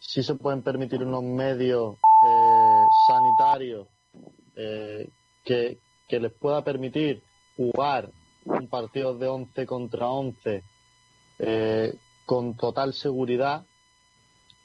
[0.00, 3.86] sí se pueden permitir unos medios eh, sanitarios
[4.56, 5.08] eh,
[5.44, 5.78] que,
[6.08, 7.22] les pueda permitir
[7.56, 8.10] jugar
[8.44, 10.62] un partido de 11 contra 11
[11.38, 11.94] eh,
[12.26, 13.64] con total seguridad,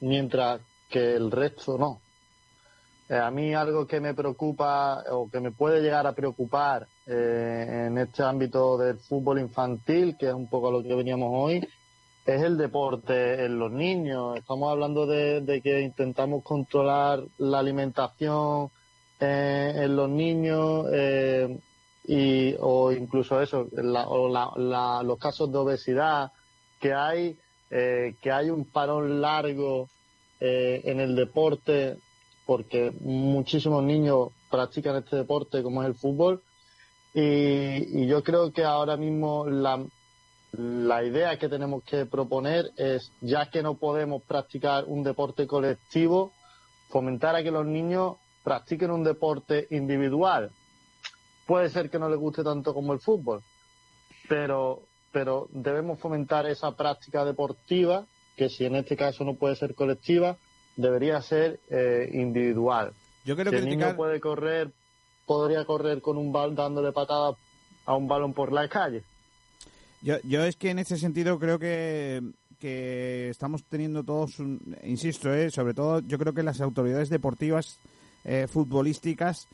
[0.00, 2.00] mientras que el resto no.
[3.08, 7.96] Eh, a mí algo que me preocupa o que me puede llegar a preocupar en
[7.98, 11.68] este ámbito del fútbol infantil, que es un poco lo que veníamos hoy,
[12.26, 14.36] es el deporte en los niños.
[14.36, 18.70] Estamos hablando de que intentamos controlar la alimentación
[19.18, 21.58] eh, en los niños eh,
[22.06, 26.32] y, o incluso eso, los casos de obesidad,
[26.80, 27.38] que hay,
[27.70, 29.88] eh, que hay un parón largo
[30.38, 31.96] en el deporte
[32.44, 36.42] porque muchísimos niños practican este deporte como es el fútbol
[37.14, 39.82] y, y yo creo que ahora mismo la,
[40.52, 46.32] la idea que tenemos que proponer es, ya que no podemos practicar un deporte colectivo,
[46.88, 50.50] fomentar a que los niños practiquen un deporte individual.
[51.46, 53.42] Puede ser que no les guste tanto como el fútbol,
[54.28, 54.82] pero,
[55.12, 58.04] pero debemos fomentar esa práctica deportiva,
[58.36, 60.36] que si en este caso no puede ser colectiva,
[60.76, 62.92] debería ser eh, individual.
[63.24, 64.70] Yo creo que el niño puede correr,
[65.24, 67.36] podría correr con un balón dándole patadas
[67.84, 69.02] a un balón por la calle.
[70.02, 72.22] Yo, yo es que en ese sentido creo que,
[72.58, 74.36] que estamos teniendo todos,
[74.84, 77.78] insisto, eh, sobre todo yo creo que las autoridades deportivas
[78.24, 79.48] eh, futbolísticas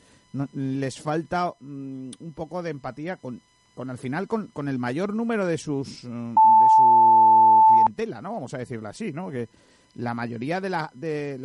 [0.53, 3.41] les falta mm, un poco de empatía con,
[3.75, 8.33] con al final con, con el mayor número de sus mm, de su clientela, ¿no?
[8.33, 9.29] Vamos a decirlo así, ¿no?
[9.29, 9.47] Que
[9.95, 11.39] la mayoría de la, de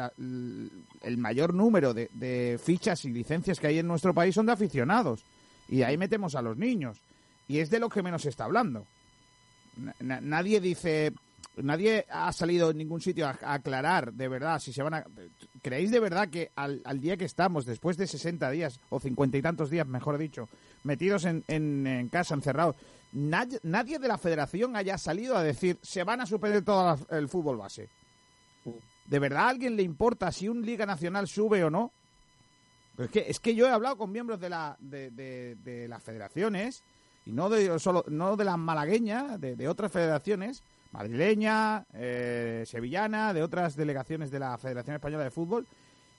[1.03, 4.53] el mayor número de, de fichas y licencias que hay en nuestro país son de
[4.53, 5.23] aficionados
[5.69, 6.99] y ahí metemos a los niños
[7.47, 8.87] y es de lo que menos se está hablando.
[10.01, 11.13] nadie dice
[11.63, 15.05] nadie ha salido en ningún sitio a, aclarar de verdad si se van a...
[15.63, 19.43] ¿Creéis de verdad que al, día que estamos, después de 60 días o 50 y
[19.43, 20.49] tantos días, mejor dicho,
[20.85, 22.77] metidos en, en, casa, encerrados,
[23.13, 27.29] nadie, nadie, de la federación haya salido a decir se van a suspender todo el
[27.29, 27.89] fútbol base?
[29.07, 31.93] ¿De verdad a alguien le importa si un Liga Nacional sube o no?
[32.99, 36.83] es, que, es que yo he hablado con miembros de, la, de, de, las federaciones
[37.25, 40.63] y no de, solo, no de las malagueñas, de otras federaciones
[40.93, 45.67] madrileña, eh, sevillana, de otras delegaciones de la Federación Española de Fútbol,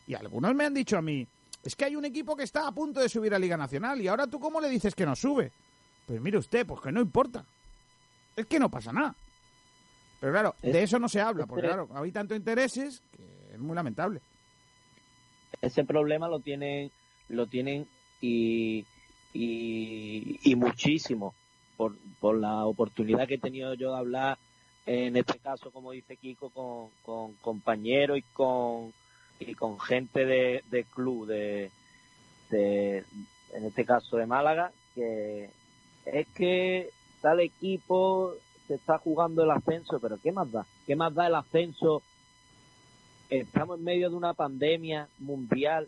[0.08, 1.28] y algunos me han dicho a mí,
[1.64, 4.08] es que hay un equipo que está a punto de subir a Liga Nacional, y
[4.08, 5.52] ahora tú cómo le dices que no sube.
[6.06, 7.46] Pues mire usted, pues que no importa.
[8.36, 9.16] Es que no pasa nada.
[10.20, 13.76] Pero claro, de eso no se habla, porque claro, hay tanto intereses que es muy
[13.76, 14.22] lamentable.
[15.62, 16.92] Ese problema lo tienen,
[17.30, 17.88] lo tienen
[18.22, 18.86] y,
[19.34, 21.34] y, y muchísimo
[21.78, 24.38] por, por la oportunidad que he tenido yo de hablar
[24.92, 26.50] en este caso, como dice Kiko,
[27.04, 28.92] con, compañeros y con,
[29.40, 31.70] y con gente de, club, de,
[32.50, 33.04] de,
[33.54, 35.52] en este caso de Málaga, que
[36.06, 36.90] es que
[37.22, 38.34] tal equipo
[38.68, 40.66] se está jugando el ascenso, pero ¿qué más da?
[40.88, 42.02] ¿Qué más da el ascenso?
[43.30, 45.88] Estamos en medio de una pandemia mundial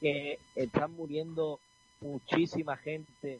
[0.00, 1.60] que están muriendo
[2.00, 3.38] muchísima gente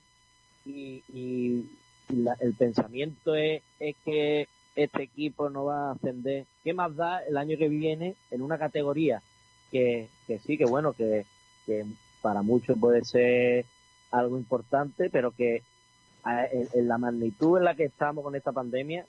[0.66, 1.64] y, y
[2.08, 6.46] la- el pensamiento es, es que este equipo no va a ascender.
[6.64, 9.22] ¿Qué más da el año que viene en una categoría
[9.70, 11.24] que, que sí, que bueno, que,
[11.66, 11.84] que
[12.22, 13.64] para muchos puede ser
[14.10, 15.62] algo importante, pero que
[16.24, 19.04] en, en la magnitud en la que estamos con esta pandemia,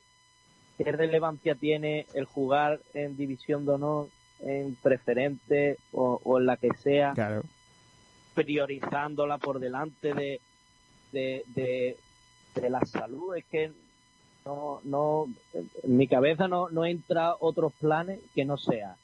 [0.77, 4.07] ¿qué relevancia tiene el jugar en división de honor,
[4.41, 7.13] en preferente o, o en la que sea?
[7.13, 7.43] Claro.
[8.33, 10.39] priorizándola por delante de,
[11.11, 11.97] de, de,
[12.55, 13.35] de la salud.
[13.35, 13.71] Es que
[14.45, 18.95] no, no, en mi cabeza no, no entra otros planes que no sea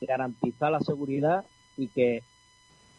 [0.00, 1.44] garantizar la seguridad
[1.76, 2.22] y que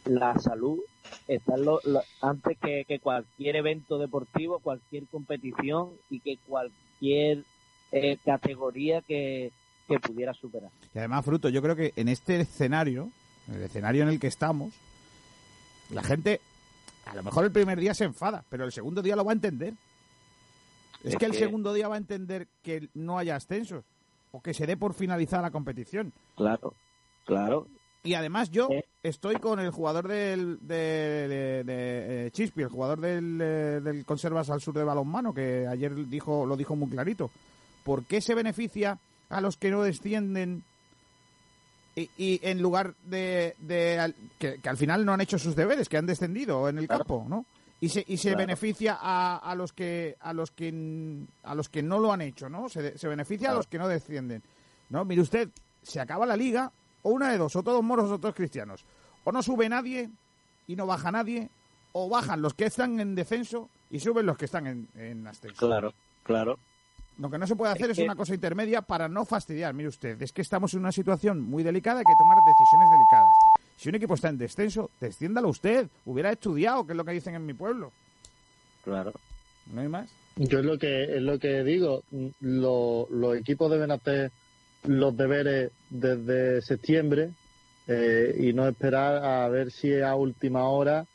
[0.06, 0.80] la salud
[1.28, 7.44] está lo- lo- antes que, que cualquier evento deportivo, cualquier competición y que cualquier
[7.92, 9.52] eh, categoría que,
[9.88, 10.70] que pudiera superar.
[10.94, 13.10] Y además, Fruto, yo creo que en este escenario,
[13.48, 14.74] en el escenario en el que estamos,
[15.92, 16.42] la gente,
[17.06, 19.36] a lo mejor el primer día se enfada, pero el segundo día lo va a
[19.36, 19.74] entender.
[21.08, 23.84] Es, Es que el que- segundo día va a entender que no haya ascensos
[24.32, 26.12] o que se dé por finalizada la competición.
[26.36, 26.74] Claro,
[27.26, 27.68] claro.
[28.04, 28.70] Y además yo
[29.04, 30.76] estoy con el jugador del, de,
[31.28, 35.66] de- de, eh, Chispi, el jugador del, eh, del Conservas al Sur de Balonmano, que
[35.68, 37.30] ayer dijo lo dijo muy clarito.
[37.84, 38.98] ¿Por qué se beneficia
[39.30, 40.64] a los que no descienden
[41.96, 45.56] y, y en lugar de, de al- que, que al final no han hecho sus
[45.56, 47.46] deberes, que han descendido en el campo, ¿no?
[47.80, 48.40] Y se, y se Claro.
[48.40, 52.50] beneficia a, a los que a los que a los que no lo han hecho,
[52.50, 52.70] ¿no?
[52.70, 54.42] Se, se beneficia a los que no descienden.
[54.90, 55.50] No, mire usted,
[55.84, 56.72] se acaba la liga
[57.04, 58.84] o una de dos, o todos moros o todos cristianos.
[59.24, 60.10] O no sube nadie
[60.66, 61.50] y no baja nadie,
[61.92, 65.68] o bajan los que están en descenso y suben los que están en, en ascenso.
[65.68, 65.94] Claro,
[66.24, 66.58] claro.
[67.20, 69.74] Lo que no se puede hacer Es es, que- una cosa intermedia para no fastidiar.
[69.76, 73.37] Mire usted, es que estamos en una situación muy delicada, hay que tomar decisiones delicadas.
[73.78, 75.88] Si un equipo está en descenso, desciéndalo usted.
[76.06, 77.92] Hubiera estudiado, que es lo que dicen en mi pueblo.
[78.84, 79.14] Claro.
[79.72, 80.10] ¿No hay más?
[80.36, 82.04] Yo es lo que es lo que digo.
[82.42, 84.32] Lo- los equipos deben hacer
[84.84, 87.32] los deberes desde septiembre
[87.88, 91.06] eh, y no esperar a ver si a última hora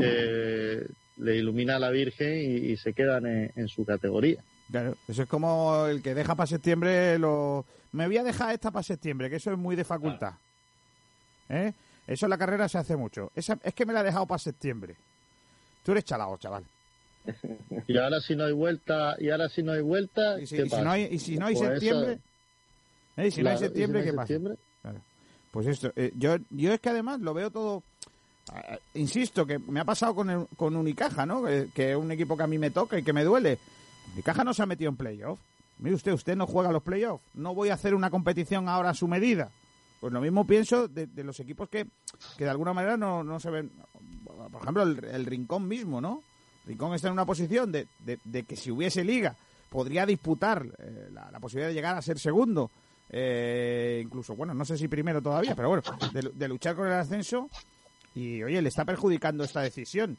[0.00, 0.86] eh,
[1.18, 4.42] le ilumina la Virgen y, y se quedan en, en su categoría.
[4.70, 7.64] Claro, eso es como el que deja para septiembre lo...
[7.92, 10.34] Me voy a dejar esta para septiembre, que eso es muy de facultad.
[11.48, 11.72] ¿Eh?
[12.10, 13.30] Eso en la carrera se hace mucho.
[13.36, 14.96] Esa, es que me la he dejado para septiembre.
[15.84, 16.64] Tú eres chalao, chaval.
[17.86, 20.62] Y ahora si no hay vuelta, y ahora si no hay vuelta, Y si, ¿qué
[20.62, 20.82] y si pasa?
[20.82, 22.12] no hay, y si no hay Pues septiembre...
[22.14, 22.22] eso-
[23.22, 23.26] ¿eh?
[23.28, 24.26] Y si no hay y si septiembre, no hay ¿qué pasa?
[24.26, 24.54] septiembre.
[24.82, 25.00] Claro.
[25.52, 27.82] Pues esto, eh, yo, yo es que además lo veo todo...
[28.54, 31.44] eh, insisto, que me ha pasado con, el- con Unicaja, ¿no?
[31.44, 33.58] Que, que es un equipo que a mí me toca y que me duele.
[34.14, 35.38] Unicaja no se ha metido en playoff.
[35.78, 37.22] Mire usted, usted no juega los playoffs.
[37.34, 39.50] No voy a hacer una competición ahora a su medida.
[40.00, 41.86] Pues lo mismo pienso de, los equipos que,
[42.38, 43.70] que de alguna manera no, no se ven.
[44.50, 46.22] Por ejemplo, el, Rincón mismo, ¿no?
[46.66, 49.36] Rincón está en una posición de, de- de que si hubiese liga
[49.68, 52.70] podría disputar eh, la, la posibilidad de llegar a ser segundo.
[53.10, 55.82] eh, incluso, bueno, no sé si primero todavía, pero bueno,
[56.12, 57.48] de, de luchar con el ascenso.
[58.14, 60.16] Y oye, le está perjudicando esta decisión.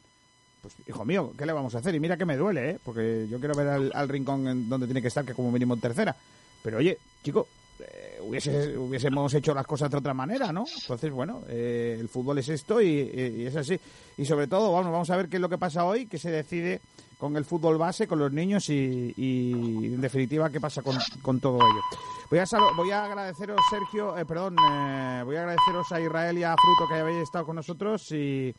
[0.61, 1.95] Pues, hijo mío, ¿qué le vamos a hacer?
[1.95, 2.79] Y mira que me duele, ¿eh?
[2.85, 5.73] Porque yo quiero ver al, al rincón en donde tiene que estar, que como mínimo
[5.73, 6.15] en tercera.
[6.63, 7.47] Pero oye, chico,
[7.81, 10.65] eh, hubiese- hubiésemos hecho las cosas de otra manera, ¿no?
[10.81, 13.11] Entonces, bueno, eh, el fútbol es esto y,
[13.45, 13.79] es así.
[14.17, 16.29] Y sobre todo, vamos, vamos a ver qué es lo que pasa hoy, qué se
[16.31, 16.81] decide
[17.17, 19.51] con el fútbol base, con los niños y, y,
[19.93, 21.81] en definitiva, qué pasa con, con todo ello.
[22.29, 22.45] Voy a,
[22.75, 26.87] voy a agradeceros, Sergio, eh, perdón, eh, voy a agradeceros a Israel y a Fruto
[26.89, 28.55] que habéis estado con nosotros y,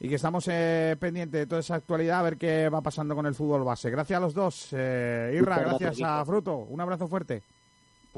[0.00, 3.26] y que estamos eh, pendientes de toda esa actualidad, a ver qué va pasando con
[3.26, 3.90] el fútbol base.
[3.90, 4.68] Gracias a los dos.
[4.72, 6.24] Eh, Irra, gracias a.
[6.24, 6.54] Fruto.
[6.58, 7.42] Un abrazo fuerte.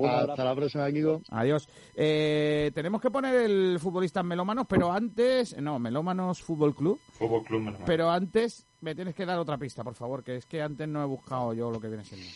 [0.09, 1.23] Hasta la próxima, Kiko.
[1.31, 1.69] Adiós.
[1.95, 5.57] Eh, tenemos que poner el futbolista melómanos, pero antes.
[5.59, 7.01] No, melómanos Fútbol Club.
[7.13, 7.87] Fútbol Club Melómanos.
[7.87, 11.03] Pero antes me tienes que dar otra pista, por favor, que es que antes no
[11.03, 12.27] he buscado yo lo que viene siendo.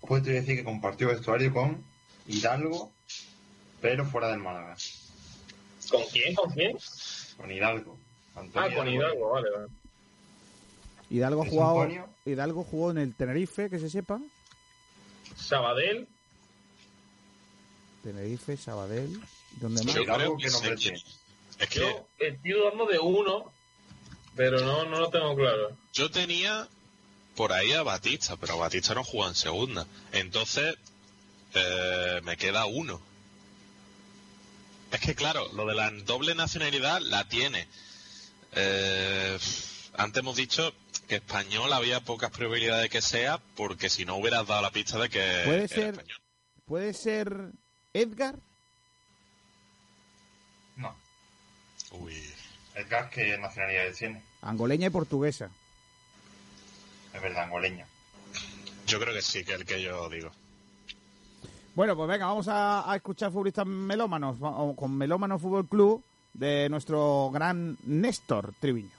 [0.00, 1.82] Pues te voy a decir que compartió vestuario con
[2.26, 2.92] Hidalgo,
[3.80, 4.76] pero fuera del Málaga.
[5.90, 6.34] ¿Con quién?
[6.34, 6.76] ¿Con quién?
[7.36, 7.96] Con Hidalgo.
[8.36, 9.66] Antonio Ah, con Hidalgo, vale, vale.
[11.10, 11.88] Hidalgo ha ¿Es jugado?
[12.26, 14.20] Hidalgo jugó en el Tenerife, que se sepa.
[15.34, 16.06] Sabadell,
[18.02, 19.20] Tenerife, Sabadell.
[19.52, 19.94] ¿Dónde más?
[19.94, 21.02] Yo creo ¿qué que tiene?
[21.58, 23.52] Es que yo estoy dudando de uno,
[24.36, 25.76] pero no, no lo tengo claro.
[25.92, 26.68] yo tenía
[27.34, 29.86] por ahí a Batista, pero Batista no juega en segunda.
[30.12, 30.76] Entonces,
[31.54, 33.00] eh, me queda uno.
[34.92, 37.68] Es que claro, lo de la doble nacionalidad la tiene.
[38.52, 39.38] Eh,
[39.94, 40.72] antes hemos dicho
[41.06, 44.98] que español había pocas probabilidades de que sea, porque si no hubieras dado la pista
[44.98, 46.20] de que ¿Puede era ser, español.
[46.64, 47.52] ¿Puede ser
[48.00, 48.36] Edgar?
[50.76, 50.94] No.
[51.92, 52.14] Uy.
[52.74, 54.22] Edgar, ¿qué nacionalidad tiene?
[54.42, 55.50] Angoleña y portuguesa.
[57.12, 57.84] Es verdad, angoleño.
[58.86, 60.30] Yo creo que sí, que el que yo digo.
[61.74, 64.36] Bueno, pues venga, vamos a, a escuchar futbolistas melómanos
[64.76, 68.90] con Melómano Fútbol Club de nuestro gran Néstor Triviño.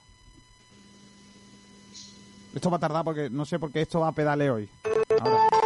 [2.53, 4.69] Esto va a tardar porque no sé por qué esto va a pedale hoy.
[5.19, 5.58] Ahora.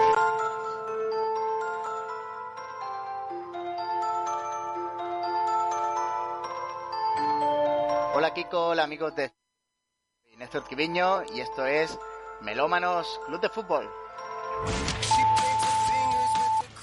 [8.56, 9.34] Hola amigos de
[10.38, 11.98] Néstor Triviño y esto es
[12.42, 13.90] Melómanos Club de Fútbol.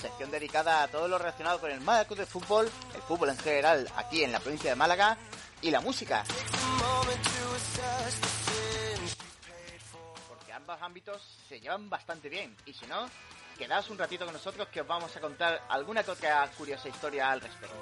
[0.01, 3.39] Sección dedicada a todo lo relacionado con el Málaga Club de Fútbol, el fútbol en
[3.39, 5.17] general aquí en la provincia de Málaga
[5.63, 6.25] y la música.
[10.29, 13.09] Porque ambos ámbitos se llevan bastante bien y si no,
[13.57, 17.31] quedaos un ratito con nosotros que os vamos a contar alguna que otra curiosa historia
[17.31, 17.77] al respecto.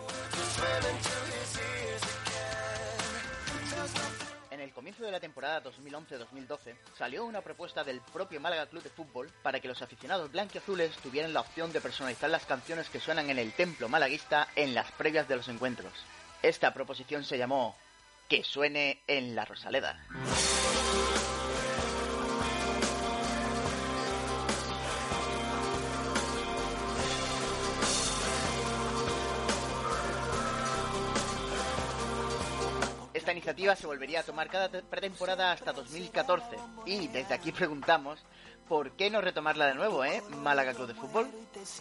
[4.59, 8.91] En el comienzo de la temporada 2011-2012 salió una propuesta del propio Málaga Club de
[8.91, 13.31] Fútbol para que los aficionados blanquiazules tuvieran la opción de personalizar las canciones que suenan
[13.31, 15.93] en el templo malaguista en las previas de los encuentros.
[16.43, 17.77] Esta proposición se llamó
[18.29, 19.97] Que suene en la Rosaleda.
[33.49, 36.45] Iniciativa se volvería a tomar cada te- pretemporada hasta 2014
[36.85, 38.19] y desde aquí preguntamos
[38.69, 40.23] ¿por qué no retomarla de nuevo, eh?
[40.43, 41.31] Málaga Club de Fútbol.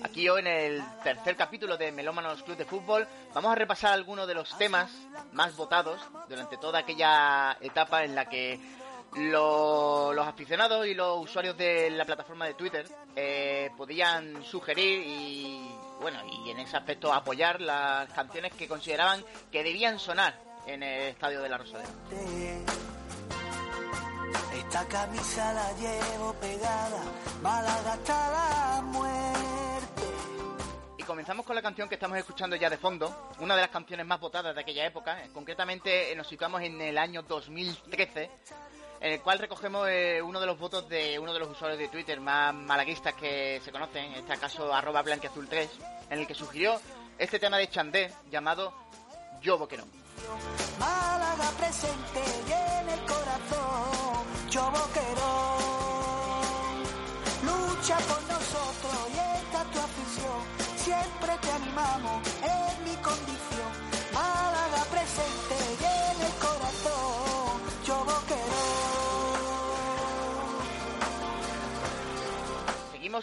[0.05, 4.25] Aquí hoy en el tercer capítulo de Melómanos Club de Fútbol vamos a repasar algunos
[4.29, 4.89] de los temas
[5.33, 5.99] más votados
[6.29, 8.57] durante toda aquella etapa en la que
[9.17, 15.69] lo- los aficionados y los usuarios de la plataforma de Twitter eh, podían sugerir y
[15.99, 19.21] bueno y en ese aspecto apoyar las canciones que consideraban
[19.51, 21.89] que debían sonar en el estadio de la Rosaleda.
[24.53, 27.01] Esta camisa la llevo pegada,
[27.41, 30.03] la muerte.
[30.97, 34.05] Y comenzamos con la canción que estamos escuchando ya de fondo, una de las canciones
[34.05, 35.23] más votadas de aquella época.
[35.23, 38.29] Eh, Concretamente eh, nos situamos en el año 2013,
[38.99, 41.87] en el cual recogemos eh, uno de los votos de uno de los usuarios de
[41.87, 45.69] Twitter más malaguistas que se conocen, en este caso arroba blanquiazul3,
[46.09, 46.79] en el que sugirió
[47.17, 48.73] este tema de Chandé llamado
[49.41, 50.06] Yo Boquerón.
[50.79, 55.67] Málaga presente en el corazón, yo boquerón.
[57.43, 60.39] Lucha por nosotros y esta es tu afición.
[60.75, 63.71] Siempre te animamos, es mi condición.
[64.13, 65.66] Málaga presente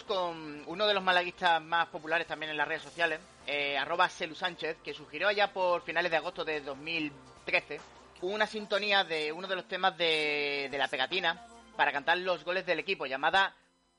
[0.02, 4.34] Con uno de los malaguistas más populares también en las redes sociales, eh, arroba Selu
[4.34, 7.80] Sánchez, que sugirió allá por finales de agosto de 2013
[8.22, 11.46] una sintonía de uno de los temas de la pegatina
[11.76, 13.54] para cantar los goles del equipo, llamada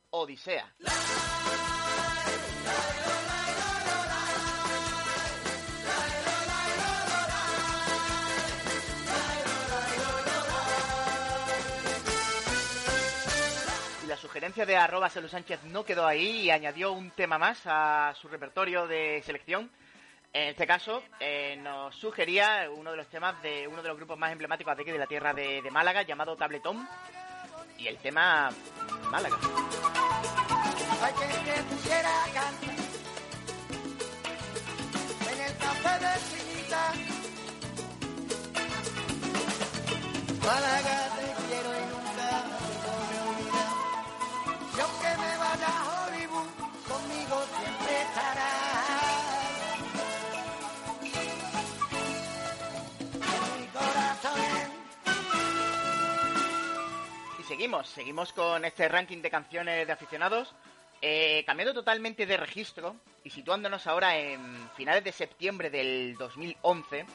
[0.09, 0.73] Odisea.
[14.35, 18.27] Sugerencia de arroba Selu Sánchez no quedó ahí y añadió un tema más a su
[18.27, 19.71] repertorio de selección.
[20.33, 24.17] En este caso, eh, nos sugería uno de los temas de uno de los grupos
[24.17, 26.85] más emblemáticos de de la tierra de, de Málaga, llamado Tabletón,
[27.77, 28.49] y el tema
[29.09, 29.37] Málaga.
[29.37, 29.51] Quien
[31.45, 32.75] que pusiera a cantar
[35.31, 36.83] en el café de Chinita.
[40.45, 41.34] Málaga te
[57.45, 60.53] seguimos, seguimos con este ranking de canciones de aficionados,
[61.01, 67.05] eh, cambiando totalmente de registro y situándonos ahora en finales de septiembre del 2011,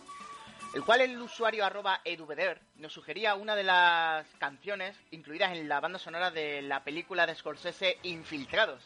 [0.75, 5.81] el cual el usuario arroba eduveder nos sugería una de las canciones incluidas en la
[5.81, 8.83] banda sonora de la película de Scorsese Infiltrados,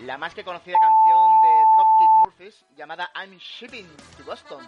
[0.00, 3.86] la más que conocida canción de Dropkick Murphys llamada I'm Shipping
[4.16, 4.66] to Boston.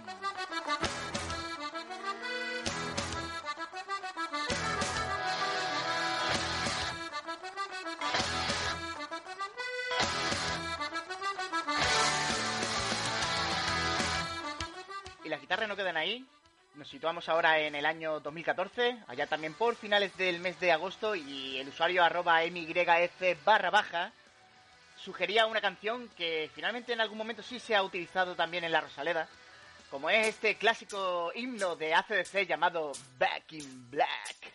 [15.25, 16.27] Y las guitarras no quedan ahí,
[16.75, 21.15] Nos situamos ahora en el año 2014, allá también por finales del mes de agosto,
[21.15, 24.13] y el usuario arroba myf barra baja
[25.03, 28.81] sugería una canción que finalmente en algún momento sí se ha utilizado también en la
[28.81, 29.29] Rosaleda,
[29.91, 34.53] como es este clásico himno de ACDC llamado Back in Black.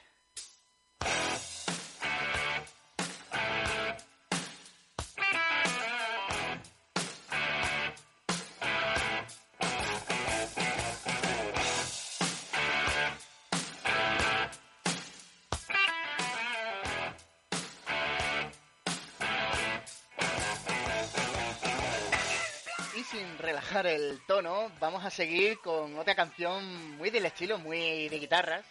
[22.98, 28.10] Y sin relajar el tono, vamos a seguir con otra canción muy del estilo, muy
[28.10, 28.66] de guitarras,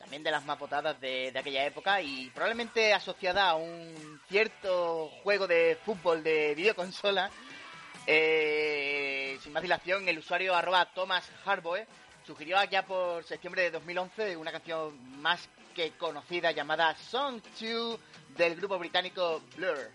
[0.00, 5.10] también de las más votadas de, de aquella época y probablemente asociada a un cierto
[5.22, 7.30] juego de fútbol de videoconsola.
[8.08, 11.86] Eh, sin más dilación, el usuario arroba Thomas Harboe
[12.26, 18.00] sugirió allá por septiembre de 2011 una canción más que conocida llamada Song 2
[18.36, 19.92] del grupo británico Blur.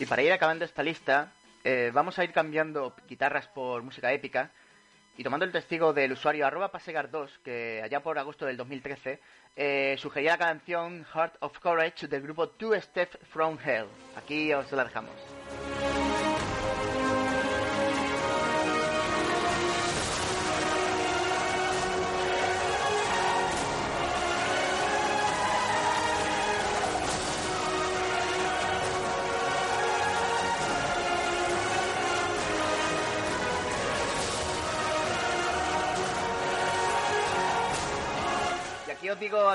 [0.00, 1.32] Y para ir acabando esta lista,
[1.64, 4.52] eh, vamos a ir cambiando guitarras por música épica
[5.16, 9.20] y tomando el testigo del usuario arroba pasegar2, que allá por agosto del 2013
[9.56, 13.88] eh, sugería la canción Heart of Courage del grupo Two Steps From Hell.
[14.16, 15.16] Aquí os la dejamos.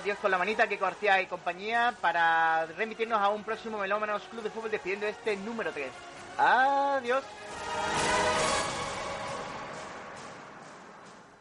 [0.03, 3.43] Aquí os digo adiós con la manita, que García y compañía, para remitirnos a un
[3.43, 5.87] próximo Melómanos Club de Fútbol despidiendo este número 3.
[6.37, 7.23] Adiós.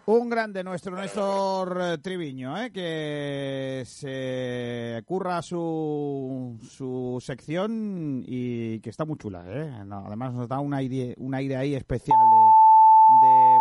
[0.04, 2.70] Un grande nuestro Néstor Triviño, ¿eh?
[2.72, 9.44] que se curra su, su sección y que está muy chula.
[9.46, 9.72] ¿eh?
[9.90, 12.51] Además nos da un aire, un aire ahí especial de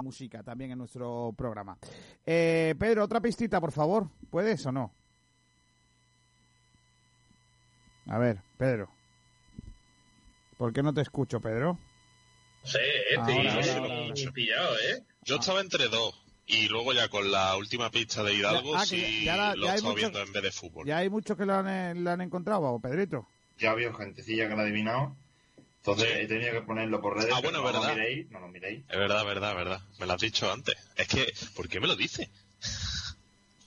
[0.01, 1.77] música también en nuestro programa.
[2.25, 4.07] Eh, Pedro, otra pistita, por favor.
[4.29, 4.93] ¿Puedes o no?
[8.07, 8.89] A ver, Pedro.
[10.57, 11.79] ¿Por qué no te escucho, Pedro?
[12.63, 14.31] Sí, eh, Ahora, te ahora, he ahora.
[14.33, 15.03] pillado, ¿eh?
[15.23, 16.17] Yo estaba entre dos.
[16.45, 19.65] Y luego ya con la última pista de Hidalgo Ya- ah, sí ya la- lo
[19.67, 20.85] ya he estado viendo en vez de fútbol.
[20.85, 23.27] Ya hay muchos que lo han, eh, lo han encontrado, Pedrito.
[23.57, 25.15] Ya había gentecilla que lo ha adivinado.
[25.83, 27.31] Entonces he tenido que ponerlo por redes.
[27.35, 27.89] Ah, bueno, no verdad.
[27.89, 28.83] lo miréis, no lo miréis.
[28.87, 29.81] Es verdad, verdad, verdad.
[29.99, 30.75] Me lo has dicho antes.
[30.95, 32.29] Es que, ¿por qué me lo dice?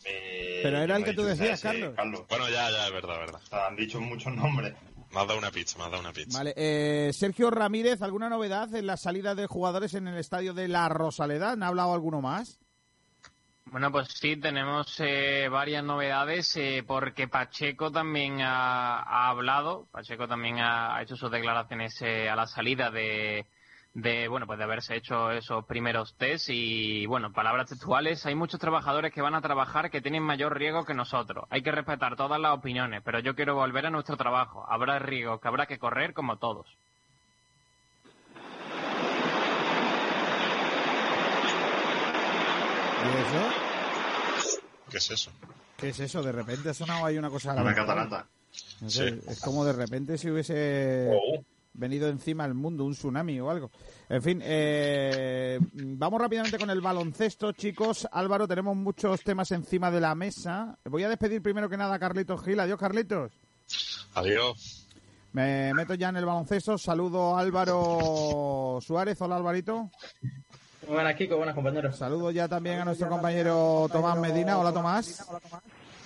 [0.05, 2.25] Eh, Pero era el que tú decías, ese, Carlos.
[2.29, 3.41] Bueno, ya, ya, es verdad, verdad.
[3.43, 4.75] O sea, han dicho muchos nombres.
[5.11, 6.39] Me has dado una pizza, me has dado una pizza.
[6.39, 10.69] Vale, eh, Sergio Ramírez, ¿alguna novedad en la salida de jugadores en el estadio de
[10.69, 11.53] la Rosaleda?
[11.53, 12.59] ¿Han hablado alguno más?
[13.75, 20.29] Bueno, pues sí, tenemos eh, varias novedades eh, porque Pacheco también ha, ha hablado, Pacheco
[20.29, 23.47] también ha, hecho sus declaraciones eh, a la salida de,
[23.95, 28.61] de, bueno, pues de haberse hecho esos primeros test y, bueno, palabras textuales, hay muchos
[28.61, 31.45] trabajadores que van a trabajar que tienen mayor riesgo que nosotros.
[31.51, 34.65] Hay que respetar todas las opiniones, pero yo quiero volver a nuestro trabajo.
[34.69, 36.69] Habrá riesgos que habrá que correr como todos.
[43.05, 43.64] ¿Y eso?
[44.95, 45.31] ¿Qué es eso?
[45.77, 46.23] ¿Qué es eso?
[46.23, 47.51] De repente ha sonado ahí una cosa...
[47.51, 47.79] a la Una vez.
[47.81, 48.29] catarata.
[48.81, 49.21] No sé, Sí.
[49.29, 51.45] Es como de repente si hubiese Oh.
[51.73, 53.73] venido encima el mundo, un tsunami o algo.
[54.09, 58.07] En fin, eh, vamos rápidamente con el baloncesto, chicos.
[58.13, 60.79] Álvaro, tenemos muchos temas encima de la mesa.
[60.85, 62.61] Voy a despedir primero que nada a Carlitos Gil.
[62.61, 63.33] Adiós, Carlitos.
[64.15, 64.87] Adiós.
[65.33, 66.79] Me meto ya en el baloncesto.
[66.79, 69.21] Saludo a Álvaro Suárez.
[69.21, 69.91] Hola, Alvarito.
[70.87, 71.97] Muy buenas, Kiko, buenas compañeros.
[71.97, 74.59] Saludo ya también a nuestro compañero Tomás Medina.
[74.59, 75.27] Hola, Tomás.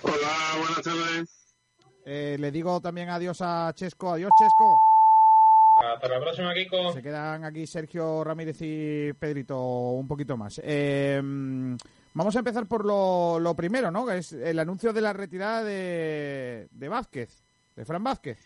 [0.01, 0.13] Hola,
[0.57, 1.29] buenas tardes.
[2.05, 4.11] Eh, le digo también adiós a Chesco.
[4.13, 4.79] Adiós, Chesco.
[5.93, 6.93] Hasta la próxima, Kiko.
[6.93, 9.59] Se quedan aquí Sergio Ramírez y Pedrito
[9.91, 10.59] un poquito más.
[10.63, 11.21] Eh,
[12.13, 14.05] vamos a empezar por lo, lo primero, ¿no?
[14.05, 17.43] Que es el anuncio de la retirada de, de Vázquez,
[17.75, 18.37] de Fran Vázquez.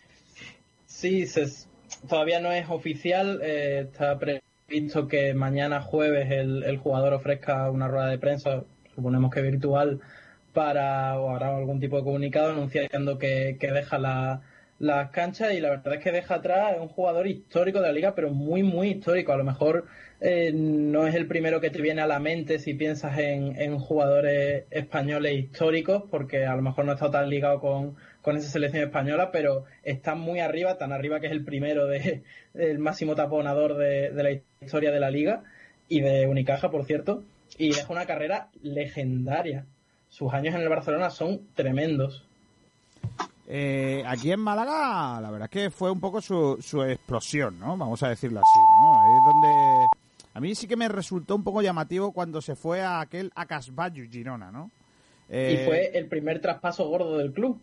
[0.86, 1.68] Sí, se-
[2.08, 3.40] todavía no es oficial.
[3.42, 4.18] eh, está
[4.66, 8.64] previsto que mañana jueves el, el jugador ofrezca una rueda de prensa,
[8.94, 10.00] suponemos que virtual,
[10.52, 14.42] para o hará algún tipo de comunicado anunciando que, que deja la,
[14.78, 18.14] las canchas y la verdad es que deja atrás un jugador histórico de la liga,
[18.14, 19.32] pero muy, muy histórico.
[19.32, 19.86] A lo mejor
[20.20, 23.78] eh, no es el primero que te viene a la mente si piensas en, en,
[23.78, 28.48] jugadores españoles históricos, porque a lo mejor no ha estado tan ligado con, con esa
[28.48, 32.22] selección española, pero está muy arriba, tan arriba que es el primero de,
[32.54, 34.30] el máximo taponador de, de la
[34.64, 35.42] historia de la liga
[35.90, 37.22] y de Unicaja, por cierto,
[37.58, 39.66] y deja una carrera legendaria.
[40.08, 42.24] Sus años en el Barcelona son tremendos.
[43.46, 47.76] Eh, aquí en Málaga, la verdad es que fue un poco su, su explosión, ¿no?
[47.76, 49.00] Vamos a decirlo así, ¿no?
[49.00, 49.86] Ahí es donde...
[50.32, 54.10] A mí sí que me resultó un poco llamativo cuando se fue a aquel Acasbayu
[54.10, 54.70] Girona, ¿no?
[55.28, 55.60] Eh...
[55.60, 57.60] Y fue el primer traspaso gordo del club,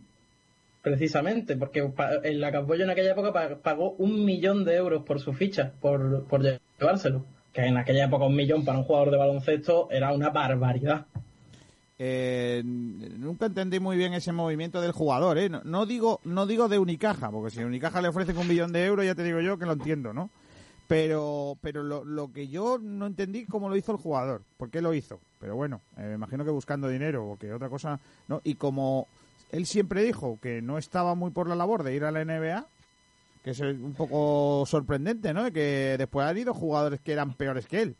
[0.82, 1.88] precisamente, porque
[2.24, 6.42] el Acasbayu en aquella época pagó un millón de euros por su ficha, por, por
[6.42, 7.24] llevárselo.
[7.52, 11.06] Que en aquella época un millón para un jugador de baloncesto era una barbaridad.
[11.98, 15.48] Eh, nunca entendí muy bien ese movimiento del jugador, ¿eh?
[15.48, 19.04] No, digo, no digo de Unicaja, porque si Unicaja le ofrecen un millón de euros,
[19.04, 20.30] ya te digo yo que lo entiendo, ¿no?
[20.88, 24.80] Pero, pero lo, lo que yo no entendí cómo lo hizo el jugador, por qué
[24.80, 25.20] lo hizo.
[25.38, 28.40] Pero bueno, eh, me imagino que buscando dinero o que otra cosa, ¿no?
[28.42, 29.06] Y como
[29.52, 32.66] él siempre dijo que no estaba muy por la labor de ir a la NBA,
[33.44, 35.52] que es un poco sorprendente, ¿no?
[35.52, 37.94] Que después han ido jugadores que eran peores que él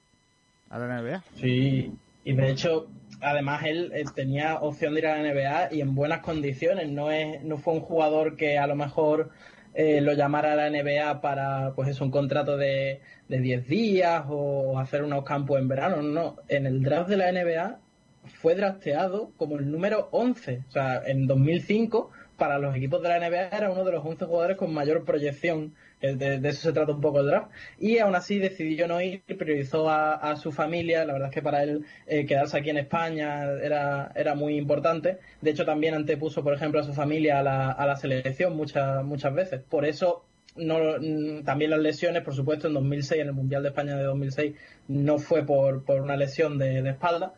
[0.70, 1.22] a la NBA.
[1.36, 1.92] Sí,
[2.24, 2.88] y de hecho
[3.20, 6.90] además él, tenía opción de ir a la NBA y en buenas condiciones.
[6.90, 9.30] No, es, no fue un jugador que a lo mejor
[9.74, 14.24] eh, lo llamara a la NBA para, pues es un contrato de, de 10 días
[14.28, 16.02] o hacer unos campos en verano.
[16.02, 17.78] No, en el draft de la NBA
[18.26, 20.62] fue drafteado como el número 11.
[20.68, 24.24] O sea, en 2005 para los equipos de la NBA era uno de los 11
[24.24, 27.50] jugadores con mayor proyección de, eso se trata un poco el draft.
[27.78, 31.04] Y aún así decidió no ir, priorizó a, su familia.
[31.04, 35.18] La verdad es que para él eh, quedarse aquí en España era, era muy importante.
[35.40, 39.04] De hecho, también antepuso, por ejemplo, a su familia a la, a la selección muchas,
[39.04, 39.60] muchas veces.
[39.60, 40.24] Por eso
[40.56, 44.04] no, mm, también las lesiones, por supuesto, en 2006, en el Mundial de España de
[44.04, 44.54] 2006,
[44.88, 47.34] no fue por, por una lesión de espalda,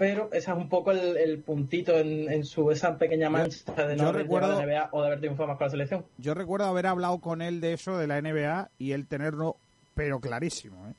[0.00, 4.22] pero ese es un poco el, puntito en, su esa pequeña mancha de no haber
[4.22, 6.06] recuerdo, la NBA o de haber triunfado más con la selección.
[6.16, 9.56] Yo recuerdo haber hablado con él de eso, de la NBA, y él tenerlo,
[9.94, 10.88] pero clarísimo.
[10.88, 10.94] ¿eh?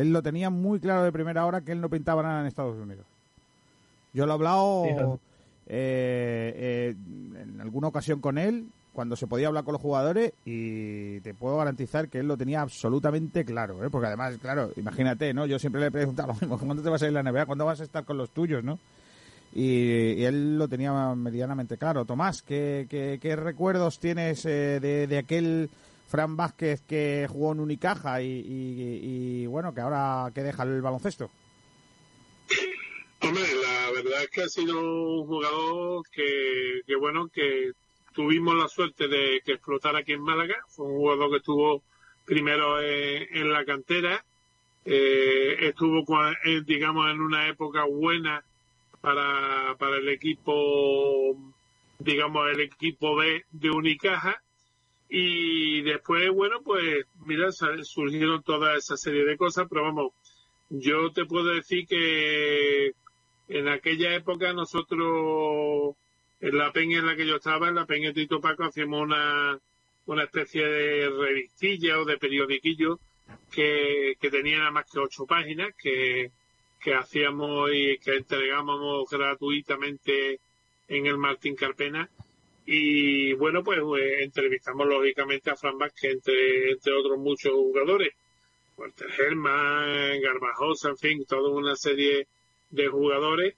[0.00, 2.76] Él lo tenía muy claro de primera hora que él no pintaba nada en Estados
[2.76, 3.06] Unidos.
[4.12, 4.96] Yo lo he hablado eh,
[5.68, 6.94] eh,
[7.40, 8.66] en alguna ocasión con él
[8.98, 12.62] cuando se podía hablar con los jugadores y te puedo garantizar que él lo tenía
[12.62, 13.90] absolutamente claro, ¿eh?
[13.90, 15.46] porque además, claro, imagínate, ¿no?
[15.46, 17.46] Yo siempre le he preguntado ¿cuándo te vas a ir la NBA?
[17.46, 18.80] ¿Cuándo vas a estar con los tuyos, no?
[19.54, 22.06] Y, él lo tenía medianamente claro.
[22.06, 25.70] Tomás, ¿qué, qué, recuerdos tienes eh, de, aquel
[26.08, 31.30] Fran Vázquez que jugó en Unicaja y, y, bueno, que ahora que deja el baloncesto?
[33.20, 37.74] Hombre, la verdad es que ha sido un jugador que, que bueno, que
[38.18, 40.56] tuvimos la suerte de que explotara aquí en Málaga.
[40.66, 41.84] Fue un jugador que estuvo
[42.24, 44.24] primero en, la cantera,
[44.84, 46.04] eh, estuvo,
[46.66, 48.44] digamos, en una época buena
[49.00, 51.36] para, para el equipo,
[52.00, 54.42] digamos, el equipo B de Unicaja.
[55.08, 60.12] Y después, bueno, pues mira, surgieron toda esa serie de cosas, pero vamos,
[60.70, 62.94] yo te puedo decir que
[63.46, 65.94] en aquella época nosotros
[66.40, 69.58] en la peña en la que yo estaba, en la peña Tito Paco, hacíamos una,
[70.06, 73.00] una especie de revistilla o de periodiquillo
[73.52, 76.30] que, que tenía nada más que ocho páginas que,
[76.80, 80.40] que hacíamos y que entregábamos gratuitamente
[80.86, 82.08] en el Martín Carpena.
[82.66, 88.14] Y bueno, pues, pues entrevistamos lógicamente a Fran Vázquez, entre, entre otros muchos jugadores.
[88.76, 92.28] Walter Herman, Garbajosa, en fin, toda una serie
[92.70, 93.54] de jugadores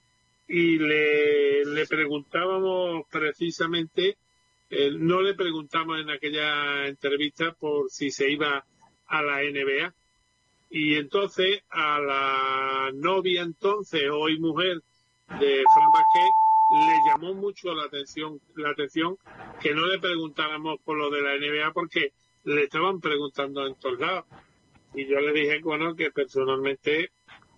[0.53, 4.17] y le, preguntábamos precisamente,
[4.69, 8.65] eh, no le preguntamos en aquella entrevista por si se iba
[9.07, 9.95] a la NBA.
[10.71, 14.83] Y entonces a la novia entonces, hoy mujer
[15.39, 16.31] de Fran Vázquez,
[16.73, 19.19] le llamó mucho la atención, la atención
[19.61, 22.13] que no le preguntáramos por lo de la NBA porque
[22.43, 24.25] le estaban preguntando en todos lados.
[24.95, 27.13] Y yo le dije, bueno, que personalmente,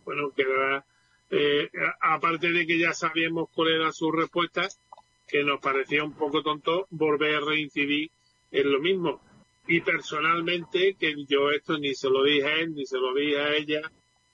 [0.05, 0.85] bueno, que era
[1.35, 1.71] eh,
[2.03, 4.69] aparte de que ya sabíamos cuál era su respuesta,
[5.27, 8.11] que nos parecía un poco tonto volver a reincidir
[8.51, 9.21] en lo mismo.
[9.67, 13.41] Y personalmente, que yo esto ni se lo dije a él, ni se lo dije
[13.41, 13.81] a ella,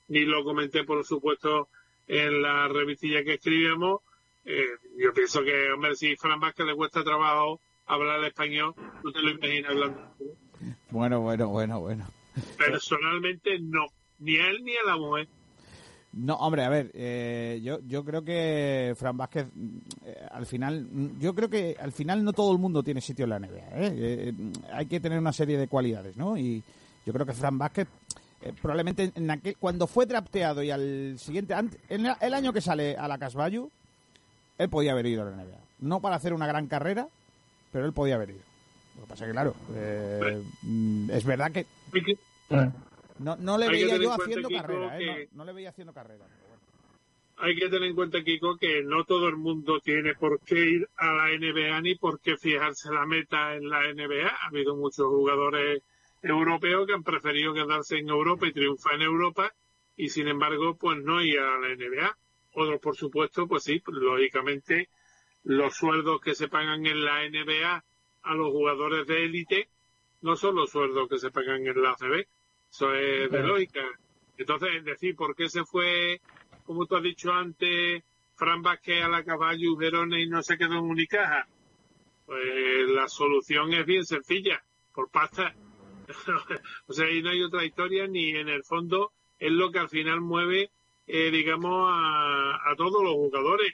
[0.09, 1.69] ni lo comenté, por supuesto,
[2.05, 4.01] en la revistilla que escribíamos,
[4.43, 4.65] eh,
[4.97, 9.29] yo pienso que, hombre, si Fran Vázquez le cuesta trabajo hablar español, tú te lo
[9.29, 10.15] imaginas hablando.
[10.89, 12.07] Bueno, bueno, bueno, bueno.
[12.57, 13.85] Personalmente no,
[14.17, 15.29] ni a él ni a la mujer.
[16.11, 19.45] No, hombre, a ver, eh, yo, yo creo que Fran Vázquez,
[20.05, 20.87] eh, al final,
[21.19, 23.57] yo creo que al final no todo el mundo tiene sitio en la NBA.
[23.57, 23.71] ¿eh?
[23.95, 24.33] Eh,
[24.73, 26.35] hay que tener una serie de cualidades, ¿no?
[26.35, 26.63] Y
[27.05, 27.87] yo creo que Fran Vázquez,
[28.41, 32.53] eh, probablemente en aquel, cuando fue drafteado y al siguiente, ant- en la- el año
[32.53, 33.69] que sale a la Casballu,
[34.57, 35.57] él podía haber ido a la NBA.
[35.81, 37.07] No para hacer una gran carrera,
[37.71, 38.41] pero él podía haber ido.
[38.95, 41.67] Lo que pasa es que, claro, eh, mm, es verdad que
[43.19, 45.29] no, no le veía yo haciendo Kiko, carrera, ¿eh?
[45.31, 46.25] no, no le veía haciendo carrera.
[47.37, 50.89] Hay que tener en cuenta, Kiko, que no todo el mundo tiene por qué ir
[50.97, 54.27] a la NBA ni por qué fijarse la meta en la NBA.
[54.27, 55.81] Ha habido muchos jugadores
[56.21, 59.53] europeos que han preferido quedarse en Europa y triunfar en Europa
[59.95, 62.17] y, sin embargo, pues no ir a la NBA.
[62.53, 64.89] Otros, por supuesto, pues sí, pues, lógicamente,
[65.43, 67.85] los sueldos que se pagan en la NBA
[68.23, 69.69] a los jugadores de élite
[70.21, 72.27] no son los sueldos que se pagan en la ACB.
[72.71, 73.81] Eso es de lógica.
[74.37, 76.21] Entonces, es decir, ¿por qué se fue,
[76.65, 78.03] como tú has dicho antes,
[78.35, 81.47] Fran Vázquez a la Caballo, Verona y no se quedó en Unicaja?
[82.25, 84.63] Pues la solución es bien sencilla,
[84.93, 85.53] por pasta.
[86.87, 89.89] o sea, ahí no hay otra historia ni en el fondo es lo que al
[89.89, 90.69] final mueve,
[91.07, 93.73] eh, digamos, a, a todos los jugadores.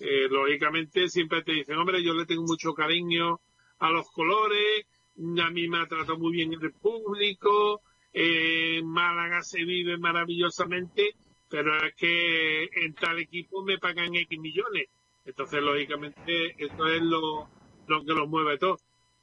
[0.00, 3.40] Eh, lógicamente siempre te dicen, hombre, yo le tengo mucho cariño
[3.78, 7.80] a los colores, a mí me ha tratado muy bien el público,
[8.14, 11.14] eh, Málaga se vive maravillosamente,
[11.48, 14.88] pero es que en tal equipo me pagan X millones.
[15.26, 17.48] Entonces, lógicamente, esto es lo,
[17.88, 18.78] lo que los mueve todo.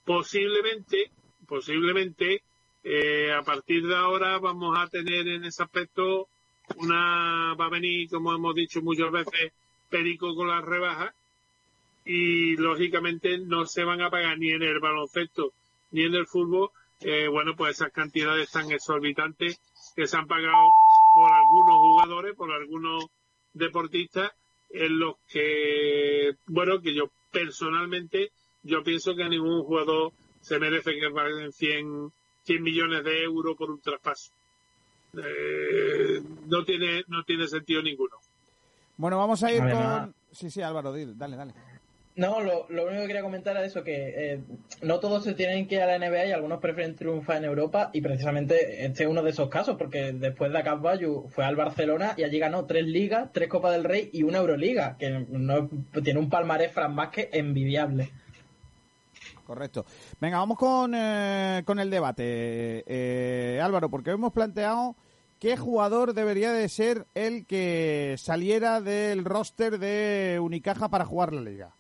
[0.06, 1.10] Posiblemente,
[1.48, 2.44] posiblemente,
[2.84, 6.28] eh, a partir de ahora vamos a tener en ese aspecto
[6.78, 9.54] una, va a venir, como hemos dicho muchas veces,
[9.90, 11.14] perico con las rebajas
[12.06, 15.54] y lógicamente no se van a pagar ni en el baloncesto
[15.92, 16.70] ni en el fútbol,
[17.02, 19.60] eh, bueno, pues esas cantidades tan exorbitantes
[19.96, 20.72] que se han pagado
[21.16, 23.06] por algunos jugadores, por algunos
[23.54, 24.32] deportistas,
[24.70, 28.32] en los que, bueno, que yo personalmente,
[28.64, 32.12] yo pienso que a ningún jugador se merece que paguen 100,
[32.44, 34.32] 100 millones de euros por un traspaso.
[35.14, 38.16] Eh, no tiene no tiene sentido ninguno.
[38.96, 40.16] Bueno, vamos a ir con...
[40.32, 41.54] Sí, sí, Álvaro, dile, dale, dale.
[42.16, 44.42] No, lo, lo único que quería comentar es eso, que eh,
[44.82, 47.90] no todos se tienen que ir a la NBA y algunos prefieren triunfar en Europa
[47.94, 52.14] y precisamente este es uno de esos casos porque después de Acapbayu fue al Barcelona
[52.18, 55.70] y allí ganó tres ligas, tres Copas del Rey y una Euroliga, que no
[56.04, 58.12] tiene un palmarés Fran Vázquez envidiable.
[59.46, 59.86] Correcto.
[60.20, 62.84] Venga, vamos con, eh, con el debate.
[62.88, 64.96] Eh, Álvaro, porque hemos planteado
[65.40, 71.42] qué jugador debería de ser el que saliera del roster de Unicaja para jugar la
[71.42, 71.76] liga.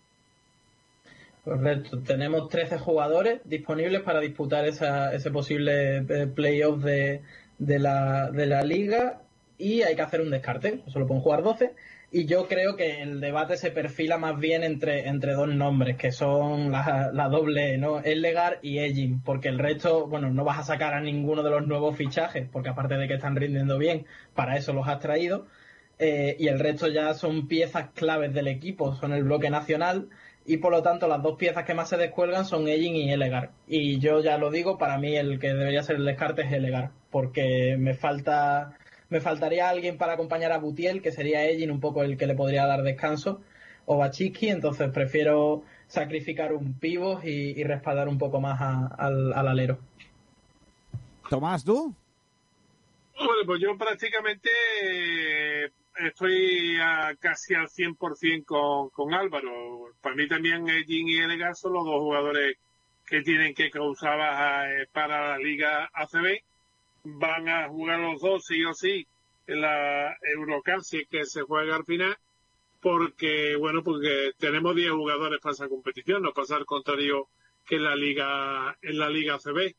[1.44, 7.22] Correcto, tenemos 13 jugadores disponibles para disputar esa, ese posible eh, playoff de,
[7.58, 9.24] de, la, de la liga
[9.58, 11.74] y hay que hacer un descarte, solo pueden jugar 12
[12.12, 16.12] y yo creo que el debate se perfila más bien entre, entre dos nombres que
[16.12, 18.02] son la, la doble, ¿no?
[18.04, 21.66] Ellegar y Egin, porque el resto, bueno, no vas a sacar a ninguno de los
[21.66, 24.06] nuevos fichajes, porque aparte de que están rindiendo bien,
[24.36, 25.48] para eso los has traído,
[25.98, 30.10] eh, y el resto ya son piezas claves del equipo, son el bloque nacional
[30.46, 33.52] y por lo tanto las dos piezas que más se descuelgan son Egin y Elegar.
[33.68, 36.92] Y yo ya lo digo, para mí el que debería ser el descarte es Elegar,
[37.12, 38.78] porque me falta
[39.10, 42.34] me faltaría alguien para acompañar a Butiel, que sería Egin un poco el que le
[42.36, 43.42] podría dar descanso,
[43.86, 49.34] o Bachitsky, entonces prefiero sacrificar un pivot y, y respaldar un poco más a- al,
[49.34, 49.80] al alero.
[51.30, 51.94] Tomás, ¿tú?
[53.18, 54.50] Bueno, pues yo prácticamente
[54.84, 59.94] eh, estoy a- casi al 100% con, con Álvaro.
[60.02, 62.58] Para mí también Jin y Edgar son los dos jugadores
[63.06, 66.40] que tienen que causar baja eh, para la Liga ACB.
[67.04, 69.06] Van a jugar los dos sí o sí
[69.48, 72.16] en la Eurocup, si es que se juega al final,
[72.82, 77.28] porque, bueno, porque tenemos 10 jugadores para esa competición, no pasa al contrario
[77.66, 79.76] que en la Liga, en la Liga ACB.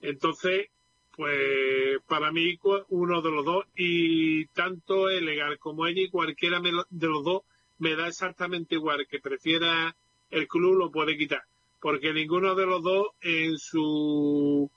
[0.00, 0.68] Entonces,
[1.16, 2.58] pues para mí
[2.88, 7.42] uno de los dos y tanto Elegar como y cualquiera de los dos
[7.78, 9.94] me da exactamente igual que prefiera
[10.30, 11.42] el club lo puede quitar.
[11.80, 14.70] Porque ninguno de los dos en su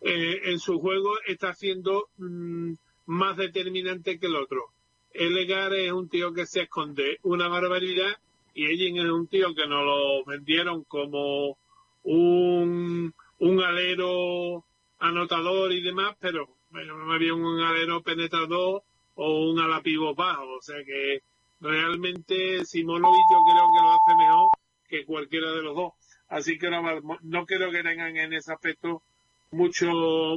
[0.00, 2.74] eh, en su juego está siendo mm,
[3.06, 4.66] más determinante que el otro.
[5.12, 8.18] Elegar es un tío que se esconde una barbaridad
[8.52, 11.56] y Ellen es un tío que nos lo vendieron como
[12.02, 14.64] un, un alero
[15.08, 18.82] anotador y demás, pero bueno, más bien un alero penetrador
[19.14, 19.82] o un ala
[20.16, 20.56] bajo.
[20.56, 21.22] O sea que
[21.60, 24.50] realmente Simonovic yo creo que lo hace mejor
[24.88, 25.92] que cualquiera de los dos.
[26.28, 26.82] Así que no,
[27.22, 29.02] no creo que tengan en ese aspecto
[29.50, 29.86] mucho,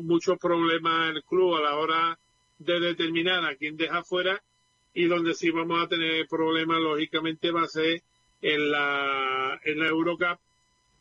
[0.04, 2.20] muchos problemas el club a la hora
[2.60, 4.42] de determinar a quién deja fuera
[4.94, 8.02] y donde sí vamos a tener problemas, lógicamente, va a ser
[8.42, 10.40] en la, en la Eurocup,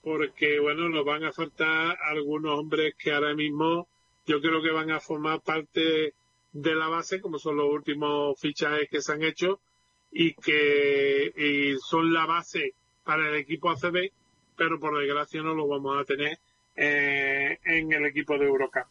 [0.07, 3.89] porque, bueno, nos van a faltar algunos hombres que ahora mismo
[4.25, 6.15] yo creo que van a formar parte
[6.53, 9.59] de la base, como son los últimos fichajes que se han hecho,
[10.13, 14.13] y que son la base para el equipo ACB,
[14.57, 16.39] pero por desgracia no lo vamos a tener
[16.77, 18.85] eh, en el equipo de Eurocup.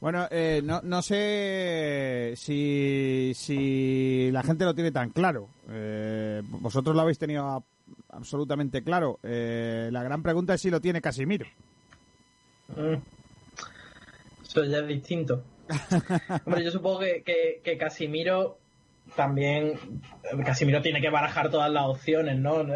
[0.00, 5.48] Bueno, eh, no, no sé si, si la gente lo tiene tan claro.
[5.68, 7.62] Eh, vosotros lo habéis tenido
[8.12, 9.18] absolutamente claro.
[9.22, 11.46] la gran pregunta es si lo tiene Casimiro.
[12.76, 12.96] Mm.
[14.42, 15.44] Eso ya es distinto.
[16.44, 18.58] Hombre, yo supongo que, que, Casimiro
[19.14, 19.78] también.
[20.44, 22.66] Casimiro tiene que barajar todas las opciones, ¿no?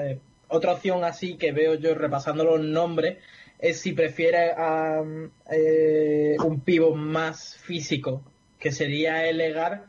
[0.48, 3.18] Otra opción así que veo yo repasando los nombres
[3.58, 5.02] es si prefiere a
[5.50, 8.22] eh, un pivo más físico,
[8.58, 9.86] que sería elegar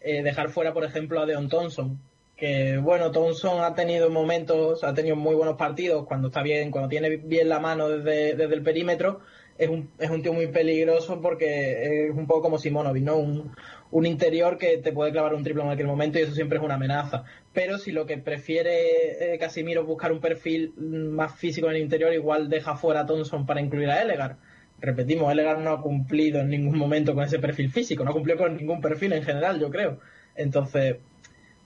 [0.00, 1.98] eh, dejar fuera, por ejemplo, a Deon Thompson.
[2.36, 6.88] Que bueno, Thompson ha tenido momentos, ha tenido muy buenos partidos cuando está bien, cuando
[6.88, 9.20] tiene bien la mano desde, desde el perímetro,
[9.56, 13.16] es un, es un tío muy peligroso porque es un poco como Simonovic, ¿no?
[13.16, 13.52] Un,
[13.90, 16.64] un interior que te puede clavar un triple en cualquier momento y eso siempre es
[16.64, 17.24] una amenaza.
[17.52, 21.82] Pero si lo que prefiere eh, Casimiro es buscar un perfil más físico en el
[21.82, 24.36] interior, igual deja fuera a Thompson para incluir a Elegar.
[24.78, 28.56] Repetimos, Elegar no ha cumplido en ningún momento con ese perfil físico, no cumplió con
[28.58, 30.00] ningún perfil en general, yo creo.
[30.34, 30.96] Entonces,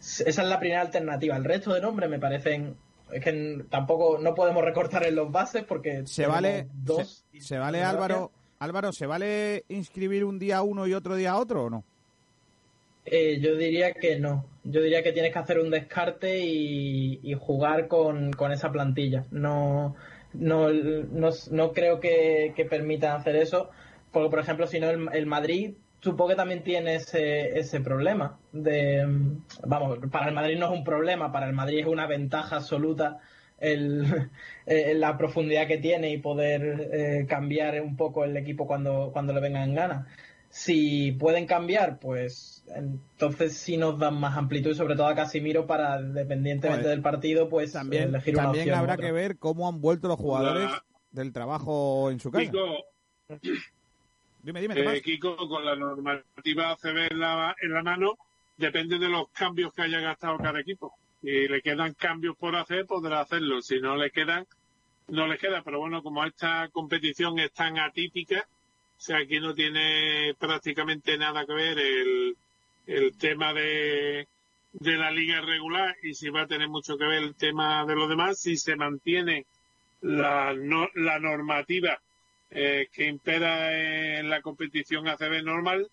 [0.00, 1.36] esa es la primera alternativa.
[1.36, 2.76] El resto de nombres me parecen
[3.12, 7.82] es que tampoco no podemos recortar en los bases porque se vale dos se, vale
[7.82, 11.84] Álvaro Álvaro se vale inscribir un día uno y otro día otro o no
[13.06, 14.44] eh, yo diría que no.
[14.62, 19.24] Yo diría que tienes que hacer un descarte y, jugar con, esa plantilla.
[19.30, 19.96] No
[20.32, 23.70] no, no, creo que, que permitan hacer eso.
[24.12, 28.38] Porque por ejemplo si no el, el Madrid supongo que también tiene ese, ese problema
[28.52, 29.06] de
[29.66, 33.20] vamos para el Madrid no es un problema para el Madrid es una ventaja absoluta
[33.58, 34.30] el,
[34.66, 39.32] eh, la profundidad que tiene y poder eh, cambiar un poco el equipo cuando, cuando
[39.32, 40.06] le vengan ganas.
[40.48, 46.02] Si pueden cambiar pues entonces sí nos dan más amplitud sobre todo a Casimiro para
[46.02, 50.18] dependientemente del partido pues también, elegir una también habrá que ver cómo han vuelto los
[50.18, 50.70] jugadores
[51.12, 52.50] del trabajo en su casa
[54.42, 54.74] Dime, dime.
[54.96, 58.16] Eh, Kiko, con la normativa ACB en la, en la mano,
[58.56, 60.94] depende de los cambios que haya gastado cada equipo.
[61.20, 63.60] Si le quedan cambios por hacer, podrá hacerlo.
[63.60, 64.46] Si no le quedan,
[65.08, 65.62] no le queda.
[65.62, 68.46] Pero bueno, como esta competición es tan atípica,
[68.96, 72.36] o sea, aquí no tiene prácticamente nada que ver el,
[72.86, 74.26] el tema de,
[74.72, 77.94] de la liga regular y si va a tener mucho que ver el tema de
[77.94, 79.44] los demás, si se mantiene
[80.00, 82.00] la, no, la normativa
[82.50, 85.88] eh, que impera en la competición ACB normal,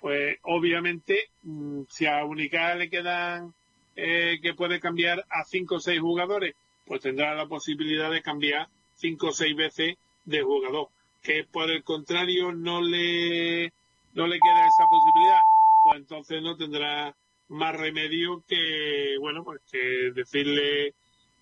[0.00, 3.54] pues obviamente mm, si a Unicaja le quedan
[3.96, 6.54] eh, que puede cambiar a cinco o seis jugadores,
[6.84, 10.88] pues tendrá la posibilidad de cambiar cinco o seis veces de jugador.
[11.22, 13.72] Que por el contrario no le
[14.14, 15.40] no le queda esa posibilidad,
[15.84, 17.14] pues entonces no tendrá
[17.48, 20.92] más remedio que bueno pues que decirle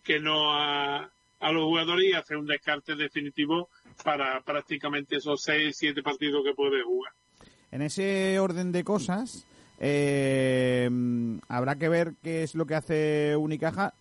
[0.04, 1.10] que no a,
[1.40, 3.68] a los jugadores y hacer un descarte definitivo
[4.02, 7.12] para prácticamente esos 6, 7 partidos que puede jugar.
[7.70, 9.46] En ese orden de cosas,
[9.78, 10.88] eh,
[11.48, 13.94] habrá que ver qué es lo que hace Unicaja,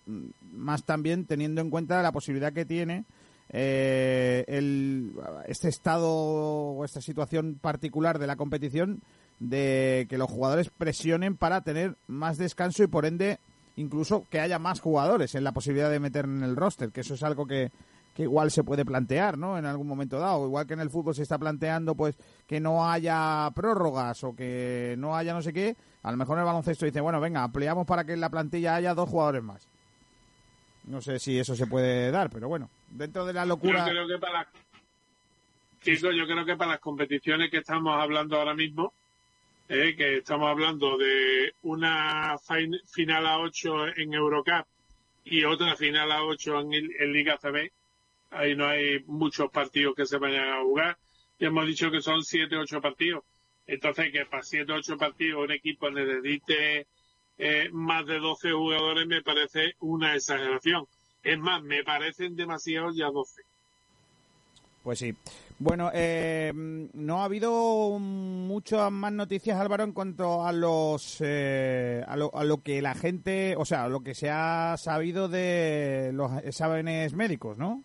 [0.53, 3.05] más también teniendo en cuenta la posibilidad que tiene
[3.49, 5.13] eh, el,
[5.47, 9.01] este estado o esta situación particular de la competición
[9.39, 13.39] de que los jugadores presionen para tener más descanso y por ende
[13.75, 17.15] incluso que haya más jugadores en la posibilidad de meter en el roster, que eso
[17.15, 17.71] es algo que,
[18.13, 19.57] que igual se puede plantear, ¿no?
[19.57, 22.17] En algún momento dado, igual que en el fútbol se está planteando, pues,
[22.47, 26.41] que no haya prórrogas o que no haya no sé qué, a lo mejor en
[26.41, 29.67] el baloncesto dice, bueno, venga, ampliamos para que en la plantilla haya dos jugadores más.
[30.85, 33.85] No sé si eso se puede dar, pero bueno, dentro de la locura...
[33.85, 34.47] Yo creo que para,
[35.83, 38.93] yo creo que para las competiciones que estamos hablando ahora mismo,
[39.73, 42.35] eh, que estamos hablando de una
[42.87, 44.65] final a 8 en Eurocup
[45.23, 47.71] y otra final a 8 en, Liga CB.
[48.31, 50.97] Ahí no hay muchos partidos que se vayan a jugar.
[51.39, 53.23] Ya hemos dicho que son 7 8 partidos.
[53.67, 56.87] Entonces, que para 7 8 partidos un equipo necesite
[57.37, 60.85] eh, más de 12 jugadores me parece una exageración.
[61.23, 63.41] Es más, me parecen demasiados ya 12.
[64.83, 65.15] Pues sí.
[65.59, 72.15] Bueno, eh, no ha habido muchas más noticias, Álvaro, en cuanto a los eh, a,
[72.15, 76.31] lo, a, lo, que la gente, o sea, lo que se ha sabido de los
[76.43, 77.83] exámenes médicos, ¿no?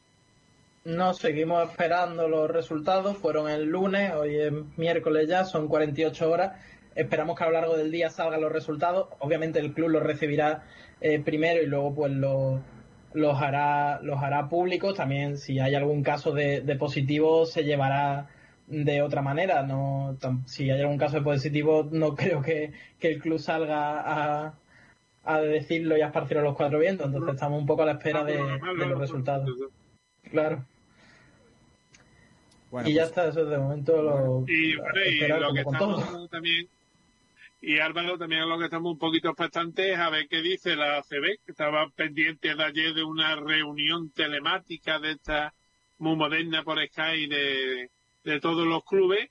[0.86, 3.16] No, seguimos esperando los resultados.
[3.16, 6.52] Fueron el lunes, hoy es miércoles ya, son 48 horas.
[6.94, 9.08] esperamos que a lo largo del día salgan los resultados.
[9.18, 10.62] Obviamente el club los recibirá
[11.00, 12.60] eh, primero y luego pues los
[13.14, 14.94] los hará los hará públicos.
[14.94, 18.28] También si hay algún caso de, de positivo se llevará
[18.68, 19.64] de otra manera.
[19.64, 24.54] No, si hay algún caso de positivo no creo que, que el club salga a,
[25.24, 27.06] a decirlo y a esparcirlo a los cuatro vientos.
[27.08, 29.50] Entonces estamos un poco a la espera de, de los resultados.
[30.30, 30.64] Claro.
[32.84, 34.44] Y ya pues- está, eso de momento lo.
[34.46, 36.68] Y, bueno, y lo que estamos también.
[37.62, 40.98] Y Álvaro, también lo que estamos un poquito expectantes es a ver qué dice la
[40.98, 45.52] ACB, que estaba pendiente de ayer de una reunión telemática de esta
[45.98, 47.90] muy moderna por Sky de,
[48.24, 49.30] de todos los clubes.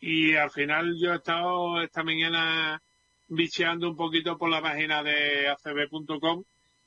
[0.00, 2.82] Y al final yo he estado esta mañana
[3.28, 6.42] bicheando un poquito por la página de acb.com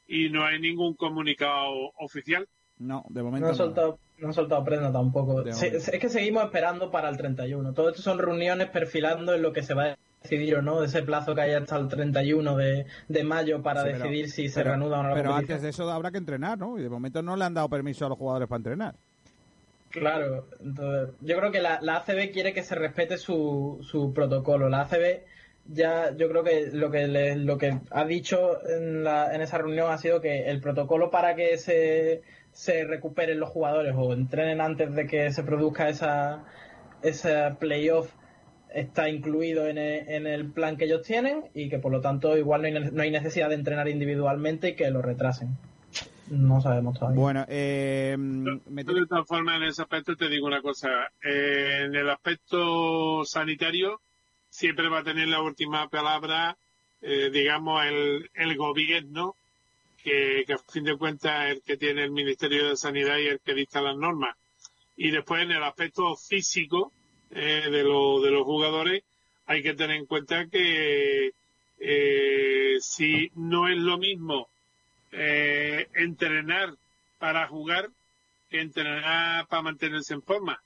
[0.07, 2.47] y no hay ningún comunicado oficial.
[2.80, 3.51] No, de momento no.
[3.51, 5.43] Han soltado, no han soltado prenda tampoco.
[5.53, 7.73] Se, es que seguimos esperando para el 31.
[7.73, 11.03] Todo esto son reuniones perfilando en lo que se va a decidir o no, ese
[11.03, 14.63] plazo que hay hasta el 31 de, de mayo para Sí, pero- decidir si se
[14.63, 15.55] reanuda o no la Pero competición.
[15.57, 16.79] antes de eso habrá que entrenar, ¿no?
[16.79, 18.95] Y de momento no le han dado permiso a los jugadores para entrenar.
[19.89, 24.67] Claro, entonces, yo creo que la, la ACB quiere que se respete su, su protocolo.
[24.67, 25.21] La ACB
[25.67, 29.59] ya, yo creo que lo que le- lo que ha dicho en, la, en esa
[29.59, 32.23] reunión ha sido que el protocolo para que se,
[32.53, 36.45] se recuperen los jugadores o entrenen antes de que se produzca esa,
[37.01, 38.09] ese playoff
[38.73, 42.38] está incluido en el, en el plan que ellos tienen y que por lo tanto
[42.38, 45.57] igual no hay, no hay necesidad de entrenar individualmente y que lo retrasen.
[46.30, 47.19] No sabemos todavía.
[47.19, 50.89] Bueno, eh, me De todas formas, en ese aspecto te digo una cosa.
[51.21, 53.99] Eh, en el aspecto sanitario,
[54.49, 56.57] siempre va a tener la última palabra,
[57.01, 59.35] eh, digamos, el, el gobierno,
[60.03, 63.27] que, que a fin de cuentas es el que tiene el Ministerio de Sanidad y
[63.27, 64.35] el que dicta las normas.
[64.97, 66.91] Y después, en el aspecto físico
[67.31, 69.03] eh, de, lo- de los jugadores,
[69.45, 71.31] hay que tener en cuenta que
[71.80, 74.47] eh, si no es lo mismo
[75.11, 76.73] eh, entrenar
[77.19, 77.89] para jugar
[78.49, 80.61] que entrenar para mantenerse en forma.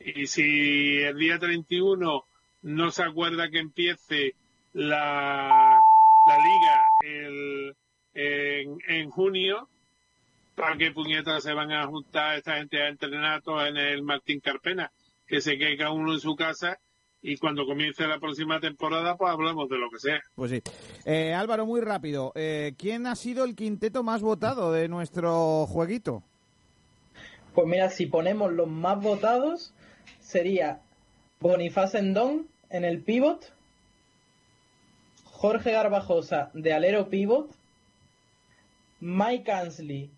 [0.00, 2.24] Y si el día 31
[2.62, 4.34] no se acuerda que empiece
[4.74, 5.82] la,
[6.26, 7.74] la liga el-
[8.14, 9.68] en, en junio,
[10.54, 14.40] ¿para qué puñetas se van a juntar esta gente a entrenar todos en el Martín
[14.40, 14.92] Carpena?
[15.26, 16.78] Que se quede cada uno en su casa
[17.26, 20.20] y cuando comience la próxima temporada, pues hablamos de lo que sea.
[20.34, 20.62] Pues sí.
[21.06, 22.32] Eh, Álvaro, muy rápido.
[22.34, 26.22] Eh, ¿Quién ha sido el quinteto más votado de nuestro jueguito?
[27.54, 29.72] Pues mira, si ponemos los más votados,
[30.20, 30.82] sería
[31.40, 33.54] Bonifaz Endón en el pivot,
[35.24, 37.50] Jorge Garbajosa de alero pivot,
[39.00, 40.10] Mike Ansley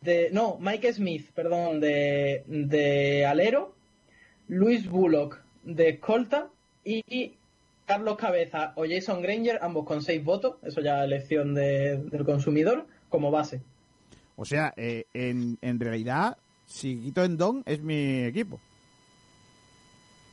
[0.00, 3.74] de no, Mike Smith, perdón, de, de alero,
[4.48, 6.48] Luis Bullock de escolta
[6.84, 7.34] y,
[7.86, 12.84] Carlos Cabeza o Jason Granger, ambos con seis votos, eso ya elección de- del consumidor,
[13.08, 13.60] como base.
[14.36, 18.58] O sea, eh, en, en realidad, si quito en Don, es mi equipo.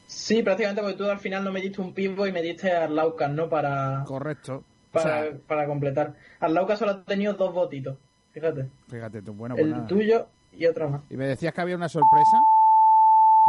[0.08, 2.84] Sí, prácticamente porque tú al final no me diste un pivot y me diste a
[2.86, 3.48] Arlaucas, ¿no?
[3.50, 4.64] Para, Correcto.
[4.94, 6.14] Para, O sea- para completar.
[6.40, 7.98] Arlaucas solo ha tenido dos votitos,
[8.32, 8.70] fíjate.
[8.88, 11.02] Fíjate tú, bueno, pues el tuyo y otro más.
[11.10, 12.38] Y me decías que había una sorpresa.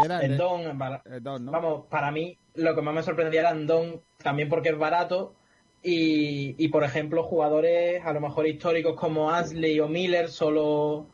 [0.01, 0.21] ¿Qué era?
[0.23, 1.53] El Don, para- Don, ¿no?
[1.53, 5.35] vamos, para mí lo que más me sorprendía era el Don, también porque es barato
[5.83, 11.07] y, y, por ejemplo, jugadores a lo mejor históricos como Ashley o Miller, solo,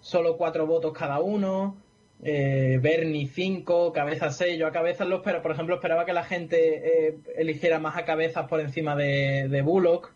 [0.00, 1.76] solo cuatro votos cada uno.
[2.24, 4.58] Eh, Bernie 5, Cabeza 6.
[4.58, 5.42] Yo a Cabezas lo espero.
[5.42, 9.62] Por ejemplo, esperaba que la gente eh, eligiera más a Cabezas por encima de, de
[9.62, 10.12] Bullock.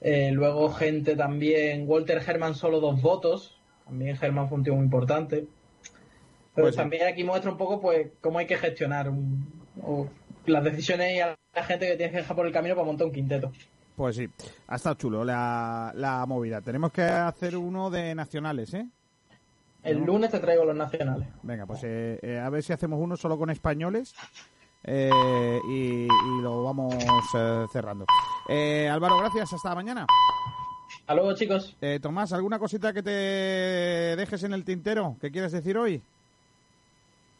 [0.00, 3.58] Eh, luego gente también, Walter Herman solo dos votos.
[3.84, 5.46] También Herman fue un tío muy importante.
[6.54, 6.80] Pero Pues sí.
[6.80, 9.46] también aquí muestra un poco pues cómo hay que gestionar un-
[9.82, 10.06] o
[10.46, 13.06] las decisiones y a la gente que tienes que dejar por el camino para montar
[13.06, 13.50] un quinteto.
[13.96, 14.28] Pues sí,
[14.68, 16.60] ha estado chulo la, la movida.
[16.60, 18.86] Tenemos que hacer uno de nacionales, ¿eh?
[19.82, 20.06] El ¿No?
[20.06, 21.28] lunes te traigo los nacionales.
[21.42, 24.14] Venga, pues eh, eh, a ver si hacemos uno solo con españoles
[24.84, 26.94] eh, y, y lo vamos
[27.34, 28.06] eh, cerrando.
[28.48, 29.52] Eh, Álvaro, gracias.
[29.52, 30.06] Hasta mañana.
[31.00, 31.76] Hasta luego, chicos.
[31.80, 35.16] Eh, Tomás, ¿alguna cosita que te dejes en el tintero?
[35.20, 36.00] ¿Qué quieres decir hoy?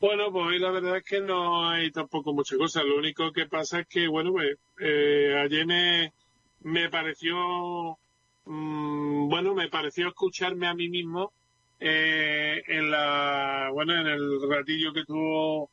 [0.01, 2.83] Bueno, pues hoy la verdad es que no hay tampoco mucha cosa.
[2.83, 6.13] Lo único que pasa es que, bueno, pues eh, ayer me,
[6.63, 7.97] me pareció,
[8.47, 11.33] mm, bueno, me pareció escucharme a mí mismo
[11.85, 15.69] eh, en la, bueno, en el ratillo que tuvo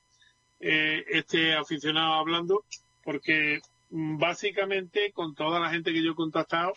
[0.59, 2.65] eh, este aficionado hablando,
[3.03, 3.59] porque
[3.91, 6.73] mm, básicamente con toda la gente que yo he contactado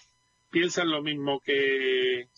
[0.50, 2.28] piensan lo mismo que,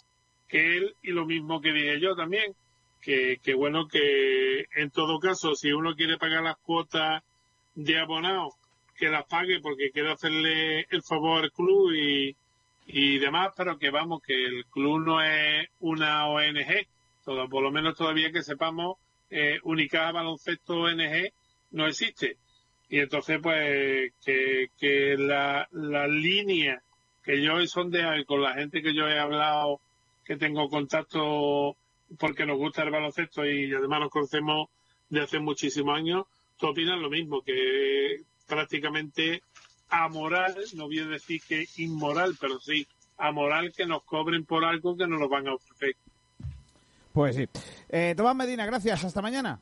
[0.46, 2.54] que él y lo mismo que dije yo también
[3.00, 7.24] que, que bueno que en todo caso si uno quiere pagar las cuotas
[7.74, 8.54] de abonado
[8.96, 12.36] que las pague porque quiero hacerle el favor al club y,
[12.86, 16.86] y demás, pero que vamos, que el club no es una ONG,
[17.24, 18.98] todo, por lo menos todavía que sepamos,
[19.30, 21.32] eh, Única Baloncesto ONG
[21.70, 22.36] no existe.
[22.88, 26.82] Y entonces, pues, que, la, la línea
[27.22, 29.80] que yo he sondeado y con la gente que yo he hablado,
[30.24, 31.76] que tengo contacto
[32.18, 34.68] porque nos gusta el baloncesto y además nos conocemos
[35.08, 36.26] de hace muchísimos años,
[36.58, 39.42] tú opinas lo mismo, que prácticamente
[40.02, 44.96] amoral, no voy a decir que inmoral, pero sí amoral que nos cobren por algo
[44.96, 45.96] que no nos van a ofrecer.
[47.12, 47.48] Pues sí.
[47.88, 49.04] Eh, Tomás Medina, gracias.
[49.04, 49.60] Hasta mañana.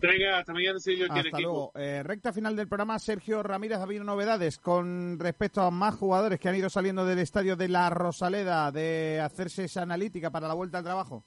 [0.00, 1.70] Venga, hasta mañana si yo Hasta luego.
[1.76, 6.40] Eh, recta final del programa, Sergio Ramírez, ha habido novedades con respecto a más jugadores
[6.40, 10.54] que han ido saliendo del estadio de la Rosaleda de hacerse esa analítica para la
[10.54, 11.24] vuelta al trabajo.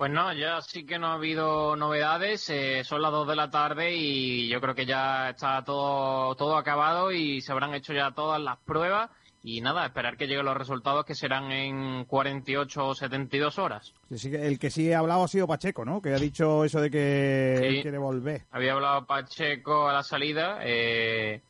[0.00, 2.48] Pues no, ya sí que no ha habido novedades.
[2.48, 6.56] eh, son las 2 de la tarde y yo creo que ya está todo, todo
[6.56, 9.10] acabado y se habrán hecho ya todas las pruebas.
[9.42, 13.92] Y nada, esperar que lleguen los resultados que serán en 48 o 72 horas.
[14.10, 16.00] El que sí ha hablado ha sido Pacheco, ¿no?
[16.00, 17.66] Que ha dicho eso de que Sí.
[17.66, 18.46] él quiere volver.
[18.52, 20.60] Había hablado Pacheco a la salida.
[20.62, 21.42] Eh,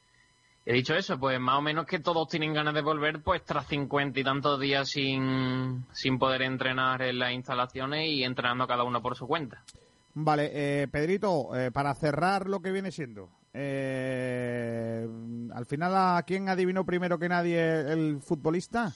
[0.65, 3.67] he dicho eso, pues más o menos que todos tienen ganas de volver, pues tras
[3.67, 9.03] cincuenta y tantos días sin, sin poder entrenar en las instalaciones y entrenando cada uno
[9.03, 9.63] por su cuenta.
[10.15, 15.07] Vale, eh, Pedrito, eh, para cerrar lo que viene siendo, eh,
[15.55, 18.93] al final, ¿a quién adivinó primero que nadie el futbolista?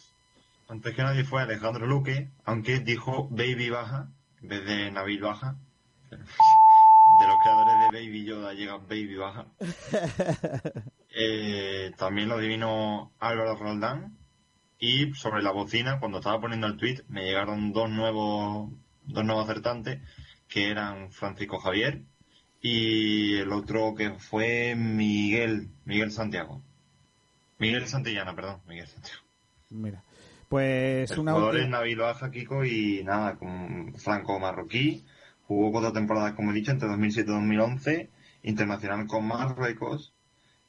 [0.69, 4.09] Antes que nadie fue Alejandro Luque, aunque dijo Baby Baja
[4.45, 5.57] en vez de Nabil Baja.
[6.11, 9.47] De los creadores de Baby Yoda llega Baby Baja.
[11.15, 14.19] Eh, también lo adivinó Álvaro Roldán.
[14.78, 18.70] Y sobre la bocina, cuando estaba poniendo el tweet, me llegaron dos nuevos,
[19.05, 20.01] dos nuevos acertantes,
[20.49, 22.03] que eran Francisco Javier
[22.65, 26.62] y el otro que fue Miguel, Miguel Santiago.
[27.59, 29.20] Miguel Santillana, perdón, Miguel Santiago.
[29.69, 30.03] Mira,
[30.49, 35.05] pues El una jugador es Nabil Baja, Kiko, y nada, con franco marroquí.
[35.47, 38.11] Jugó cuatro temporadas, como he dicho, entre 2007 y 2011,
[38.45, 40.14] internacional con Marruecos,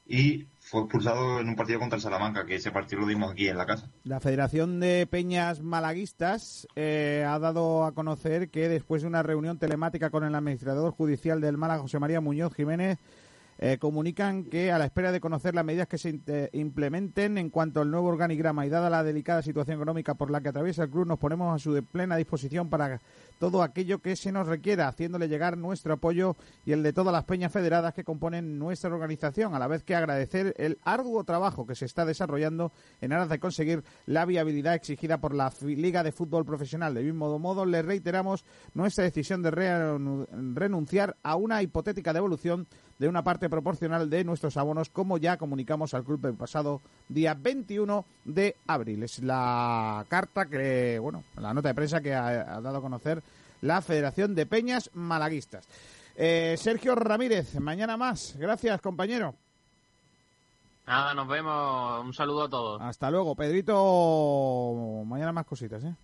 [0.08, 3.48] y fue expulsado en un partido contra el Salamanca, que ese partido lo dimos aquí
[3.48, 3.88] en la casa.
[4.04, 9.58] La Federación de Peñas Malaguistas eh, ha dado a conocer que después de una reunión
[9.58, 12.98] telemática con el administrador judicial del Málaga, José María Muñoz Jiménez,
[13.58, 17.50] eh, comunican que a la espera de conocer las medidas que se inte- implementen en
[17.50, 20.90] cuanto al nuevo organigrama y dada la delicada situación económica por la que atraviesa el
[20.90, 23.00] club, nos ponemos a su plena disposición para
[23.38, 27.24] todo aquello que se nos requiera, haciéndole llegar nuestro apoyo y el de todas las
[27.24, 31.74] peñas federadas que componen nuestra organización, a la vez que agradecer el arduo trabajo que
[31.74, 36.44] se está desarrollando en aras de conseguir la viabilidad exigida por la Liga de Fútbol
[36.44, 36.94] Profesional.
[36.94, 42.66] De mismo modo, le reiteramos nuestra decisión de renunciar a una hipotética devolución
[42.98, 47.34] de una parte proporcional de nuestros abonos, como ya comunicamos al club el pasado día
[47.34, 49.02] 21 de abril.
[49.02, 53.22] Es la carta que, bueno, la nota de prensa que ha, ha dado a conocer
[53.60, 55.66] la Federación de Peñas Malaguistas.
[56.16, 58.36] Eh, Sergio Ramírez, mañana más.
[58.38, 59.34] Gracias, compañero.
[60.86, 62.04] Nada, nos vemos.
[62.04, 62.80] Un saludo a todos.
[62.80, 65.02] Hasta luego, Pedrito.
[65.04, 65.94] Mañana más cositas, ¿eh?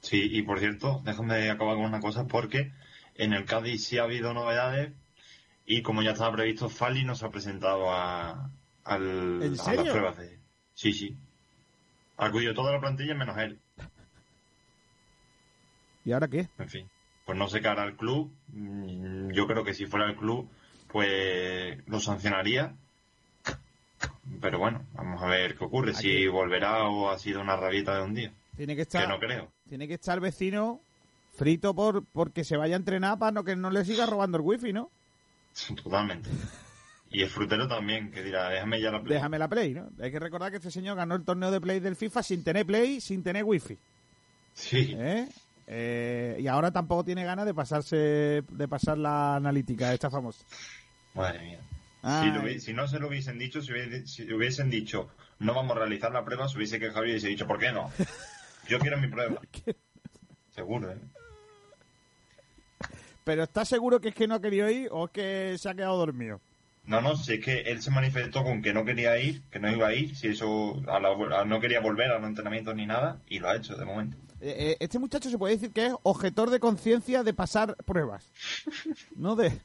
[0.00, 2.72] Sí, y por cierto, déjame acabar con una cosa, porque
[3.14, 4.92] en el Cádiz sí ha habido novedades,
[5.66, 8.50] y como ya estaba previsto, Fali no se ha presentado a,
[8.84, 9.84] al- ¿En a serio?
[9.84, 10.38] las pruebas de...
[10.74, 11.16] Sí, sí.
[12.16, 13.58] Ha acudido toda la plantilla menos él.
[16.04, 16.48] ¿Y ahora qué?
[16.58, 16.88] En fin,
[17.24, 18.30] pues no sé qué hará el club.
[18.48, 20.48] Mm, Yo creo que si fuera el club,
[20.88, 22.74] pues lo sancionaría.
[24.40, 25.94] Pero bueno, vamos a ver qué ocurre.
[25.94, 28.32] Si volverá o ha sido una rabieta de un día.
[28.56, 29.50] Tiene que estar, Que no creo.
[29.68, 30.80] tiene que estar el vecino
[31.36, 34.44] frito por porque se vaya a entrenar para no que no le siga robando el
[34.44, 34.90] wifi, ¿no?
[35.82, 36.30] Totalmente.
[37.10, 39.14] Y el frutero también, que dirá, déjame ya la play.
[39.14, 39.88] Déjame la play, ¿no?
[40.00, 42.66] Hay que recordar que este señor ganó el torneo de play del FIFA sin tener
[42.66, 43.78] play, sin tener wifi.
[44.52, 44.94] Sí.
[44.98, 45.28] ¿Eh?
[45.66, 50.44] Eh, y ahora tampoco tiene ganas de pasarse de pasar la analítica esta famosa.
[51.14, 51.60] Madre mía.
[52.22, 55.08] Si, lo si no se lo hubiesen dicho, si, hubiese- si hubiesen dicho,
[55.38, 57.90] no vamos a realizar la prueba, se hubiese quejado y hubiese dicho, ¿por qué no?
[58.68, 59.40] Yo quiero mi prueba.
[60.54, 60.98] Seguro, ¿eh?
[63.24, 65.74] Pero ¿estás seguro que es que no ha querido ir o es que se ha
[65.74, 66.40] quedado dormido?
[66.86, 69.70] No, no, si es que él se manifestó con que no quería ir, que no
[69.72, 72.84] iba a ir, si eso a la- a- no quería volver a los entrenamientos ni
[72.84, 74.18] nada, y lo ha hecho de momento.
[74.42, 78.30] Eh, eh, este muchacho se puede decir que es objetor de conciencia de pasar pruebas.
[79.16, 79.58] No de...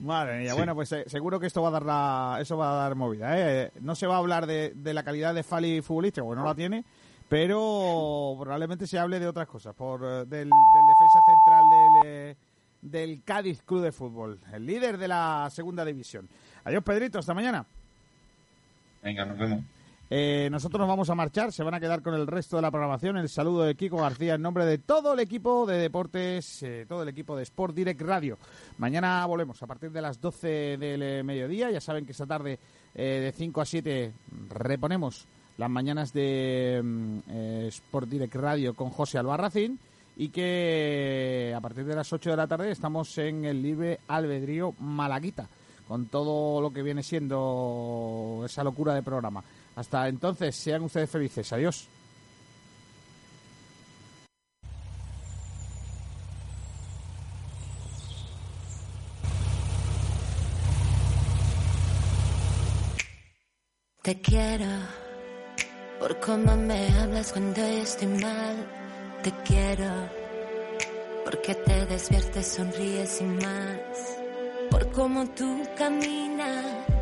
[0.00, 0.56] Madre mía, Sí.
[0.56, 3.32] bueno, pues eh, seguro que esto va a dar la, eso va a dar movida.
[3.38, 3.70] ¿eh?
[3.80, 6.54] No se va a hablar de, de la calidad de Fali futbolista, porque no la
[6.54, 6.84] tiene,
[7.34, 12.36] pero probablemente se hable de otras cosas, por eh, del, del defensa central del, eh,
[12.80, 16.28] del Cádiz Club de Fútbol, el líder de la segunda división.
[16.62, 17.66] Adiós, Pedrito, hasta mañana.
[19.02, 19.64] Venga, nos vemos.
[20.10, 22.70] Eh, nosotros nos vamos a marchar, se van a quedar con el resto de la
[22.70, 23.16] programación.
[23.16, 27.02] El saludo de Kiko García en nombre de todo el equipo de deportes, eh, todo
[27.02, 28.38] el equipo de Sport Direct Radio.
[28.78, 31.68] Mañana volvemos a partir de las 12 del mediodía.
[31.72, 32.60] Ya saben que esta tarde
[32.94, 34.12] de 5 a 7
[34.50, 37.18] reponemos las mañanas de mm,
[37.68, 39.78] Sport Direct Radio con José Albarracín
[40.16, 44.74] y que a partir de las 8 de la tarde estamos en el libre albedrío
[44.78, 45.48] Malaguita
[45.86, 49.44] con todo lo que viene siendo esa locura de programa.
[49.76, 51.52] Hasta entonces, sean ustedes felices.
[51.52, 51.88] Adiós.
[64.02, 64.66] Te quiero
[66.04, 68.56] por cómo me hablas cuando estoy mal.
[69.22, 69.90] Te quiero
[71.24, 74.18] porque te despiertes, sonríes y más.
[74.70, 76.84] Por cómo tú caminas